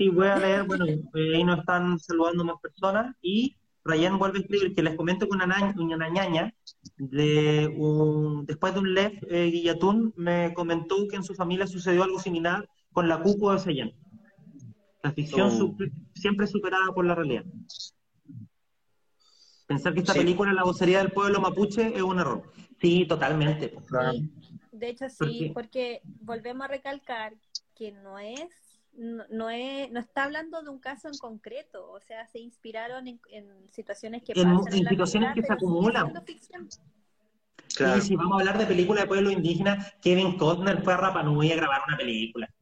[0.00, 3.54] Sí, voy a leer, bueno, eh, ahí nos están saludando más personas y
[3.84, 6.54] Ryan vuelve a escribir que les comento que una, na- una ñaña
[6.96, 12.02] de un, después de un LEF, eh, Guillatún me comentó que en su familia sucedió
[12.02, 13.92] algo similar con la cuco de Seyén.
[15.02, 15.76] La ficción Oh.
[16.14, 17.44] siempre superada por la realidad.
[19.66, 20.20] Pensar que esta Sí.
[20.20, 22.50] película, La vocería del pueblo mapuche, es un error.
[22.80, 23.68] Sí, totalmente.
[23.68, 23.84] pues.
[24.12, 24.30] Sí,
[24.72, 27.34] de hecho ¿Por sí, porque volvemos a recalcar
[27.76, 28.48] que no es,
[28.92, 33.06] no, no es, no está hablando de un caso en concreto, o sea, se inspiraron
[33.08, 36.12] en, en situaciones que En- pasan en situaciones que se acumulan.
[37.76, 37.98] Claro.
[37.98, 41.22] Y si vamos a hablar de película de pueblo indígena, Kevin Costner fue a Rapa
[41.22, 42.52] Nui a grabar una película.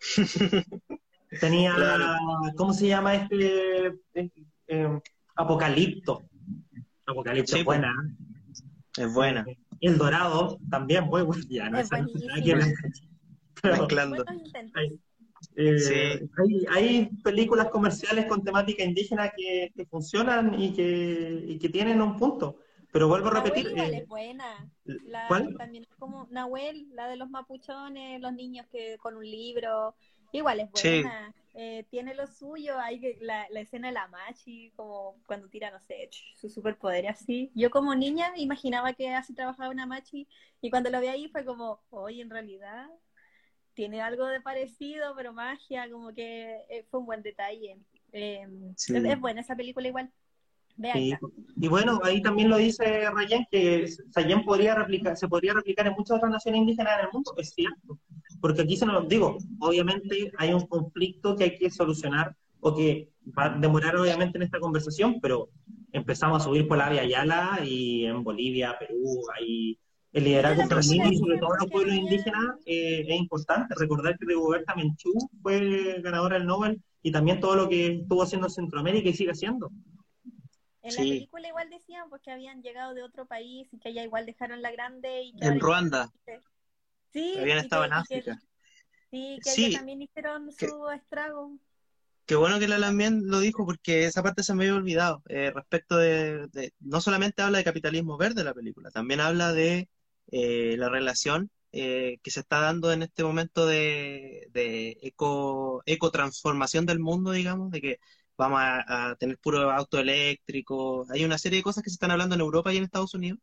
[1.40, 2.16] Tenía, Claro.
[2.56, 3.86] ¿cómo se llama este?
[3.86, 4.30] eh,
[4.66, 5.00] eh,
[5.36, 6.22] Apocalipto.
[7.06, 7.94] Apocalipto Sí, es buena.
[8.96, 9.46] Es buena.
[9.80, 11.42] El Dorado también, muy buena.
[11.48, 12.08] Ya, no Es esa no.
[13.62, 14.24] Pero, Mezclando.
[15.56, 15.94] Eh, Sí.
[16.38, 22.00] hay, hay películas comerciales con temática indígena que, que funcionan y que, y que tienen
[22.02, 22.56] un punto.
[22.92, 23.72] Pero vuelvo a Nahuel repetir.
[23.72, 24.70] igual eh, es buena.
[24.84, 25.56] La, ¿Cuál?
[25.56, 29.94] También es como Nahuel, la de los mapuchones, los niños que con un libro.
[30.30, 31.02] Igual es Sí.
[31.02, 31.34] buena.
[31.54, 32.78] Eh, tiene lo suyo.
[32.78, 37.50] Hay la, la escena de la Machi, como cuando tira, no sé, su superpoder así.
[37.54, 40.26] Yo como niña imaginaba que así trabajaba una Machi
[40.60, 42.88] y cuando lo vi ahí fue como, oye, en realidad
[43.74, 47.78] tiene algo de parecido, pero magia, como que eh, fue un buen detalle.
[48.12, 48.46] Eh,
[48.76, 48.96] Sí.
[48.96, 50.10] es, es buena esa película igual.
[50.94, 51.14] Sí.
[51.60, 55.92] Y bueno, ahí también lo dice Rayen, que Sayen podría replicar, se podría replicar en
[55.92, 57.98] muchas otras naciones indígenas en el mundo, es cierto.
[58.40, 63.10] Porque aquí se nos digo, obviamente hay un conflicto que hay que solucionar o que
[63.38, 65.50] va a demorar obviamente en esta conversación, pero
[65.92, 69.78] empezamos a subir por la Via Yala y en Bolivia, Perú, hay
[70.12, 73.74] el liderazgo femenino y sobre todo los pueblos indígenas eh, es importante.
[73.78, 75.12] Recordar que Rigoberta Menchú
[75.42, 79.30] fue ganadora del Nobel y también todo lo que estuvo haciendo en Centroamérica y sigue
[79.32, 79.70] haciendo.
[80.82, 80.98] En Sí.
[80.98, 84.26] la película igual decían pues, que habían llegado de otro país y que allá igual
[84.26, 86.12] dejaron la grande y que En ahora- Ruanda.
[87.12, 88.42] Sí, Habían estado que- en que- África.
[89.10, 89.72] sí, que Sí.
[89.74, 91.56] también hicieron Que- su estrago.
[92.26, 95.22] Qué bueno que la también lo dijo porque esa parte se me había olvidado.
[95.28, 99.88] Eh, respecto de, de- no solamente habla de capitalismo verde la película, también habla de
[100.32, 106.86] eh, la relación eh, que se está dando en este momento de, de eco, ecotransformación
[106.86, 108.00] del mundo, digamos, de que
[108.36, 111.06] vamos a, a tener puro auto eléctrico.
[111.10, 113.38] Hay una serie de cosas que se están hablando en Europa y en Estados Unidos,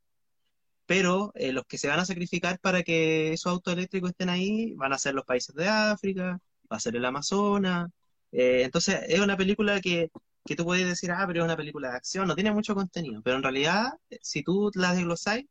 [0.86, 4.74] pero eh, los que se van a sacrificar para que esos autos eléctricos estén ahí
[4.76, 6.40] van a ser los países de África,
[6.72, 7.90] va a ser el Amazonas.
[8.32, 10.10] Entonces, es una película que,
[10.46, 13.22] que tú puedes decir, ah, pero es una película de acción, no tiene mucho contenido,
[13.24, 15.46] pero en realidad, si tú la desglosáis,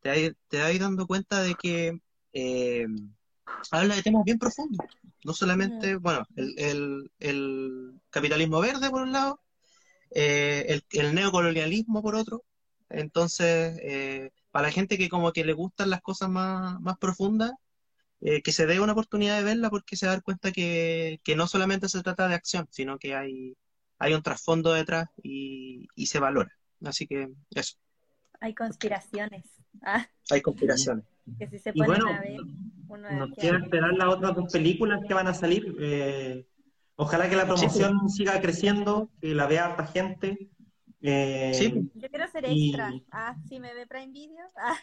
[0.00, 2.00] te te vas dando cuenta de que
[2.32, 2.86] eh,
[3.70, 4.86] habla de temas bien profundos.
[5.24, 9.40] No solamente, bueno, el, el- el capitalismo verde por un lado,
[10.12, 12.44] eh, el, el neocolonialismo por otro.
[12.90, 17.52] Entonces, eh, para la gente que como que le gustan las cosas más, más profundas,
[18.20, 21.20] eh, que se dé una oportunidad de verla porque se va a dar cuenta que,
[21.24, 23.56] que no solamente se trata de acción, sino que hay,
[23.98, 26.52] hay un trasfondo detrás y, y se valora.
[26.84, 27.76] Así que eso,
[28.40, 29.59] Hay conspiraciones.
[29.82, 31.04] Ah, hay conspiraciones.
[31.38, 32.40] que si se Y bueno, a ver,
[32.88, 35.74] uno Nos queda- esperar las otras dos películas que van a salir.
[35.80, 36.44] eh,
[36.96, 40.48] ojalá que la promoción siga creciendo, que la vea harta gente.
[41.02, 41.90] eh, Sí.
[41.94, 42.92] Yo quiero ser Y- extra.
[43.10, 44.76] Ah, si me ve Prime Video, ah,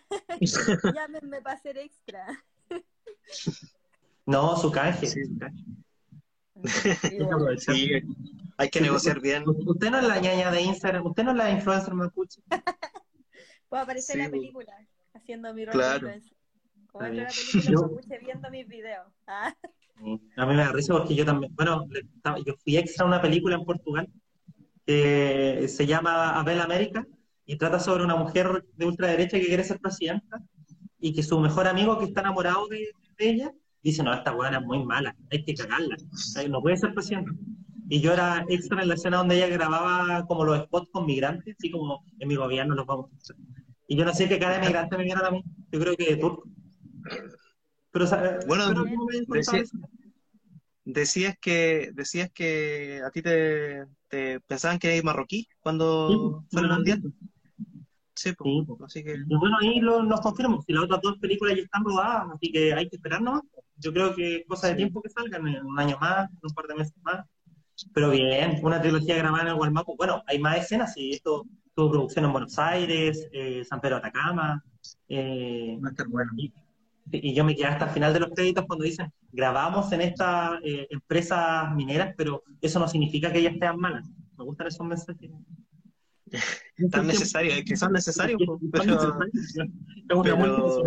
[0.95, 2.25] llámenme para ser extra.
[4.25, 5.05] No, su canje.
[5.07, 5.25] Sí.
[5.25, 5.63] su canje.
[6.55, 6.59] Y
[7.59, 7.91] Sí,
[8.57, 9.43] hay que negociar bien.
[9.45, 12.41] Usted no es la ñaña de Instagram, usted no es la influencer mapuche.
[13.69, 14.73] Puedo aparecer en la Sí, película
[15.13, 16.09] haciendo mi rol Claro.
[16.91, 17.27] Como a la película,
[17.71, 19.07] Yo- mapuche viendo mis videos.
[19.27, 19.53] Ah,
[20.37, 21.87] A mí me da risa porque yo también, bueno,
[22.45, 24.07] yo fui extra a una película en Portugal
[24.85, 27.05] que se llama Abel América
[27.45, 30.39] y trata sobre una mujer de ultraderecha que quiere ser presidenta
[30.99, 33.51] y que su mejor amigo que está enamorado de, de ella
[33.83, 35.95] dice, no, esta buena es muy mala, hay que cagarla,
[36.49, 37.31] no puede ser presidenta.
[37.89, 41.55] Y yo era extra en la escena donde ella grababa como los spots con migrantes,
[41.57, 43.35] así como en mi gobierno los vamos a hacer.
[43.87, 46.17] Y yo no sé qué cara de migrante me vieron a mí, yo creo que
[46.17, 46.43] turco.
[47.91, 48.05] Pero,
[48.45, 49.63] Bueno, me.
[50.89, 56.61] Decías que, decías que a ti te, te pensaban que eres marroquí cuando Sí, fue
[56.61, 57.01] el mundial.
[58.15, 60.63] Sí, pues, Sí, así que Y bueno, ahí lo, nos confirmamos.
[60.65, 63.41] Si las otras dos películas ya están rodadas, así que hay que esperar nomás.
[63.75, 64.77] Yo creo que cosa de Sí.
[64.77, 67.25] tiempo que salgan, un año más, un par de meses más.
[67.93, 69.95] Pero bien, una trilogía grabada en el Gualmapu.
[69.95, 71.45] Bueno, hay más escenas y esto
[71.75, 74.63] tuvo producción en Buenos Aires, eh, San Pedro de Atacama.
[75.07, 75.77] eh,
[76.09, 76.31] bueno.
[76.37, 76.51] y,
[77.11, 80.59] Y yo me quedé hasta el final de los créditos cuando dicen, grabamos en estas
[80.63, 84.07] eh, empresas mineras, pero eso no significa que ellas sean malas.
[84.37, 85.31] Me gustan esos mensajes.
[86.91, 88.39] Tan necesarios, es que son necesarios.
[88.71, 90.83] Pero, pero...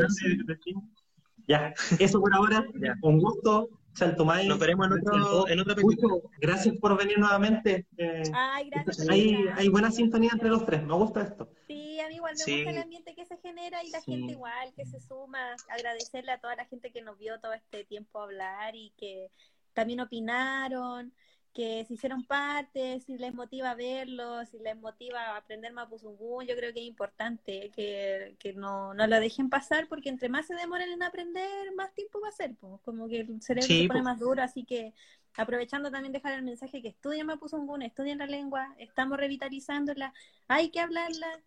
[1.46, 2.64] Ya, eso por ahora.
[2.80, 2.94] Ya.
[3.02, 3.68] Un gusto.
[4.00, 4.48] Saltomay.
[4.48, 6.14] Nos veremos en, otro, en otra película.
[6.38, 7.86] Gracias por venir nuevamente.
[7.96, 9.08] Eh, Ay, gracias.
[9.08, 10.82] Hay, hay, buena sintonía entre los tres.
[10.82, 11.48] Me gusta esto.
[11.66, 14.72] Sí, a mí igual me gusta el ambiente que se genera y la gente igual
[14.74, 15.54] que se suma.
[15.68, 19.30] Agradecerle a toda la gente que nos vio todo este tiempo hablar y que
[19.74, 21.12] también opinaron
[21.52, 26.72] que se hicieron parte, si les motiva verlo, si les motiva aprender Mapuzungún, yo creo
[26.72, 30.92] que es importante que, que no, no, lo dejen pasar porque entre más se demoren
[30.92, 34.20] en aprender, más tiempo va a ser, pues, como que el cerebro se pone más
[34.20, 34.94] duro, así que
[35.36, 40.14] aprovechando también dejar el mensaje que estudien Mapuzungún, estudien la lengua, estamos revitalizándola,
[40.46, 41.40] hay que hablarla,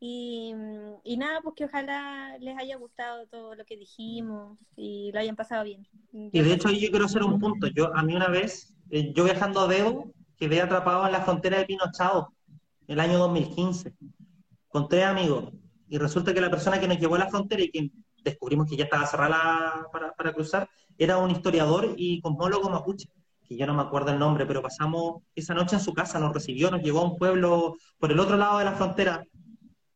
[0.00, 0.54] y,
[1.02, 5.34] y, nada, pues que ojalá les haya gustado todo lo que dijimos y lo hayan
[5.34, 5.88] pasado bien.
[6.12, 7.66] Y de hecho yo quiero hacer un punto.
[7.66, 11.58] Yo a mí una vez eh, yo viajando a Dedo, quedé atrapado en la frontera
[11.58, 12.32] de Pinochado,
[12.86, 13.94] el año 2015,
[14.68, 15.52] con tres amigos.
[15.88, 17.90] Y resulta que la persona que nos llevó a la frontera y que
[18.22, 23.08] descubrimos que ya estaba cerrada para, para cruzar, era un historiador y cosmólogo mapuche,
[23.46, 26.34] que yo no me acuerdo el nombre, pero pasamos esa noche en su casa, nos
[26.34, 29.24] recibió, nos llevó a un pueblo por el otro lado de la frontera.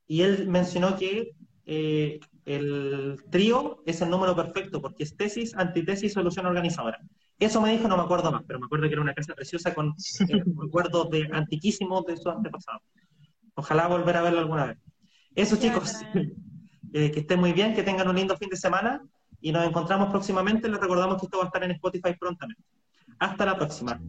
[0.06, 1.32] Y él mencionó que
[1.66, 6.98] eh, el trío es el número perfecto porque es tesis, antitesis, solución organizadora.
[7.44, 9.74] Eso me dijo, no me acuerdo más, pero me acuerdo que era una casa preciosa
[9.74, 12.82] con eh, recuerdos de antiquísimos de sus antepasados.
[13.55, 14.78] Ojalá volver a verlo alguna vez.
[15.35, 15.97] Eso, chicos,
[16.93, 19.02] eh, que estén muy bien, que tengan un lindo fin de semana
[19.40, 20.69] y nos encontramos próximamente.
[20.69, 22.62] Les recordamos que esto va a estar en Spotify prontamente.
[23.19, 24.01] Hasta la próxima.